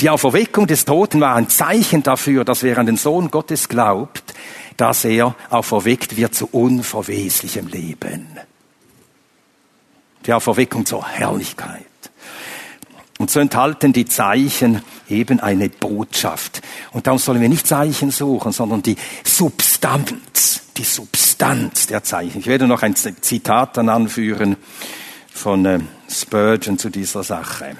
Die 0.00 0.10
Auferweckung 0.10 0.66
des 0.66 0.84
Toten 0.84 1.20
war 1.20 1.36
ein 1.36 1.48
Zeichen 1.48 2.02
dafür, 2.02 2.44
dass 2.44 2.64
wer 2.64 2.76
an 2.78 2.86
den 2.86 2.96
Sohn 2.98 3.30
Gottes 3.30 3.68
glaubt, 3.68 4.34
dass 4.76 5.04
er 5.04 5.34
auferweckt 5.48 6.16
wird 6.16 6.34
zu 6.34 6.48
unverweslichem 6.48 7.68
Leben. 7.68 8.26
Die 10.26 10.32
Auferweckung 10.32 10.84
zur 10.84 11.06
Herrlichkeit. 11.06 11.84
Und 13.18 13.30
so 13.30 13.40
enthalten 13.40 13.92
die 13.92 14.04
Zeichen 14.04 14.82
eben 15.08 15.40
eine 15.40 15.68
Botschaft. 15.68 16.60
Und 16.92 17.06
darum 17.06 17.18
sollen 17.18 17.40
wir 17.40 17.48
nicht 17.48 17.66
Zeichen 17.66 18.10
suchen, 18.10 18.52
sondern 18.52 18.82
die 18.82 18.96
Substanz, 19.24 20.62
die 20.76 20.84
Substanz 20.84 21.86
der 21.86 22.02
Zeichen. 22.02 22.40
Ich 22.40 22.46
werde 22.46 22.66
noch 22.66 22.82
ein 22.82 22.94
Zitat 22.94 23.76
dann 23.76 23.88
anführen 23.88 24.56
von 25.32 25.64
äh, 25.64 25.78
Spurgeon 26.10 26.78
zu 26.78 26.90
dieser 26.90 27.22
Sache. 27.22 27.76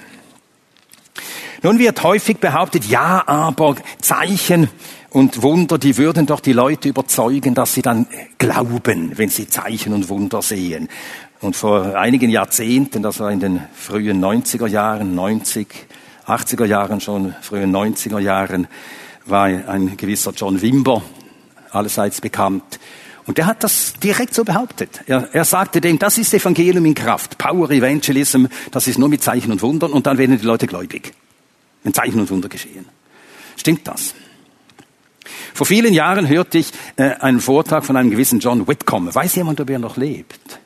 Nun 1.62 1.78
wird 1.78 2.02
häufig 2.02 2.38
behauptet, 2.38 2.84
ja, 2.84 3.24
aber 3.26 3.76
Zeichen 4.00 4.68
und 5.10 5.42
Wunder, 5.42 5.78
die 5.78 5.96
würden 5.96 6.26
doch 6.26 6.40
die 6.40 6.52
Leute 6.52 6.88
überzeugen, 6.88 7.54
dass 7.54 7.74
sie 7.74 7.82
dann 7.82 8.06
glauben, 8.38 9.12
wenn 9.16 9.30
sie 9.30 9.48
Zeichen 9.48 9.92
und 9.94 10.08
Wunder 10.08 10.42
sehen. 10.42 10.88
Und 11.40 11.54
vor 11.54 11.96
einigen 11.96 12.30
Jahrzehnten, 12.30 13.02
das 13.02 13.20
war 13.20 13.30
in 13.30 13.40
den 13.40 13.62
frühen 13.74 14.24
90er 14.24 14.66
Jahren, 14.66 15.14
90, 15.14 15.66
80er 16.26 16.64
Jahren 16.64 17.00
schon, 17.00 17.34
frühen 17.42 17.74
90er 17.74 18.18
Jahren, 18.18 18.68
war 19.26 19.44
ein 19.44 19.96
gewisser 19.96 20.32
John 20.34 20.60
Wimber 20.62 21.02
allerseits 21.70 22.20
bekannt. 22.20 22.80
Und 23.26 23.38
der 23.38 23.46
hat 23.46 23.64
das 23.64 23.94
direkt 23.94 24.34
so 24.34 24.44
behauptet. 24.44 25.02
Er, 25.06 25.28
er 25.34 25.44
sagte 25.44 25.80
dem, 25.80 25.98
das 25.98 26.16
ist 26.16 26.32
Evangelium 26.32 26.84
in 26.86 26.94
Kraft, 26.94 27.38
Power 27.38 27.70
Evangelism, 27.70 28.46
das 28.70 28.86
ist 28.86 28.98
nur 28.98 29.08
mit 29.08 29.22
Zeichen 29.22 29.50
und 29.50 29.62
Wundern 29.62 29.92
und 29.92 30.06
dann 30.06 30.16
werden 30.16 30.38
die 30.38 30.46
Leute 30.46 30.66
gläubig, 30.66 31.12
wenn 31.82 31.92
Zeichen 31.92 32.20
und 32.20 32.30
Wunder 32.30 32.48
geschehen. 32.48 32.86
Stimmt 33.56 33.86
das? 33.88 34.14
Vor 35.54 35.66
vielen 35.66 35.92
Jahren 35.92 36.28
hörte 36.28 36.58
ich 36.58 36.70
äh, 36.96 37.14
einen 37.14 37.40
Vortrag 37.40 37.84
von 37.84 37.96
einem 37.96 38.10
gewissen 38.10 38.38
John 38.38 38.68
Whitcomb. 38.68 39.12
Weiß 39.12 39.34
jemand, 39.34 39.60
ob 39.60 39.70
er 39.70 39.80
noch 39.80 39.96
lebt? 39.96 40.60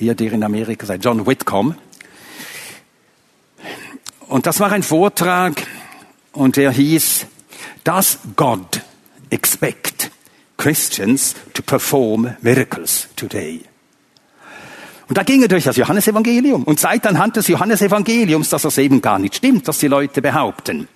Ihr, 0.00 0.14
der 0.14 0.32
in 0.32 0.42
Amerika 0.42 0.86
seid, 0.86 1.04
John 1.04 1.26
Whitcomb. 1.26 1.76
Und 4.28 4.46
das 4.46 4.60
war 4.60 4.72
ein 4.72 4.82
Vortrag 4.82 5.66
und 6.32 6.56
der 6.56 6.70
hieß, 6.70 7.26
Does 7.84 8.18
God 8.36 8.82
expect 9.30 10.10
Christians 10.56 11.34
to 11.54 11.62
perform 11.62 12.36
miracles 12.42 13.08
today? 13.16 13.64
Und 15.08 15.16
da 15.16 15.22
ging 15.22 15.40
er 15.40 15.48
durch 15.48 15.64
das 15.64 15.76
Johannesevangelium 15.76 16.64
und 16.64 16.78
zeigt 16.78 17.06
anhand 17.06 17.36
des 17.36 17.48
Johannesevangeliums, 17.48 18.50
dass 18.50 18.62
das 18.62 18.76
eben 18.76 19.00
gar 19.00 19.18
nicht 19.18 19.36
stimmt, 19.36 19.66
dass 19.66 19.78
die 19.78 19.88
Leute 19.88 20.20
behaupten, 20.20 20.86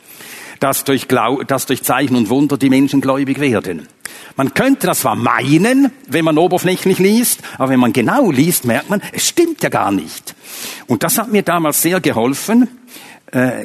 dass 0.62 0.84
durch, 0.84 1.08
Glau 1.08 1.42
dass 1.42 1.66
durch 1.66 1.82
Zeichen 1.82 2.14
und 2.14 2.30
Wunder 2.30 2.56
die 2.56 2.70
Menschen 2.70 3.00
gläubig 3.00 3.40
werden. 3.40 3.88
Man 4.36 4.54
könnte 4.54 4.86
das 4.86 5.00
zwar 5.00 5.16
meinen, 5.16 5.90
wenn 6.06 6.24
man 6.24 6.38
oberflächlich 6.38 6.98
liest, 6.98 7.40
aber 7.58 7.70
wenn 7.70 7.80
man 7.80 7.92
genau 7.92 8.30
liest, 8.30 8.64
merkt 8.64 8.88
man, 8.88 9.02
es 9.12 9.28
stimmt 9.28 9.62
ja 9.62 9.68
gar 9.68 9.90
nicht. 9.90 10.36
Und 10.86 11.02
das 11.02 11.18
hat 11.18 11.32
mir 11.32 11.42
damals 11.42 11.82
sehr 11.82 12.00
geholfen. 12.00 12.68
Äh, 13.26 13.64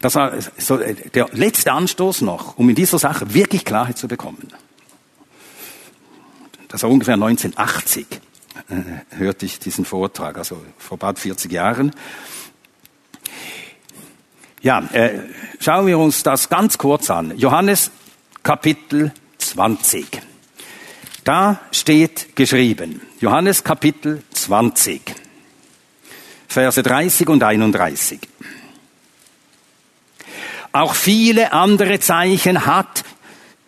das 0.00 0.16
war 0.16 0.32
so 0.58 0.78
der 1.14 1.28
letzte 1.32 1.72
Anstoß 1.72 2.22
noch, 2.22 2.58
um 2.58 2.68
in 2.68 2.74
dieser 2.74 2.98
Sache 2.98 3.32
wirklich 3.32 3.64
Klarheit 3.64 3.96
zu 3.96 4.08
bekommen. 4.08 4.48
Das 6.68 6.82
war 6.82 6.90
ungefähr 6.90 7.14
1980, 7.14 8.06
äh, 8.68 9.16
hörte 9.16 9.46
ich 9.46 9.60
diesen 9.60 9.84
Vortrag, 9.84 10.36
also 10.36 10.60
vor 10.78 10.98
bald 10.98 11.20
40 11.20 11.52
Jahren. 11.52 11.92
Ja, 14.64 14.78
äh, 14.94 15.20
schauen 15.60 15.86
wir 15.86 15.98
uns 15.98 16.22
das 16.22 16.48
ganz 16.48 16.78
kurz 16.78 17.10
an. 17.10 17.36
Johannes 17.36 17.90
Kapitel 18.42 19.12
20. 19.36 20.22
Da 21.22 21.60
steht 21.70 22.34
geschrieben, 22.34 23.02
Johannes 23.20 23.62
Kapitel 23.62 24.22
20, 24.30 25.02
Verse 26.48 26.82
30 26.82 27.28
und 27.28 27.42
31. 27.42 28.20
Auch 30.72 30.94
viele 30.94 31.52
andere 31.52 32.00
Zeichen 32.00 32.64
hat 32.64 33.04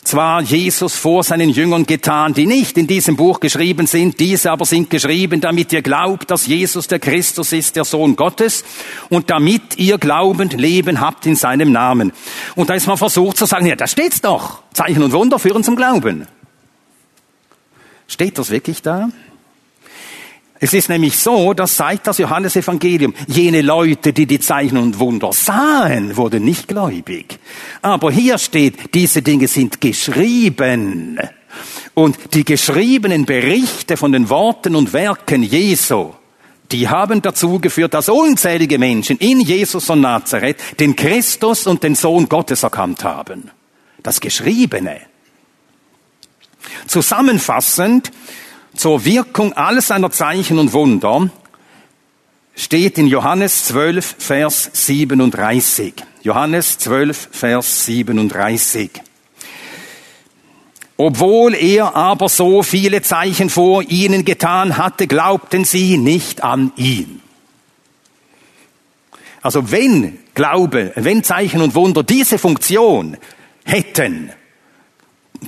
zwar 0.06 0.40
Jesus 0.40 0.96
vor 0.96 1.22
seinen 1.24 1.50
Jüngern 1.50 1.84
getan, 1.84 2.32
die 2.32 2.46
nicht 2.46 2.78
in 2.78 2.86
diesem 2.86 3.16
Buch 3.16 3.40
geschrieben 3.40 3.86
sind, 3.86 4.20
diese 4.20 4.50
aber 4.50 4.64
sind 4.64 4.88
geschrieben, 4.90 5.40
damit 5.40 5.72
ihr 5.72 5.82
glaubt, 5.82 6.30
dass 6.30 6.46
Jesus 6.46 6.88
der 6.88 6.98
Christus 6.98 7.52
ist, 7.52 7.76
der 7.76 7.84
Sohn 7.84 8.16
Gottes, 8.16 8.64
und 9.08 9.30
damit 9.30 9.78
ihr 9.78 9.98
glaubend 9.98 10.52
Leben 10.54 11.00
habt 11.00 11.26
in 11.26 11.36
seinem 11.36 11.72
Namen. 11.72 12.12
Und 12.54 12.70
da 12.70 12.74
ist 12.74 12.86
man 12.86 12.96
versucht 12.96 13.36
zu 13.36 13.46
sagen, 13.46 13.66
ja, 13.66 13.76
da 13.76 13.86
steht's 13.86 14.20
doch. 14.20 14.62
Zeichen 14.72 15.02
und 15.02 15.12
Wunder 15.12 15.38
führen 15.38 15.64
zum 15.64 15.76
Glauben. 15.76 16.26
Steht 18.08 18.38
das 18.38 18.50
wirklich 18.50 18.82
da? 18.82 19.08
Es 20.58 20.72
ist 20.72 20.88
nämlich 20.88 21.18
so, 21.18 21.52
dass 21.52 21.76
seit 21.76 22.06
das 22.06 22.18
Johannesevangelium 22.18 23.14
jene 23.26 23.60
Leute, 23.60 24.12
die 24.12 24.26
die 24.26 24.40
Zeichen 24.40 24.78
und 24.78 24.98
Wunder 24.98 25.32
sahen, 25.32 26.16
wurden 26.16 26.44
nicht 26.44 26.68
gläubig. 26.68 27.38
Aber 27.82 28.10
hier 28.10 28.38
steht, 28.38 28.94
diese 28.94 29.20
Dinge 29.20 29.48
sind 29.48 29.80
geschrieben. 29.80 31.18
Und 31.94 32.34
die 32.34 32.44
geschriebenen 32.44 33.26
Berichte 33.26 33.96
von 33.96 34.12
den 34.12 34.28
Worten 34.30 34.76
und 34.76 34.92
Werken 34.92 35.42
Jesu, 35.42 36.12
die 36.72 36.88
haben 36.88 37.22
dazu 37.22 37.58
geführt, 37.58 37.94
dass 37.94 38.08
unzählige 38.08 38.78
Menschen 38.78 39.18
in 39.18 39.40
Jesus 39.40 39.88
und 39.90 40.00
Nazareth 40.00 40.80
den 40.80 40.96
Christus 40.96 41.66
und 41.66 41.82
den 41.82 41.94
Sohn 41.94 42.28
Gottes 42.28 42.62
erkannt 42.62 43.04
haben. 43.04 43.50
Das 44.02 44.20
Geschriebene. 44.20 45.00
Zusammenfassend 46.86 48.10
zur 48.76 49.04
Wirkung 49.04 49.52
all 49.54 49.80
seiner 49.80 50.10
Zeichen 50.10 50.58
und 50.58 50.72
Wunder 50.72 51.30
steht 52.54 52.98
in 52.98 53.06
Johannes 53.06 53.64
12, 53.66 54.16
Vers 54.18 54.70
37. 54.72 55.94
Johannes 56.22 56.78
12, 56.78 57.28
Vers 57.32 57.84
37. 57.86 58.90
Obwohl 60.96 61.54
er 61.54 61.94
aber 61.94 62.28
so 62.28 62.62
viele 62.62 63.02
Zeichen 63.02 63.50
vor 63.50 63.82
ihnen 63.82 64.24
getan 64.24 64.78
hatte, 64.78 65.06
glaubten 65.06 65.64
sie 65.64 65.98
nicht 65.98 66.42
an 66.42 66.72
ihn. 66.76 67.20
Also 69.42 69.70
wenn 69.70 70.18
Glaube, 70.34 70.92
wenn 70.96 71.24
Zeichen 71.24 71.62
und 71.62 71.74
Wunder 71.74 72.02
diese 72.02 72.38
Funktion 72.38 73.16
hätten, 73.64 74.32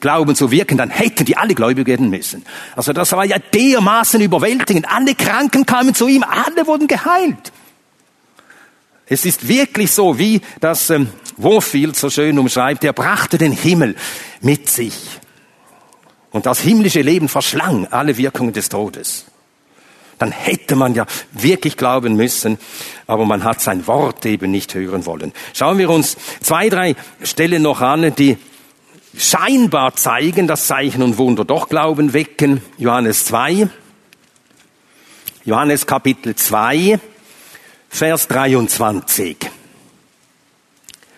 Glauben 0.00 0.34
zu 0.34 0.50
wirken, 0.50 0.76
dann 0.76 0.90
hätten 0.90 1.24
die 1.24 1.36
alle 1.36 1.54
gläubig 1.54 1.86
werden 1.86 2.10
müssen. 2.10 2.44
Also 2.76 2.92
das 2.92 3.12
war 3.12 3.24
ja 3.24 3.38
dermaßen 3.38 4.20
überwältigend. 4.20 4.86
Alle 4.90 5.14
Kranken 5.14 5.66
kamen 5.66 5.94
zu 5.94 6.06
ihm, 6.08 6.24
alle 6.24 6.66
wurden 6.66 6.86
geheilt. 6.86 7.52
Es 9.06 9.24
ist 9.24 9.48
wirklich 9.48 9.90
so, 9.90 10.18
wie 10.18 10.40
das 10.60 10.90
ähm, 10.90 11.08
Warfield 11.38 11.96
so 11.96 12.10
schön 12.10 12.38
umschreibt, 12.38 12.84
er 12.84 12.92
brachte 12.92 13.38
den 13.38 13.52
Himmel 13.52 13.96
mit 14.40 14.68
sich. 14.68 14.94
Und 16.30 16.46
das 16.46 16.60
himmlische 16.60 17.00
Leben 17.00 17.28
verschlang 17.28 17.86
alle 17.86 18.16
Wirkungen 18.18 18.52
des 18.52 18.68
Todes. 18.68 19.24
Dann 20.18 20.32
hätte 20.32 20.74
man 20.76 20.94
ja 20.94 21.06
wirklich 21.32 21.76
glauben 21.76 22.16
müssen, 22.16 22.58
aber 23.06 23.24
man 23.24 23.44
hat 23.44 23.60
sein 23.60 23.86
Wort 23.86 24.26
eben 24.26 24.50
nicht 24.50 24.74
hören 24.74 25.06
wollen. 25.06 25.32
Schauen 25.54 25.78
wir 25.78 25.88
uns 25.90 26.16
zwei, 26.42 26.68
drei 26.68 26.96
Stellen 27.22 27.62
noch 27.62 27.80
an, 27.80 28.12
die 28.16 28.36
scheinbar 29.18 29.96
zeigen, 29.96 30.46
dass 30.46 30.66
Zeichen 30.66 31.02
und 31.02 31.18
Wunder 31.18 31.44
doch 31.44 31.68
Glauben 31.68 32.12
wecken. 32.12 32.62
Johannes 32.78 33.26
2, 33.26 33.68
Johannes 35.44 35.86
Kapitel 35.86 36.34
2, 36.34 37.00
Vers 37.90 38.28
23. 38.28 39.36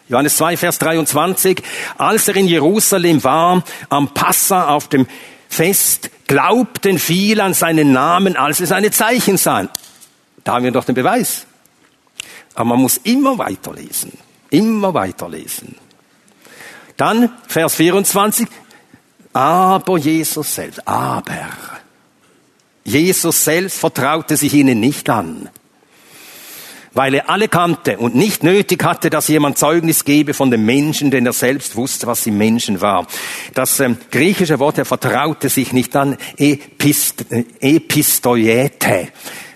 Johannes 0.08 0.36
2, 0.36 0.56
Vers 0.56 0.78
23. 0.78 1.62
Als 1.98 2.26
er 2.26 2.36
in 2.36 2.46
Jerusalem 2.46 3.22
war, 3.22 3.62
am 3.90 4.12
Passa 4.14 4.68
auf 4.68 4.88
dem 4.88 5.06
Fest, 5.48 6.10
glaubten 6.26 6.98
viele 6.98 7.42
an 7.42 7.54
seinen 7.54 7.92
Namen, 7.92 8.36
als 8.36 8.58
sie 8.58 8.66
seine 8.66 8.90
Zeichen 8.90 9.36
sahen. 9.36 9.68
Da 10.42 10.54
haben 10.54 10.64
wir 10.64 10.72
doch 10.72 10.84
den 10.84 10.94
Beweis. 10.94 11.46
Aber 12.54 12.70
man 12.70 12.80
muss 12.80 12.96
immer 12.98 13.36
weiterlesen. 13.38 14.12
Immer 14.50 14.94
weiterlesen. 14.94 15.76
Dann 17.00 17.30
Vers 17.48 17.76
24. 17.76 18.46
Aber 19.32 19.96
Jesus 19.96 20.54
selbst, 20.54 20.86
aber 20.86 21.48
Jesus 22.84 23.42
selbst 23.42 23.78
vertraute 23.78 24.36
sich 24.36 24.52
ihnen 24.52 24.80
nicht 24.80 25.08
an, 25.08 25.48
weil 26.92 27.14
er 27.14 27.30
alle 27.30 27.48
kannte 27.48 27.96
und 27.96 28.16
nicht 28.16 28.42
nötig 28.42 28.84
hatte, 28.84 29.08
dass 29.08 29.28
jemand 29.28 29.56
Zeugnis 29.56 30.04
gebe 30.04 30.34
von 30.34 30.50
dem 30.50 30.66
Menschen, 30.66 31.10
denn 31.10 31.24
er 31.24 31.32
selbst 31.32 31.74
wusste, 31.74 32.06
was 32.06 32.26
im 32.26 32.36
Menschen 32.36 32.82
war. 32.82 33.06
Das 33.54 33.80
ähm, 33.80 33.96
griechische 34.10 34.58
Wort, 34.58 34.76
er 34.76 34.84
vertraute 34.84 35.48
sich 35.48 35.72
nicht 35.72 35.96
an, 35.96 36.18
epist, 36.36 37.24
äh, 37.30 37.44
epistoiete. 37.60 39.08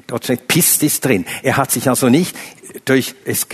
Dort 0.07 0.25
steht 0.25 0.49
Pistis 0.49 1.01
drin. 1.01 1.27
Er 1.43 1.59
hat 1.59 1.73
sich 1.73 1.91
also 1.91 2.09
nicht 2.09 2.35
durch, 2.87 3.15
es 3.27 3.47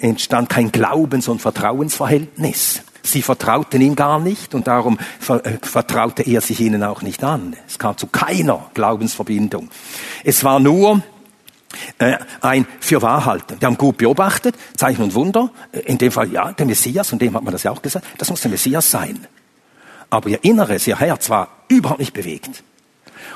entstand 0.00 0.48
kein 0.48 0.72
Glaubens- 0.72 1.28
und 1.28 1.40
Vertrauensverhältnis. 1.40 2.82
Sie 3.06 3.22
vertrauten 3.22 3.80
ihm 3.80 3.96
gar 3.96 4.20
nicht 4.20 4.54
und 4.54 4.66
darum 4.66 4.98
äh, 5.28 5.52
vertraute 5.62 6.22
er 6.22 6.40
sich 6.40 6.60
ihnen 6.60 6.82
auch 6.82 7.02
nicht 7.02 7.22
an. 7.24 7.56
Es 7.66 7.78
kam 7.78 7.96
zu 7.96 8.06
keiner 8.08 8.70
Glaubensverbindung. 8.74 9.70
Es 10.24 10.44
war 10.44 10.60
nur 10.60 11.02
äh, 11.98 12.18
ein 12.40 12.66
Fürwahrhalten. 12.80 13.58
Die 13.58 13.66
haben 13.66 13.78
gut 13.78 13.98
beobachtet, 13.98 14.56
Zeichen 14.76 15.02
und 15.02 15.14
Wunder. 15.14 15.50
Äh, 15.72 15.80
in 15.80 15.98
dem 15.98 16.12
Fall, 16.12 16.30
ja, 16.32 16.52
der 16.52 16.66
Messias, 16.66 17.12
und 17.12 17.22
dem 17.22 17.34
hat 17.34 17.42
man 17.42 17.52
das 17.52 17.62
ja 17.62 17.70
auch 17.70 17.82
gesagt, 17.82 18.06
das 18.18 18.30
muss 18.30 18.40
der 18.40 18.50
Messias 18.50 18.90
sein. 18.90 19.26
Aber 20.10 20.28
ihr 20.28 20.42
Inneres, 20.44 20.86
ihr 20.86 20.98
Herz 20.98 21.30
war 21.30 21.48
überhaupt 21.68 22.00
nicht 22.00 22.12
bewegt. 22.12 22.62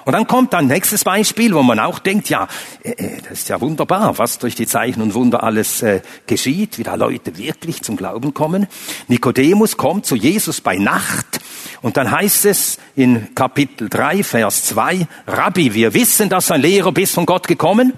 Und 0.05 0.13
dann 0.13 0.27
kommt 0.27 0.55
ein 0.55 0.67
nächstes 0.67 1.05
Beispiel, 1.05 1.55
wo 1.55 1.63
man 1.63 1.79
auch 1.79 1.99
denkt, 1.99 2.29
ja, 2.29 2.49
äh, 2.83 2.91
äh, 2.91 3.21
das 3.29 3.41
ist 3.41 3.49
ja 3.49 3.61
wunderbar, 3.61 4.19
was 4.19 4.39
durch 4.39 4.55
die 4.55 4.67
Zeichen 4.67 5.03
und 5.03 5.15
Wunder 5.15 5.43
alles 5.43 5.83
äh, 5.83 6.01
geschieht, 6.27 6.79
wie 6.79 6.83
da 6.83 6.95
Leute 6.95 7.37
wirklich 7.37 7.83
zum 7.83 7.97
Glauben 7.97 8.35
kommen. 8.35 8.67
Nikodemus 9.09 9.77
kommt 9.77 10.07
zu 10.07 10.17
Jesus 10.17 10.61
bei 10.61 10.77
Nacht 10.77 11.41
und 11.83 11.97
dann 11.97 12.11
heißt 12.11 12.45
es 12.47 12.79
in 12.97 13.35
Kapitel 13.35 13.89
3, 13.89 14.23
Vers 14.23 14.65
2, 14.67 15.07
Rabbi, 15.27 15.75
wir 15.75 15.95
wissen, 15.95 16.29
dass 16.29 16.51
ein 16.51 16.61
Lehrer 16.61 16.93
bist 16.93 17.15
von 17.15 17.27
Gott 17.27 17.49
gekommen, 17.49 17.95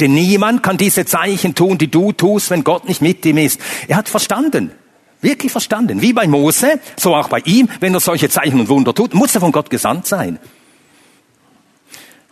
denn 0.00 0.12
niemand 0.12 0.62
kann 0.62 0.76
diese 0.76 1.04
Zeichen 1.04 1.54
tun, 1.54 1.78
die 1.78 1.90
du 1.90 2.12
tust, 2.12 2.50
wenn 2.50 2.64
Gott 2.64 2.88
nicht 2.88 3.00
mit 3.00 3.24
ihm 3.24 3.38
ist. 3.38 3.60
Er 3.88 3.96
hat 3.96 4.08
verstanden, 4.08 4.72
wirklich 5.20 5.52
verstanden, 5.52 6.02
wie 6.02 6.12
bei 6.12 6.26
Mose, 6.26 6.80
so 6.96 7.14
auch 7.14 7.28
bei 7.28 7.40
ihm, 7.44 7.68
wenn 7.80 7.94
er 7.94 8.00
solche 8.00 8.28
Zeichen 8.28 8.60
und 8.60 8.68
Wunder 8.68 8.94
tut, 8.94 9.14
muss 9.14 9.34
er 9.34 9.40
von 9.40 9.52
Gott 9.52 9.70
gesandt 9.70 10.06
sein. 10.06 10.38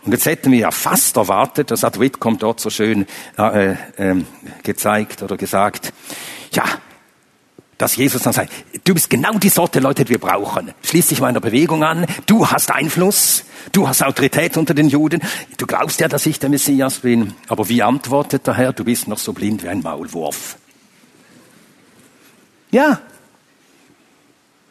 Und 0.04 0.12
jetzt 0.12 0.26
hätten 0.26 0.50
wir 0.50 0.58
ja 0.58 0.70
fast 0.70 1.16
erwartet, 1.16 1.70
das 1.70 1.84
hat 1.84 2.00
Whitcomb 2.00 2.40
dort 2.40 2.60
so 2.60 2.70
schön 2.70 3.06
äh, 3.38 3.72
äh, 3.72 4.24
gezeigt 4.62 5.22
oder 5.22 5.36
gesagt, 5.36 5.92
ja, 6.52 6.64
dass 7.78 7.96
Jesus 7.96 8.22
dann 8.22 8.32
sagt, 8.32 8.52
du 8.84 8.94
bist 8.94 9.10
genau 9.10 9.38
die 9.38 9.48
Sorte 9.48 9.80
Leute, 9.80 10.04
die 10.04 10.10
wir 10.10 10.18
brauchen. 10.18 10.72
Schließ 10.82 11.08
dich 11.08 11.20
meiner 11.20 11.40
Bewegung 11.40 11.82
an, 11.84 12.06
du 12.26 12.48
hast 12.48 12.70
Einfluss, 12.70 13.44
du 13.72 13.88
hast 13.88 14.02
Autorität 14.02 14.56
unter 14.56 14.74
den 14.74 14.88
Juden, 14.88 15.20
du 15.56 15.66
glaubst 15.66 16.00
ja, 16.00 16.08
dass 16.08 16.26
ich 16.26 16.38
der 16.38 16.50
Messias 16.50 17.00
bin. 17.00 17.34
Aber 17.48 17.68
wie 17.68 17.82
antwortet 17.82 18.46
der 18.46 18.54
Herr, 18.54 18.72
du 18.72 18.84
bist 18.84 19.08
noch 19.08 19.18
so 19.18 19.32
blind 19.32 19.62
wie 19.62 19.68
ein 19.68 19.80
Maulwurf. 19.80 20.58
Ja. 22.70 23.00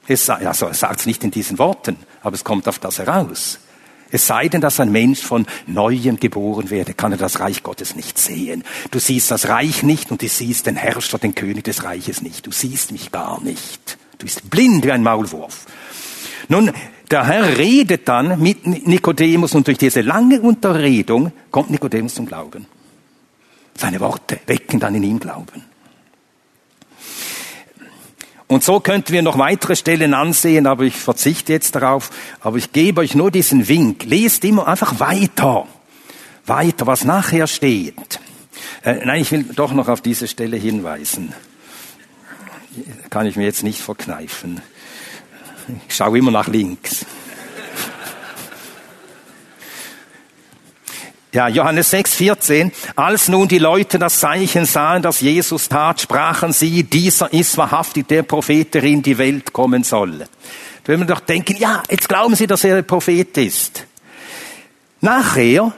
Es, 0.07 0.29
also, 0.29 0.67
er 0.67 0.73
sagt 0.73 1.01
es 1.01 1.05
nicht 1.05 1.23
in 1.23 1.31
diesen 1.31 1.57
Worten, 1.57 1.97
aber 2.21 2.35
es 2.35 2.43
kommt 2.43 2.67
auf 2.67 2.79
das 2.79 2.99
heraus. 2.99 3.59
Es 4.11 4.27
sei 4.27 4.49
denn, 4.49 4.61
dass 4.61 4.79
ein 4.79 4.91
Mensch 4.91 5.21
von 5.21 5.45
Neuem 5.67 6.19
geboren 6.19 6.69
werde, 6.69 6.93
kann 6.93 7.13
er 7.13 7.17
das 7.17 7.39
Reich 7.39 7.63
Gottes 7.63 7.95
nicht 7.95 8.17
sehen. 8.17 8.63
Du 8.91 8.99
siehst 8.99 9.31
das 9.31 9.47
Reich 9.47 9.83
nicht 9.83 10.11
und 10.11 10.21
du 10.21 10.27
siehst 10.27 10.65
den 10.65 10.75
Herrscher, 10.75 11.17
den 11.17 11.33
König 11.33 11.63
des 11.63 11.83
Reiches 11.83 12.21
nicht. 12.21 12.45
Du 12.45 12.51
siehst 12.51 12.91
mich 12.91 13.11
gar 13.11 13.41
nicht. 13.41 13.97
Du 14.17 14.25
bist 14.25 14.49
blind 14.49 14.85
wie 14.85 14.91
ein 14.91 15.03
Maulwurf. 15.03 15.65
Nun, 16.47 16.71
der 17.09 17.25
Herr 17.25 17.57
redet 17.57 18.07
dann 18.07 18.41
mit 18.41 18.67
Nikodemus 18.67 19.55
und 19.55 19.67
durch 19.67 19.77
diese 19.77 20.01
lange 20.01 20.41
Unterredung 20.41 21.31
kommt 21.49 21.69
Nikodemus 21.69 22.15
zum 22.15 22.25
Glauben. 22.25 22.65
Seine 23.75 23.99
Worte 23.99 24.39
wecken 24.45 24.79
dann 24.79 24.95
in 24.95 25.03
ihm 25.03 25.19
Glauben. 25.19 25.70
Und 28.51 28.65
so 28.65 28.81
könnten 28.81 29.13
wir 29.13 29.21
noch 29.21 29.37
weitere 29.37 29.77
Stellen 29.77 30.13
ansehen, 30.13 30.67
aber 30.67 30.83
ich 30.83 30.97
verzichte 30.97 31.53
jetzt 31.53 31.73
darauf. 31.73 32.09
Aber 32.41 32.57
ich 32.57 32.73
gebe 32.73 32.99
euch 32.99 33.15
nur 33.15 33.31
diesen 33.31 33.69
Wink. 33.69 34.03
Lest 34.03 34.43
immer 34.43 34.67
einfach 34.67 34.99
weiter. 34.99 35.65
Weiter, 36.45 36.85
was 36.85 37.05
nachher 37.05 37.47
steht. 37.47 38.19
Äh, 38.83 39.05
nein, 39.05 39.21
ich 39.21 39.31
will 39.31 39.45
doch 39.55 39.71
noch 39.71 39.87
auf 39.87 40.01
diese 40.01 40.27
Stelle 40.27 40.57
hinweisen. 40.57 41.33
Kann 43.09 43.25
ich 43.25 43.37
mir 43.37 43.45
jetzt 43.45 43.63
nicht 43.63 43.79
verkneifen. 43.79 44.59
Ich 45.87 45.95
schaue 45.95 46.17
immer 46.17 46.31
nach 46.31 46.49
links. 46.49 47.05
Ja, 51.33 51.47
Johannes 51.47 51.89
6, 51.91 52.15
14. 52.15 52.71
Als 52.97 53.29
nun 53.29 53.47
die 53.47 53.57
Leute 53.57 53.97
das 53.97 54.19
Zeichen 54.19 54.65
sahen, 54.65 55.01
das 55.01 55.21
Jesus 55.21 55.69
tat, 55.69 56.01
sprachen 56.01 56.51
sie, 56.51 56.83
dieser 56.83 57.31
ist 57.31 57.55
wahrhaftig 57.55 58.09
der 58.09 58.23
Prophet, 58.23 58.73
der 58.73 58.83
in 58.83 59.01
die 59.01 59.17
Welt 59.17 59.53
kommen 59.53 59.85
soll. 59.85 60.19
Da 60.19 60.87
will 60.87 60.97
man 60.97 61.07
doch 61.07 61.21
denken, 61.21 61.55
ja, 61.57 61.83
jetzt 61.89 62.09
glauben 62.09 62.35
sie, 62.35 62.47
dass 62.47 62.65
er 62.65 62.75
der 62.75 62.81
Prophet 62.81 63.37
ist. 63.37 63.85
Nachher, 64.99 65.71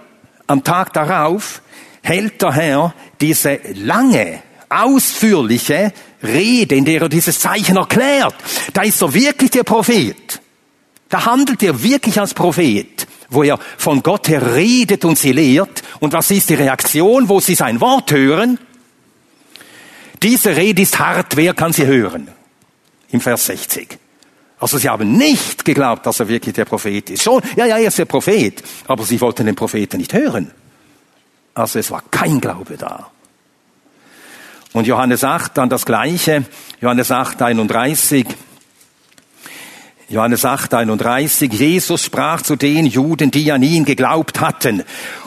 am 0.47 0.63
Tag 0.63 0.91
darauf, 0.93 1.61
hält 2.01 2.41
der 2.41 2.53
Herr 2.53 2.95
diese 3.21 3.59
lange, 3.75 4.41
ausführliche 4.69 5.93
Rede, 6.23 6.73
in 6.73 6.85
der 6.85 7.03
er 7.03 7.09
dieses 7.09 7.37
Zeichen 7.37 7.77
erklärt. 7.77 8.33
Da 8.73 8.81
ist 8.81 8.99
er 9.03 9.13
wirklich 9.13 9.51
der 9.51 9.63
Prophet. 9.63 10.41
Da 11.09 11.25
handelt 11.25 11.61
er 11.61 11.83
wirklich 11.83 12.19
als 12.19 12.33
Prophet 12.33 13.05
wo 13.33 13.43
er 13.43 13.59
von 13.77 14.03
Gott 14.03 14.27
her 14.27 14.55
redet 14.55 15.05
und 15.05 15.17
sie 15.17 15.31
lehrt. 15.31 15.83
Und 15.99 16.13
was 16.13 16.31
ist 16.31 16.49
die 16.49 16.55
Reaktion, 16.55 17.29
wo 17.29 17.39
sie 17.39 17.55
sein 17.55 17.81
Wort 17.81 18.11
hören? 18.11 18.59
Diese 20.21 20.55
Rede 20.55 20.81
ist 20.81 20.99
hart, 20.99 21.35
wer 21.35 21.53
kann 21.53 21.73
sie 21.73 21.85
hören? 21.85 22.29
Im 23.09 23.19
Vers 23.19 23.45
60. 23.47 23.99
Also 24.59 24.77
sie 24.77 24.89
haben 24.89 25.17
nicht 25.17 25.65
geglaubt, 25.65 26.05
dass 26.05 26.21
er 26.21 26.29
wirklich 26.29 26.55
der 26.55 26.63
Prophet 26.63 27.09
ist. 27.09 27.23
Schon, 27.23 27.41
ja, 27.57 27.65
ja, 27.65 27.77
er 27.77 27.89
ist 27.89 27.99
der 27.99 28.05
Prophet, 28.05 28.63
aber 28.87 29.03
sie 29.03 29.19
wollten 29.19 29.45
den 29.45 29.55
Propheten 29.55 29.97
nicht 29.97 30.13
hören. 30.13 30.51
Also 31.53 31.79
es 31.79 31.91
war 31.91 32.01
kein 32.09 32.39
Glaube 32.39 32.77
da. 32.77 33.11
Und 34.71 34.87
Johannes 34.87 35.23
8 35.23 35.57
dann 35.57 35.69
das 35.69 35.85
Gleiche, 35.85 36.45
Johannes 36.81 37.11
8, 37.11 37.41
31. 37.41 38.25
Johannes 40.09 40.45
8, 40.45 40.73
31. 40.73 41.51
Jesus 41.51 42.03
sprach 42.03 42.41
zu 42.41 42.55
den 42.55 42.85
Juden, 42.85 43.31
die 43.31 43.51
an 43.51 43.63
ihn 43.63 43.85
geglaubt 43.85 44.41
hatten. 44.41 44.83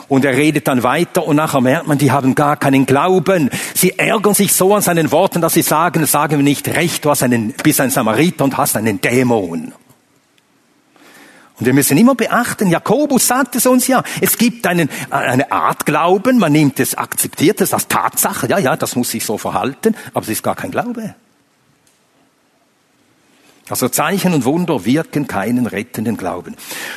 Und 0.07 0.23
er 0.23 0.37
redet 0.37 0.67
dann 0.67 0.83
weiter 0.83 1.25
und 1.25 1.35
nachher 1.35 1.61
merkt 1.61 1.87
man, 1.87 1.97
die 1.97 2.11
haben 2.11 2.35
gar 2.35 2.55
keinen 2.55 2.85
Glauben. 2.85 3.49
Sie 3.73 3.97
ärgern 3.97 4.33
sich 4.33 4.53
so 4.53 4.73
an 4.73 4.81
seinen 4.81 5.11
Worten, 5.11 5.41
dass 5.41 5.53
sie 5.53 5.61
sagen, 5.61 6.05
sagen 6.05 6.37
wir 6.37 6.43
nicht 6.43 6.67
recht, 6.69 7.03
du 7.03 7.09
hast 7.09 7.23
einen, 7.23 7.53
bist 7.63 7.81
ein 7.81 7.89
Samariter 7.89 8.45
und 8.45 8.55
hast 8.55 8.77
einen 8.77 9.01
Dämon. 9.01 9.73
Und 11.59 11.65
wir 11.65 11.73
müssen 11.73 11.97
immer 11.97 12.13
beachten, 12.13 12.67
Jakobus 12.67 13.27
sagt 13.27 13.55
es 13.55 13.65
uns 13.65 13.87
ja, 13.87 14.03
es 14.21 14.37
gibt 14.37 14.67
einen, 14.67 14.89
eine 15.09 15.51
Art 15.51 15.87
Glauben, 15.87 16.37
man 16.37 16.51
nimmt 16.51 16.79
es, 16.79 16.95
akzeptiert 16.95 17.59
es 17.61 17.73
als 17.73 17.87
Tatsache, 17.87 18.47
ja, 18.47 18.59
ja, 18.59 18.77
das 18.77 18.95
muss 18.95 19.09
sich 19.09 19.25
so 19.25 19.39
verhalten, 19.39 19.95
aber 20.13 20.21
es 20.21 20.29
ist 20.29 20.43
gar 20.43 20.55
kein 20.55 20.69
Glaube. 20.69 21.15
Also 23.69 23.89
Zeichen 23.89 24.33
und 24.33 24.45
Wunder 24.45 24.85
wirken 24.85 25.27
keinen 25.27 25.65
rettenden 25.67 26.15
Glauben. 26.15 26.55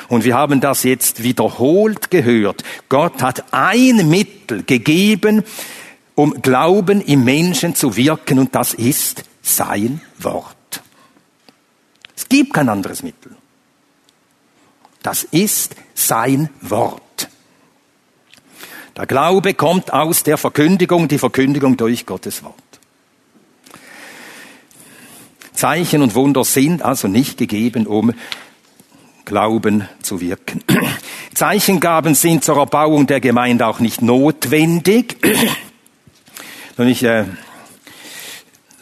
Und 0.09 0.25
wir 0.25 0.37
haben 0.37 0.61
das 0.61 0.85
jetzt 0.85 1.23
wiederholt 1.23 2.11
gehört. 2.11 2.63
Gott 2.89 3.23
hat 3.23 3.53
ein 3.53 4.09
Mittel 4.09 4.63
gegeben, 4.63 5.43
um 6.15 6.43
Glauben 6.43 7.01
im 7.01 7.25
Menschen 7.25 7.75
zu 7.75 7.97
wirken, 7.97 8.39
und 8.39 8.55
das 8.55 8.75
ist 8.75 9.25
sein 9.43 10.01
Wort. 10.19 10.83
Es 12.15 12.29
gibt 12.29 12.55
kein 12.55 12.69
anderes 12.69 13.03
Mittel. 13.03 13.35
Das 15.03 15.25
ist 15.25 15.75
sein 15.95 16.51
Wort. 16.61 17.29
Der 18.97 19.07
Glaube 19.07 19.55
kommt 19.55 19.93
aus 19.93 20.23
der 20.23 20.37
Verkündigung, 20.37 21.09
die 21.09 21.19
Verkündigung 21.19 21.77
durch 21.77 22.05
Gottes 22.05 22.43
Wort. 22.45 22.55
Zeichen 25.61 26.01
und 26.01 26.15
Wunder 26.15 26.43
sind 26.43 26.81
also 26.81 27.07
nicht 27.07 27.37
gegeben, 27.37 27.87
um 27.87 28.15
Glauben 29.27 29.87
zu 30.01 30.23
wirken. 30.23 30.65
Zeichengaben 31.35 32.15
sind 32.15 32.43
zur 32.43 32.57
Erbauung 32.57 33.07
der 33.07 33.21
Gemeinde 33.21 33.67
auch 33.67 33.79
nicht 33.79 34.01
notwendig. 34.01 35.19
Und 36.79 36.89
ich 36.89 37.05
äh, 37.05 37.27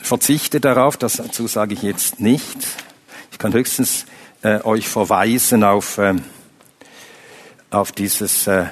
verzichte 0.00 0.60
darauf, 0.60 0.96
dazu 0.96 1.48
sage 1.48 1.74
ich 1.74 1.82
jetzt 1.82 2.20
nichts. 2.20 2.76
Ich 3.32 3.38
kann 3.38 3.52
höchstens 3.54 4.06
äh, 4.42 4.62
euch 4.62 4.86
verweisen 4.86 5.64
auf, 5.64 5.98
äh, 5.98 6.14
auf 7.70 7.90
dieses 7.90 8.46
äh, 8.46 8.66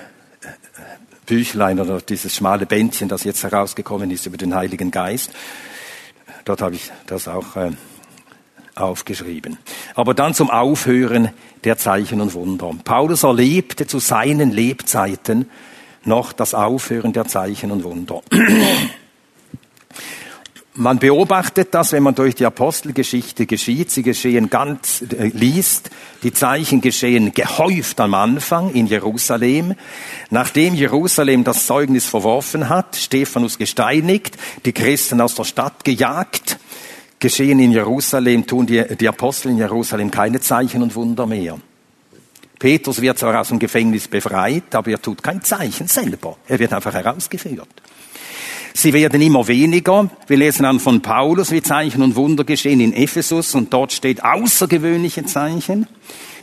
Büchlein 1.27 1.81
oder 1.81 2.01
dieses 2.01 2.37
schmale 2.37 2.67
Bändchen, 2.67 3.09
das 3.09 3.25
jetzt 3.25 3.43
herausgekommen 3.43 4.13
ist 4.13 4.27
über 4.27 4.37
den 4.37 4.55
Heiligen 4.55 4.93
Geist. 4.93 5.33
Dort 6.45 6.63
habe 6.63 6.77
ich 6.77 6.93
das 7.09 7.27
auch 7.27 7.57
äh, 7.57 7.73
aufgeschrieben. 8.77 9.59
Aber 9.95 10.15
dann 10.15 10.35
zum 10.35 10.51
Aufhören 10.51 11.31
der 11.65 11.79
Zeichen 11.79 12.21
und 12.21 12.35
Wunder. 12.35 12.71
Paulus 12.85 13.23
erlebte 13.23 13.87
zu 13.87 13.99
seinen 13.99 14.53
Lebzeiten 14.53 15.51
noch 16.05 16.33
das 16.33 16.55
Aufhören 16.55 17.13
der 17.13 17.27
Zeichen 17.27 17.71
und 17.73 17.85
Wunder. 17.85 18.23
Man 20.79 20.99
beobachtet 20.99 21.69
das, 21.71 21.93
wenn 21.93 22.03
man 22.03 22.15
durch 22.15 22.35
die 22.35 22.45
Apostelgeschichte 22.45 23.47
geschieht. 23.47 23.91
Sie 23.91 24.03
geschehen 24.03 24.51
ganz, 24.51 25.01
äh, 25.01 25.29
liest. 25.29 25.89
Die 26.23 26.35
Zeichen 26.35 26.83
geschehen 26.83 27.33
gehäuft 27.33 27.99
am 27.99 28.13
Anfang 28.13 28.75
in 28.75 28.87
Jerusalem. 28.87 29.75
Nachdem 30.29 30.75
Jerusalem 30.75 31.45
das 31.45 31.65
Zeugnis 31.65 32.05
verworfen 32.05 32.69
hat, 32.69 32.95
Stephanus 32.95 33.57
gesteinigt, 33.57 34.37
die 34.67 34.75
Christen 34.75 35.23
aus 35.23 35.35
der 35.35 35.45
Stadt 35.45 35.83
gejagt, 35.83 36.59
geschehen 37.19 37.59
in 37.59 37.73
Jerusalem, 37.73 38.47
tun 38.47 38.67
die, 38.67 38.85
die 38.97 39.09
Apostel 39.09 39.51
in 39.51 39.59
Jerusalem 39.59 40.11
keine 40.11 40.41
Zeichen 40.41 40.83
und 40.83 40.95
Wunder 40.95 41.27
mehr. 41.27 41.59
Petrus 42.59 43.01
wird 43.01 43.19
zwar 43.19 43.41
aus 43.41 43.49
dem 43.49 43.59
Gefängnis 43.59 44.09
befreit, 44.09 44.75
aber 44.75 44.91
er 44.91 45.03
tut 45.03 45.23
kein 45.23 45.43
Zeichen 45.43 45.89
selber. 45.89 46.37
Er 46.49 46.59
wird 46.59 46.73
einfach 46.73 46.95
herausgeführt. 46.95 47.69
Sie 48.73 48.93
werden 48.93 49.23
immer 49.23 49.47
weniger. 49.49 50.11
Wir 50.27 50.37
lesen 50.37 50.65
dann 50.65 50.81
von 50.81 51.01
Paulus, 51.01 51.51
wie 51.51 51.63
Zeichen 51.63 52.03
und 52.03 52.15
Wunder 52.15 52.45
geschehen 52.45 52.81
in 52.81 52.93
Ephesus 52.93 53.55
und 53.55 53.73
dort 53.73 53.93
steht 53.93 54.23
außergewöhnliche 54.23 55.25
Zeichen 55.25 55.87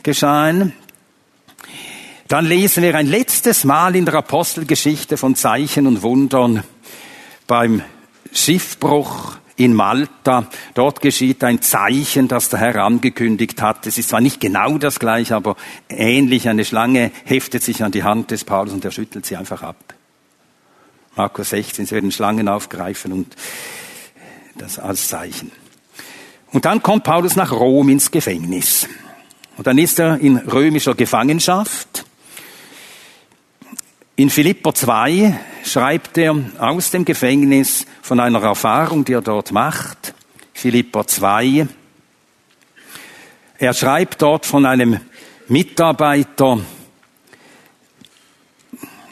geschahen. 0.02 0.72
Dann 2.26 2.46
lesen 2.46 2.82
wir 2.82 2.94
ein 2.96 3.06
letztes 3.06 3.64
Mal 3.64 3.94
in 3.94 4.04
der 4.04 4.14
Apostelgeschichte 4.14 5.16
von 5.16 5.36
Zeichen 5.36 5.86
und 5.86 6.02
Wundern 6.02 6.64
beim 7.46 7.82
Schiffbruch 8.32 9.36
in 9.56 9.74
Malta. 9.74 10.48
Dort 10.74 11.00
geschieht 11.00 11.44
ein 11.44 11.62
Zeichen, 11.62 12.28
das 12.28 12.48
der 12.48 12.60
Herr 12.60 12.84
angekündigt 12.84 13.62
hat. 13.62 13.86
Es 13.86 13.98
ist 13.98 14.08
zwar 14.08 14.20
nicht 14.20 14.40
genau 14.40 14.78
das 14.78 14.98
gleiche, 14.98 15.36
aber 15.36 15.56
ähnlich. 15.88 16.48
Eine 16.48 16.64
Schlange 16.64 17.10
heftet 17.24 17.62
sich 17.62 17.82
an 17.82 17.92
die 17.92 18.02
Hand 18.02 18.30
des 18.30 18.44
Paulus 18.44 18.72
und 18.72 18.84
er 18.84 18.90
schüttelt 18.90 19.26
sie 19.26 19.36
einfach 19.36 19.62
ab. 19.62 19.76
Markus 21.16 21.50
16, 21.50 21.86
sie 21.86 21.94
werden 21.94 22.10
Schlangen 22.10 22.48
aufgreifen 22.48 23.12
und 23.12 23.36
das 24.56 24.78
als 24.78 25.08
Zeichen. 25.08 25.52
Und 26.52 26.64
dann 26.64 26.82
kommt 26.82 27.04
Paulus 27.04 27.36
nach 27.36 27.52
Rom 27.52 27.88
ins 27.88 28.10
Gefängnis. 28.10 28.88
Und 29.56 29.66
dann 29.66 29.78
ist 29.78 29.98
er 29.98 30.18
in 30.18 30.36
römischer 30.36 30.94
Gefangenschaft. 30.94 32.04
In 34.16 34.30
Philipper 34.30 34.72
2 34.72 35.40
schreibt 35.64 36.18
er 36.18 36.36
aus 36.58 36.92
dem 36.92 37.04
Gefängnis 37.04 37.84
von 38.00 38.20
einer 38.20 38.40
Erfahrung, 38.44 39.04
die 39.04 39.14
er 39.14 39.22
dort 39.22 39.50
macht. 39.50 40.14
Philipper 40.52 41.04
2. 41.04 41.66
Er 43.58 43.74
schreibt 43.74 44.22
dort 44.22 44.46
von 44.46 44.66
einem 44.66 45.00
Mitarbeiter 45.48 46.60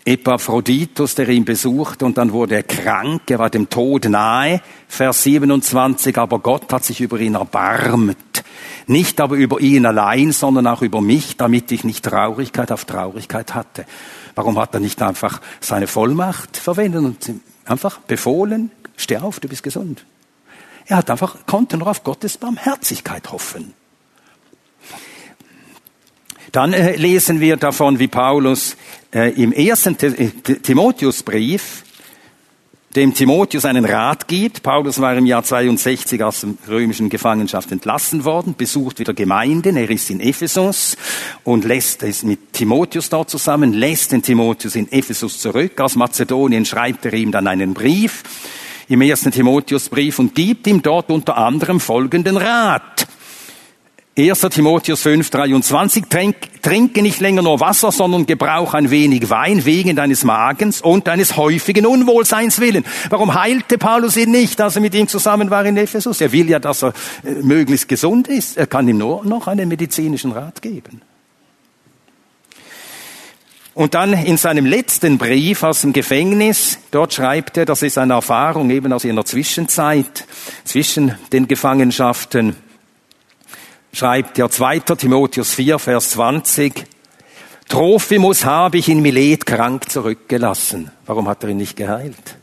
Epaphroditus, 0.05 1.14
der 1.14 1.28
ihn 1.28 1.44
besuchte 1.44 2.05
und 2.05 2.18
dann 2.18 2.32
wurde 2.32 2.57
er 2.57 2.62
krank, 2.64 3.22
er 3.28 3.38
war 3.38 3.50
dem 3.50 3.68
Tod 3.68 4.07
nahe. 4.07 4.61
Vers 4.88 5.22
27, 5.22 6.18
aber 6.18 6.40
Gott 6.40 6.72
hat 6.72 6.84
sich 6.84 7.00
über 7.00 7.20
ihn 7.20 7.36
erbarmt. 7.36 8.42
Nicht 8.88 9.20
aber 9.20 9.36
über 9.36 9.61
ihn 9.61 9.86
allein, 9.86 10.32
sondern 10.32 10.66
auch 10.66 10.82
über 10.82 11.00
mich, 11.00 11.36
damit 11.36 11.70
ich 11.70 11.84
nicht 11.84 12.05
Traurigkeit 12.05 12.72
auf 12.72 12.84
Traurigkeit 12.84 13.55
hatte. 13.55 13.84
Warum 14.34 14.59
hat 14.59 14.74
er 14.74 14.80
nicht 14.80 15.00
einfach 15.03 15.40
seine 15.61 15.86
Vollmacht 15.86 16.57
verwendet 16.57 17.05
und 17.05 17.40
einfach 17.64 17.98
befohlen, 17.98 18.72
steh 18.96 19.18
auf, 19.18 19.38
du 19.38 19.48
bist 19.48 19.62
gesund? 19.62 20.05
Er 20.86 20.96
hat 20.96 21.11
einfach, 21.11 21.36
konnte 21.46 21.76
nur 21.76 21.86
auf 21.86 22.03
Gottes 22.03 22.38
Barmherzigkeit 22.38 23.30
hoffen. 23.30 23.74
Dann 26.53 26.74
äh, 26.74 26.96
lesen 26.96 27.40
wir 27.40 27.57
davon, 27.57 27.98
wie 27.98 28.09
Paulus 28.09 28.76
äh, 29.14 29.32
im 29.42 29.53
ersten 29.53 29.96
äh, 29.98 30.28
Timotheusbrief 30.28 31.84
dem 32.94 33.14
Timotheus 33.14 33.64
einen 33.64 33.86
Rat 33.86 34.28
gibt. 34.28 34.62
Paulus 34.62 35.00
war 35.00 35.16
im 35.16 35.24
Jahr 35.24 35.42
62 35.42 36.22
aus 36.22 36.42
der 36.42 36.53
römischen 36.68 37.09
Gefangenschaft 37.09 37.72
entlassen 37.72 38.26
worden, 38.26 38.55
besucht 38.55 38.98
wieder 38.98 39.14
Gemeinden. 39.14 39.78
Er 39.78 39.88
ist 39.88 40.11
in 40.11 40.20
Ephesus 40.20 40.98
und 41.42 41.64
lässt 41.64 42.03
es 42.03 42.22
mit 42.22 42.53
Timotheus 42.53 43.09
dort 43.09 43.30
zusammen, 43.30 43.72
lässt 43.72 44.12
den 44.12 44.20
Timotheus 44.20 44.76
in 44.76 44.92
Ephesus 44.92 45.38
zurück. 45.38 45.80
Aus 45.80 45.96
Mazedonien 45.96 46.66
schreibt 46.66 47.07
er 47.07 47.14
ihm 47.14 47.32
dann 47.32 47.48
einen 47.48 47.72
Brief 47.72 48.22
im 48.88 49.00
ersten 49.00 49.30
Timotheusbrief 49.30 50.18
und 50.18 50.34
gibt 50.34 50.66
ihm 50.66 50.82
dort 50.82 51.11
unter 51.11 51.38
anderem 51.38 51.80
folgenden 51.80 52.36
Rat. 52.36 53.07
1. 54.14 54.40
Timotheus 54.40 55.00
5, 55.00 55.30
23, 55.30 56.04
trink, 56.06 56.36
trinke 56.60 57.00
nicht 57.00 57.20
länger 57.20 57.40
nur 57.40 57.60
Wasser, 57.60 57.90
sondern 57.90 58.26
gebrauch 58.26 58.74
ein 58.74 58.90
wenig 58.90 59.30
Wein 59.30 59.64
wegen 59.64 59.96
deines 59.96 60.22
Magens 60.22 60.82
und 60.82 61.06
deines 61.06 61.38
häufigen 61.38 61.86
Unwohlseins 61.86 62.60
willen. 62.60 62.84
Warum 63.08 63.32
heilte 63.32 63.78
Paulus 63.78 64.18
ihn 64.18 64.30
nicht, 64.30 64.60
als 64.60 64.76
er 64.76 64.82
mit 64.82 64.94
ihm 64.94 65.08
zusammen 65.08 65.48
war 65.48 65.64
in 65.64 65.78
Ephesus? 65.78 66.20
Er 66.20 66.30
will 66.30 66.50
ja, 66.50 66.58
dass 66.58 66.82
er 66.82 66.92
äh, 67.24 67.30
möglichst 67.42 67.88
gesund 67.88 68.28
ist. 68.28 68.58
Er 68.58 68.66
kann 68.66 68.86
ihm 68.86 68.98
nur 68.98 69.24
noch 69.24 69.46
einen 69.46 69.66
medizinischen 69.66 70.32
Rat 70.32 70.60
geben. 70.60 71.00
Und 73.72 73.94
dann 73.94 74.12
in 74.12 74.36
seinem 74.36 74.66
letzten 74.66 75.16
Brief 75.16 75.62
aus 75.62 75.80
dem 75.80 75.94
Gefängnis, 75.94 76.76
dort 76.90 77.14
schreibt 77.14 77.56
er, 77.56 77.64
das 77.64 77.80
ist 77.80 77.96
eine 77.96 78.12
Erfahrung 78.12 78.68
eben 78.68 78.92
aus 78.92 79.06
einer 79.06 79.24
Zwischenzeit, 79.24 80.26
zwischen 80.64 81.14
den 81.32 81.48
Gefangenschaften, 81.48 82.56
schreibt 83.93 84.38
ja 84.38 84.49
2. 84.49 84.80
Timotheus 84.80 85.55
4, 85.55 85.78
Vers 85.78 86.11
20, 86.11 86.86
Trophimus 87.68 88.45
habe 88.45 88.78
ich 88.78 88.88
in 88.88 89.01
Milet 89.01 89.47
krank 89.47 89.90
zurückgelassen. 89.90 90.90
Warum 91.07 91.28
hat 91.28 91.43
er 91.43 91.51
ihn 91.51 91.57
nicht 91.57 91.76
geheilt? 91.76 92.36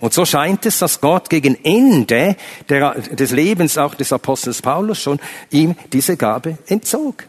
Und 0.00 0.12
so 0.12 0.24
scheint 0.24 0.66
es, 0.66 0.78
dass 0.78 1.00
Gott 1.00 1.30
gegen 1.30 1.56
Ende 1.64 2.36
der, 2.68 2.94
des 2.94 3.30
Lebens 3.30 3.78
auch 3.78 3.94
des 3.94 4.12
Apostels 4.12 4.62
Paulus 4.62 5.00
schon 5.00 5.20
ihm 5.50 5.74
diese 5.92 6.16
Gabe 6.16 6.58
entzog. 6.66 7.24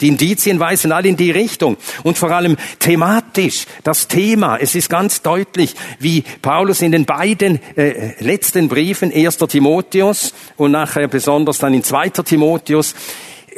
Die 0.00 0.08
Indizien 0.08 0.58
weisen 0.58 0.90
alle 0.90 1.08
in 1.08 1.16
die 1.16 1.30
Richtung. 1.30 1.76
Und 2.02 2.18
vor 2.18 2.30
allem 2.30 2.56
thematisch, 2.80 3.66
das 3.84 4.08
Thema, 4.08 4.56
es 4.56 4.74
ist 4.74 4.90
ganz 4.90 5.22
deutlich, 5.22 5.74
wie 6.00 6.24
Paulus 6.42 6.82
in 6.82 6.92
den 6.92 7.04
beiden 7.04 7.60
äh, 7.76 8.22
letzten 8.22 8.68
Briefen, 8.68 9.12
1. 9.12 9.38
Timotheus 9.38 10.34
und 10.56 10.72
nachher 10.72 11.06
besonders 11.06 11.58
dann 11.58 11.74
in 11.74 11.84
2. 11.84 12.08
Timotheus, 12.10 12.94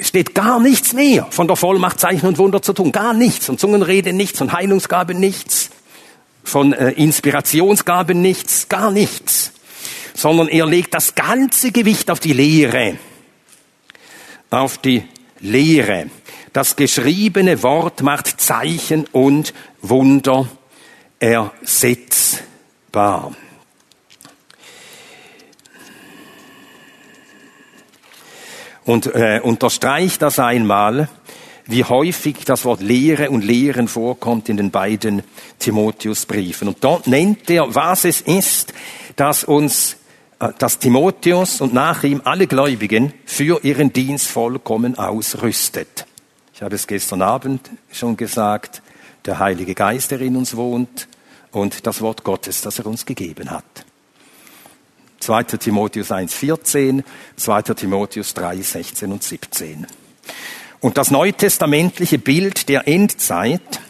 steht 0.00 0.34
gar 0.34 0.60
nichts 0.60 0.92
mehr 0.92 1.26
von 1.30 1.46
der 1.46 1.56
Vollmacht, 1.56 2.00
Zeichen 2.00 2.26
und 2.26 2.38
Wunder 2.38 2.60
zu 2.62 2.72
tun. 2.72 2.92
Gar 2.92 3.14
nichts. 3.14 3.48
Und 3.48 3.60
Zungenrede 3.60 4.12
nichts, 4.12 4.38
von 4.38 4.52
Heilungsgabe 4.52 5.14
nichts, 5.14 5.70
von 6.44 6.72
äh, 6.72 6.90
Inspirationsgaben 6.90 8.20
nichts, 8.20 8.68
gar 8.68 8.90
nichts. 8.90 9.52
Sondern 10.14 10.48
er 10.48 10.66
legt 10.66 10.94
das 10.94 11.14
ganze 11.14 11.72
Gewicht 11.72 12.10
auf 12.10 12.20
die 12.20 12.32
Lehre, 12.32 12.96
auf 14.50 14.78
die 14.78 15.02
Lehre. 15.40 16.06
Das 16.56 16.74
geschriebene 16.74 17.62
Wort 17.62 18.00
macht 18.00 18.40
Zeichen 18.40 19.06
und 19.12 19.52
Wunder 19.82 20.48
ersetzbar. 21.18 22.46
Und 28.86 29.14
äh, 29.14 29.40
unterstreicht 29.42 30.22
das 30.22 30.38
einmal, 30.38 31.10
wie 31.66 31.84
häufig 31.84 32.46
das 32.46 32.64
Wort 32.64 32.80
Lehre 32.80 33.28
und 33.28 33.44
Lehren 33.44 33.86
vorkommt 33.86 34.48
in 34.48 34.56
den 34.56 34.70
beiden 34.70 35.24
Timotheusbriefen. 35.58 36.68
Und 36.68 36.82
dort 36.82 37.06
nennt 37.06 37.50
er, 37.50 37.74
was 37.74 38.06
es 38.06 38.22
ist, 38.22 38.72
dass 39.16 39.44
uns, 39.44 39.98
äh, 40.38 40.48
dass 40.56 40.78
Timotheus 40.78 41.60
und 41.60 41.74
nach 41.74 42.02
ihm 42.02 42.22
alle 42.24 42.46
Gläubigen 42.46 43.12
für 43.26 43.62
ihren 43.62 43.92
Dienst 43.92 44.28
vollkommen 44.28 44.98
ausrüstet. 44.98 46.05
Ich 46.56 46.62
habe 46.62 46.74
es 46.74 46.86
gestern 46.86 47.20
Abend 47.20 47.68
schon 47.92 48.16
gesagt, 48.16 48.80
der 49.26 49.38
Heilige 49.38 49.74
Geist, 49.74 50.10
der 50.10 50.22
in 50.22 50.36
uns 50.36 50.56
wohnt 50.56 51.06
und 51.52 51.86
das 51.86 52.00
Wort 52.00 52.24
Gottes, 52.24 52.62
das 52.62 52.78
er 52.78 52.86
uns 52.86 53.04
gegeben 53.04 53.50
hat. 53.50 53.84
2. 55.20 55.42
Timotheus 55.42 56.10
1, 56.10 56.32
14, 56.32 57.04
2. 57.36 57.62
Timotheus 57.62 58.32
3, 58.32 58.62
16 58.62 59.12
und 59.12 59.22
17. 59.22 59.86
Und 60.80 60.96
das 60.96 61.10
neutestamentliche 61.10 62.16
Bild 62.16 62.70
der 62.70 62.88
Endzeit 62.88 63.82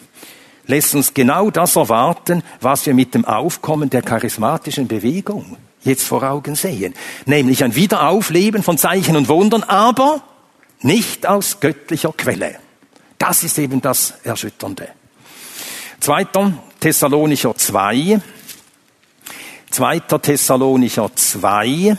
lässt 0.65 0.93
uns 0.93 1.13
genau 1.13 1.49
das 1.49 1.77
erwarten, 1.77 2.43
was 2.59 2.85
wir 2.85 2.93
mit 2.93 3.13
dem 3.13 3.23
Aufkommen 3.23 3.89
der 3.89 4.01
charismatischen 4.01 4.89
Bewegung 4.89 5.55
jetzt 5.83 6.03
vor 6.03 6.21
Augen 6.23 6.55
sehen. 6.55 6.95
Nämlich 7.25 7.63
ein 7.63 7.75
Wiederaufleben 7.75 8.61
von 8.61 8.77
Zeichen 8.77 9.15
und 9.15 9.29
Wundern, 9.29 9.63
aber 9.63 10.21
nicht 10.81 11.25
aus 11.25 11.59
göttlicher 11.59 12.13
Quelle. 12.15 12.59
Das 13.17 13.43
ist 13.43 13.57
eben 13.57 13.81
das 13.81 14.13
Erschütternde. 14.23 14.89
Zweiter 15.99 16.53
Thessalonicher 16.79 17.55
2. 17.55 18.21
Zweiter 19.71 20.21
Thessalonicher 20.21 21.15
2. 21.15 21.97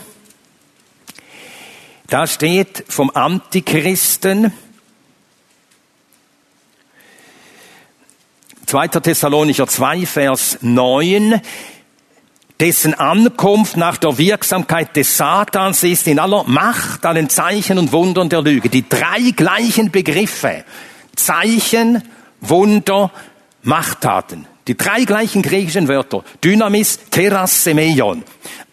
Da 2.07 2.25
steht 2.25 2.85
vom 2.87 3.11
Antichristen, 3.13 4.51
2. 8.69 8.87
Thessalonicher 8.87 9.67
2, 9.67 10.05
Vers 10.05 10.59
9, 10.61 11.41
dessen 12.59 12.93
Ankunft 12.93 13.77
nach 13.77 13.97
der 13.97 14.17
Wirksamkeit 14.17 14.95
des 14.95 15.15
Satans 15.15 15.83
ist 15.83 16.07
in 16.07 16.19
aller 16.19 16.43
Macht, 16.45 17.05
allen 17.05 17.29
Zeichen 17.29 17.77
und 17.77 17.91
Wundern 17.91 18.29
der 18.29 18.41
Lüge. 18.41 18.69
Die 18.69 18.87
drei 18.87 19.31
gleichen 19.35 19.91
Begriffe, 19.91 20.65
Zeichen, 21.15 22.03
Wunder, 22.41 23.11
Machttaten. 23.63 24.45
Die 24.67 24.77
drei 24.77 25.03
gleichen 25.03 25.41
griechischen 25.41 25.87
Wörter, 25.87 26.23
Dynamis, 26.43 26.99
Teras, 27.09 27.63
Semeion. 27.63 28.23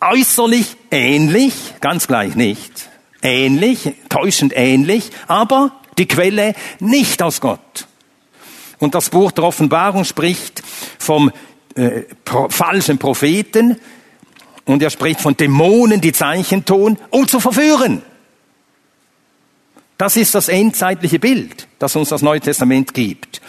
Äußerlich 0.00 0.76
ähnlich, 0.90 1.54
ganz 1.80 2.06
gleich 2.06 2.34
nicht, 2.34 2.90
ähnlich, 3.22 3.94
täuschend 4.08 4.52
ähnlich, 4.54 5.10
aber 5.26 5.72
die 5.96 6.06
Quelle 6.06 6.54
nicht 6.80 7.22
aus 7.22 7.40
Gott. 7.40 7.86
Und 8.78 8.94
das 8.94 9.08
Buch 9.08 9.32
der 9.32 9.44
Offenbarung 9.44 10.04
spricht 10.04 10.62
vom 10.98 11.32
äh, 11.76 12.04
falschen 12.48 12.98
Propheten 12.98 13.76
und 14.64 14.82
er 14.82 14.90
spricht 14.90 15.20
von 15.20 15.36
Dämonen, 15.36 16.00
die 16.00 16.12
Zeichen 16.12 16.64
tun, 16.64 16.98
um 17.10 17.28
zu 17.28 17.40
verführen. 17.40 18.02
Das 19.98 20.16
ist 20.16 20.34
das 20.34 20.48
endzeitliche 20.48 21.18
Bild, 21.18 21.68
das 21.78 21.96
uns 21.96 22.10
das 22.10 22.22
Neue 22.22 22.40
Testament 22.40 22.92
gibt. 22.92 23.40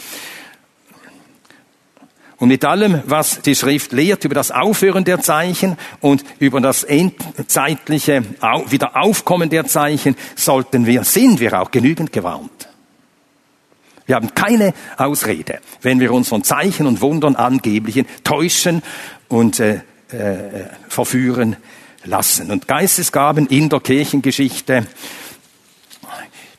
Und 2.38 2.49
mit 2.49 2.63
allem, 2.63 3.01
was 3.05 3.41
die 3.41 3.55
Schrift 3.55 3.91
lehrt 3.91 4.23
über 4.23 4.36
das 4.36 4.51
Aufhören 4.51 5.03
der 5.03 5.21
Zeichen 5.21 5.75
und 6.01 6.23
über 6.38 6.61
das 6.61 6.84
endzeitliche 6.84 8.23
Wiederaufkommen 8.67 9.49
der 9.49 9.65
Zeichen, 9.65 10.15
sollten 10.36 10.86
wir, 10.86 11.03
sind 11.03 11.39
wir 11.39 11.59
auch 11.59 11.71
genügend 11.71 12.13
gewarnt. 12.13 12.69
Wir 14.08 14.16
haben 14.16 14.34
keine 14.34 14.74
Ausrede, 14.95 15.60
wenn 15.82 15.99
wir 15.99 16.14
uns 16.14 16.30
von 16.30 16.43
Zeichen 16.43 16.88
und 16.88 17.01
Wundern 17.01 17.36
angeblichen 17.36 18.08
täuschen 18.24 18.82
und 19.28 19.60
äh, 19.60 19.82
äh, 20.10 20.70
verführen 20.88 21.58
lassen. 22.05 22.49
Und 22.49 22.70
Geistesgaben 22.70 23.47
in 23.47 23.68
der 23.68 23.82
Kirchengeschichte, 23.82 24.88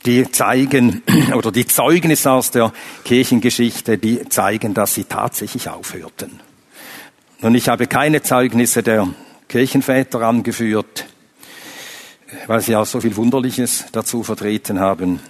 die 0.04 0.30
zeigen, 0.30 1.02
oder 1.34 1.50
die 1.50 1.66
Zeugnisse 1.66 2.30
aus 2.30 2.50
der 2.50 2.70
Kirchengeschichte, 3.04 3.96
die 3.96 4.28
zeigen, 4.28 4.74
dass 4.74 4.94
sie 4.94 5.04
tatsächlich 5.04 5.70
aufhörten. 5.70 6.40
Und 7.40 7.54
ich 7.54 7.70
habe 7.70 7.86
keine 7.86 8.20
Zeugnisse 8.20 8.82
der 8.82 9.08
Kirchenväter 9.48 10.20
angeführt, 10.20 11.06
weil 12.46 12.60
sie 12.60 12.76
auch 12.76 12.84
so 12.84 13.00
viel 13.00 13.16
Wunderliches 13.16 13.86
dazu 13.92 14.22
vertreten 14.22 14.80
haben. 14.80 15.20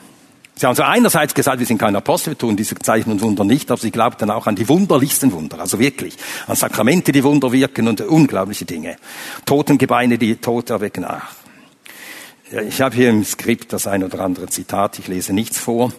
Sie 0.58 0.66
haben 0.66 0.74
so 0.74 0.82
einerseits 0.82 1.34
gesagt, 1.34 1.60
wir 1.60 1.66
sind 1.66 1.78
keine 1.78 1.98
Apostel, 1.98 2.30
wir 2.30 2.38
tun 2.38 2.56
diese 2.56 2.74
Zeichen 2.74 3.12
und 3.12 3.20
Wunder 3.20 3.44
nicht, 3.44 3.70
aber 3.70 3.80
sie 3.80 3.92
glaubten 3.92 4.28
auch 4.28 4.48
an 4.48 4.56
die 4.56 4.68
wunderlichsten 4.68 5.30
Wunder, 5.30 5.60
also 5.60 5.78
wirklich, 5.78 6.16
an 6.48 6.56
Sakramente, 6.56 7.12
die 7.12 7.22
Wunder 7.22 7.52
wirken 7.52 7.86
und 7.86 8.00
unglaubliche 8.00 8.64
Dinge. 8.64 8.96
Totengebeine, 9.46 10.18
die 10.18 10.34
Tote 10.34 10.72
erwecken. 10.72 11.04
Ach. 11.04 11.32
Ich 12.66 12.80
habe 12.80 12.96
hier 12.96 13.10
im 13.10 13.24
Skript 13.24 13.72
das 13.72 13.86
ein 13.86 14.02
oder 14.02 14.18
andere 14.18 14.48
Zitat, 14.48 14.98
ich 14.98 15.06
lese 15.06 15.32
nichts 15.32 15.58
vor. 15.58 15.92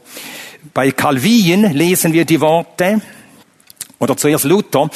Bei 0.74 0.92
Calvin 0.92 1.72
lesen 1.72 2.12
wir 2.12 2.26
die 2.26 2.42
Worte, 2.42 3.02
oder 3.98 4.18
zuerst 4.18 4.44
Luther, 4.44 4.90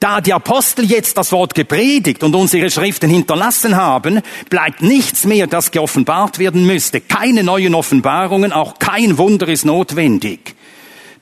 da 0.00 0.20
die 0.20 0.32
Apostel 0.32 0.84
jetzt 0.84 1.16
das 1.18 1.32
Wort 1.32 1.54
gepredigt 1.54 2.22
und 2.22 2.34
unsere 2.34 2.70
Schriften 2.70 3.10
hinterlassen 3.10 3.76
haben, 3.76 4.20
bleibt 4.48 4.82
nichts 4.82 5.24
mehr, 5.24 5.46
das 5.46 5.70
geoffenbart 5.70 6.38
werden 6.38 6.66
müsste. 6.66 7.00
Keine 7.00 7.42
neuen 7.42 7.74
Offenbarungen, 7.74 8.52
auch 8.52 8.78
kein 8.78 9.18
Wunder 9.18 9.48
ist 9.48 9.64
notwendig. 9.64 10.54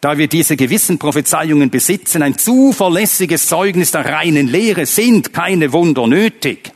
Da 0.01 0.19
wir 0.19 0.29
diese 0.29 0.57
gewissen 0.57 0.99
Prophezeiungen 0.99 1.71
besitzen, 1.71 2.23
ein 2.23 2.37
zuverlässiges 2.37 3.49
Zeugnis 3.49 3.93
der 3.93 4.05
reinen 4.05 4.47
Lehre, 4.47 4.85
sind 4.85 5.33
keine 5.33 5.73
Wunder 5.73 6.07
nötig. 6.07 6.71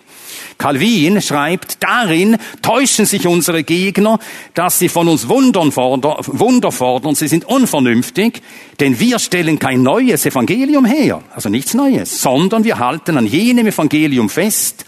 Calvin 0.61 1.22
schreibt, 1.22 1.82
darin 1.82 2.36
täuschen 2.61 3.06
sich 3.06 3.26
unsere 3.26 3.64
Gegner, 3.64 4.18
dass 4.54 4.78
sie 4.78 4.90
von 4.90 5.08
uns 5.08 5.28
Wundern 5.28 5.72
fordern, 5.72 6.16
Wunder 6.26 6.70
fordern. 6.70 7.14
Sie 7.14 7.28
sind 7.28 7.46
unvernünftig, 7.46 8.42
denn 8.78 9.00
wir 9.00 9.18
stellen 9.18 9.58
kein 9.58 9.82
neues 9.82 10.26
Evangelium 10.26 10.84
her, 10.84 11.22
also 11.34 11.48
nichts 11.48 11.72
Neues, 11.74 12.20
sondern 12.20 12.62
wir 12.64 12.78
halten 12.78 13.16
an 13.16 13.26
jenem 13.26 13.66
Evangelium 13.66 14.28
fest, 14.28 14.84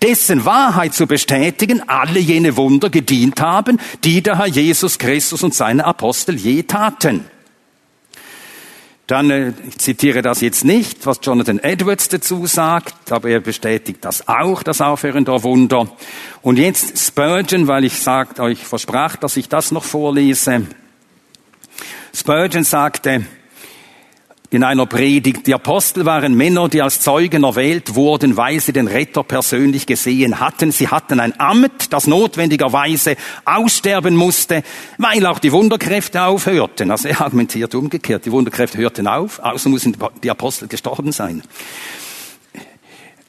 dessen 0.00 0.44
Wahrheit 0.44 0.94
zu 0.94 1.06
bestätigen 1.06 1.82
alle 1.88 2.20
jene 2.20 2.56
Wunder 2.56 2.88
gedient 2.88 3.40
haben, 3.40 3.80
die 4.04 4.22
der 4.22 4.38
Herr 4.38 4.46
Jesus 4.46 4.96
Christus 4.98 5.42
und 5.42 5.54
seine 5.54 5.84
Apostel 5.84 6.36
je 6.36 6.62
taten. 6.62 7.24
Dann, 9.06 9.30
äh, 9.30 9.52
ich 9.68 9.78
zitiere 9.78 10.22
das 10.22 10.40
jetzt 10.40 10.64
nicht, 10.64 11.06
was 11.06 11.20
Jonathan 11.22 11.60
Edwards 11.60 12.08
dazu 12.08 12.46
sagt, 12.46 13.12
aber 13.12 13.28
er 13.28 13.40
bestätigt 13.40 14.04
das 14.04 14.26
auch, 14.26 14.62
das 14.62 14.80
Aufhören 14.80 15.24
der 15.24 15.42
Wunder. 15.44 15.88
Und 16.42 16.58
jetzt 16.58 16.98
Spurgeon, 16.98 17.68
weil 17.68 17.84
ich 17.84 18.00
sagt, 18.00 18.40
euch 18.40 18.64
versprach, 18.64 19.16
dass 19.16 19.36
ich 19.36 19.48
das 19.48 19.70
noch 19.70 19.84
vorlese. 19.84 20.66
Spurgeon 22.12 22.64
sagte, 22.64 23.26
in 24.50 24.64
einer 24.64 24.86
Predigt. 24.86 25.46
Die 25.46 25.54
Apostel 25.54 26.04
waren 26.04 26.34
Männer, 26.34 26.68
die 26.68 26.82
als 26.82 27.00
Zeugen 27.00 27.44
erwählt 27.44 27.94
wurden, 27.94 28.36
weil 28.36 28.60
sie 28.60 28.72
den 28.72 28.86
Retter 28.86 29.22
persönlich 29.22 29.86
gesehen 29.86 30.40
hatten. 30.40 30.72
Sie 30.72 30.88
hatten 30.88 31.20
ein 31.20 31.38
Amt, 31.40 31.92
das 31.92 32.06
notwendigerweise 32.06 33.16
aussterben 33.44 34.16
musste, 34.16 34.62
weil 34.98 35.26
auch 35.26 35.38
die 35.38 35.52
Wunderkräfte 35.52 36.22
aufhörten. 36.22 36.90
Also 36.90 37.08
er 37.08 37.20
argumentiert 37.20 37.74
umgekehrt. 37.74 38.26
Die 38.26 38.32
Wunderkräfte 38.32 38.78
hörten 38.78 39.06
auf, 39.06 39.38
außer 39.40 39.68
müssen 39.68 39.96
die 40.22 40.30
Apostel 40.30 40.68
gestorben 40.68 41.12
sein. 41.12 41.42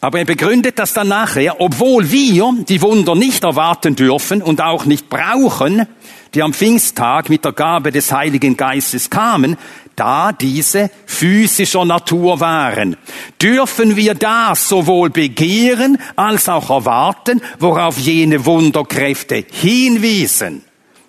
Aber 0.07 0.19
er 0.19 0.25
begründet 0.25 0.79
das 0.79 0.93
dann 0.93 1.09
nachher, 1.09 1.59
obwohl 1.59 2.09
wir 2.09 2.55
die 2.59 2.81
Wunder 2.81 3.13
nicht 3.13 3.43
erwarten 3.43 3.93
dürfen 3.93 4.41
und 4.41 4.61
auch 4.61 4.85
nicht 4.85 5.09
brauchen, 5.09 5.85
die 6.33 6.41
am 6.41 6.53
Pfingsttag 6.53 7.27
mit 7.27 7.43
der 7.43 7.51
Gabe 7.51 7.91
des 7.91 8.09
Heiligen 8.13 8.55
Geistes 8.55 9.09
kamen, 9.09 9.57
da 9.97 10.31
diese 10.31 10.89
physischer 11.05 11.83
Natur 11.83 12.39
waren. 12.39 12.95
Dürfen 13.41 13.97
wir 13.97 14.13
das 14.13 14.69
sowohl 14.69 15.09
begehren 15.09 15.97
als 16.15 16.47
auch 16.47 16.69
erwarten, 16.69 17.41
worauf 17.59 17.97
jene 17.97 18.45
Wunderkräfte 18.45 19.43
hinwiesen 19.51 20.63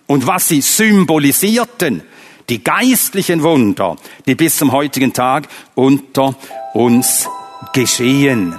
und 0.09 0.27
was 0.27 0.49
sie 0.49 0.61
symbolisierten? 0.61 2.03
Die 2.49 2.65
geistlichen 2.65 3.45
Wunder, 3.45 3.97
die 4.27 4.35
bis 4.35 4.57
zum 4.57 4.73
heutigen 4.73 5.13
Tag 5.13 5.47
unter 5.77 6.35
uns 6.75 7.29
geschehen. 7.73 8.59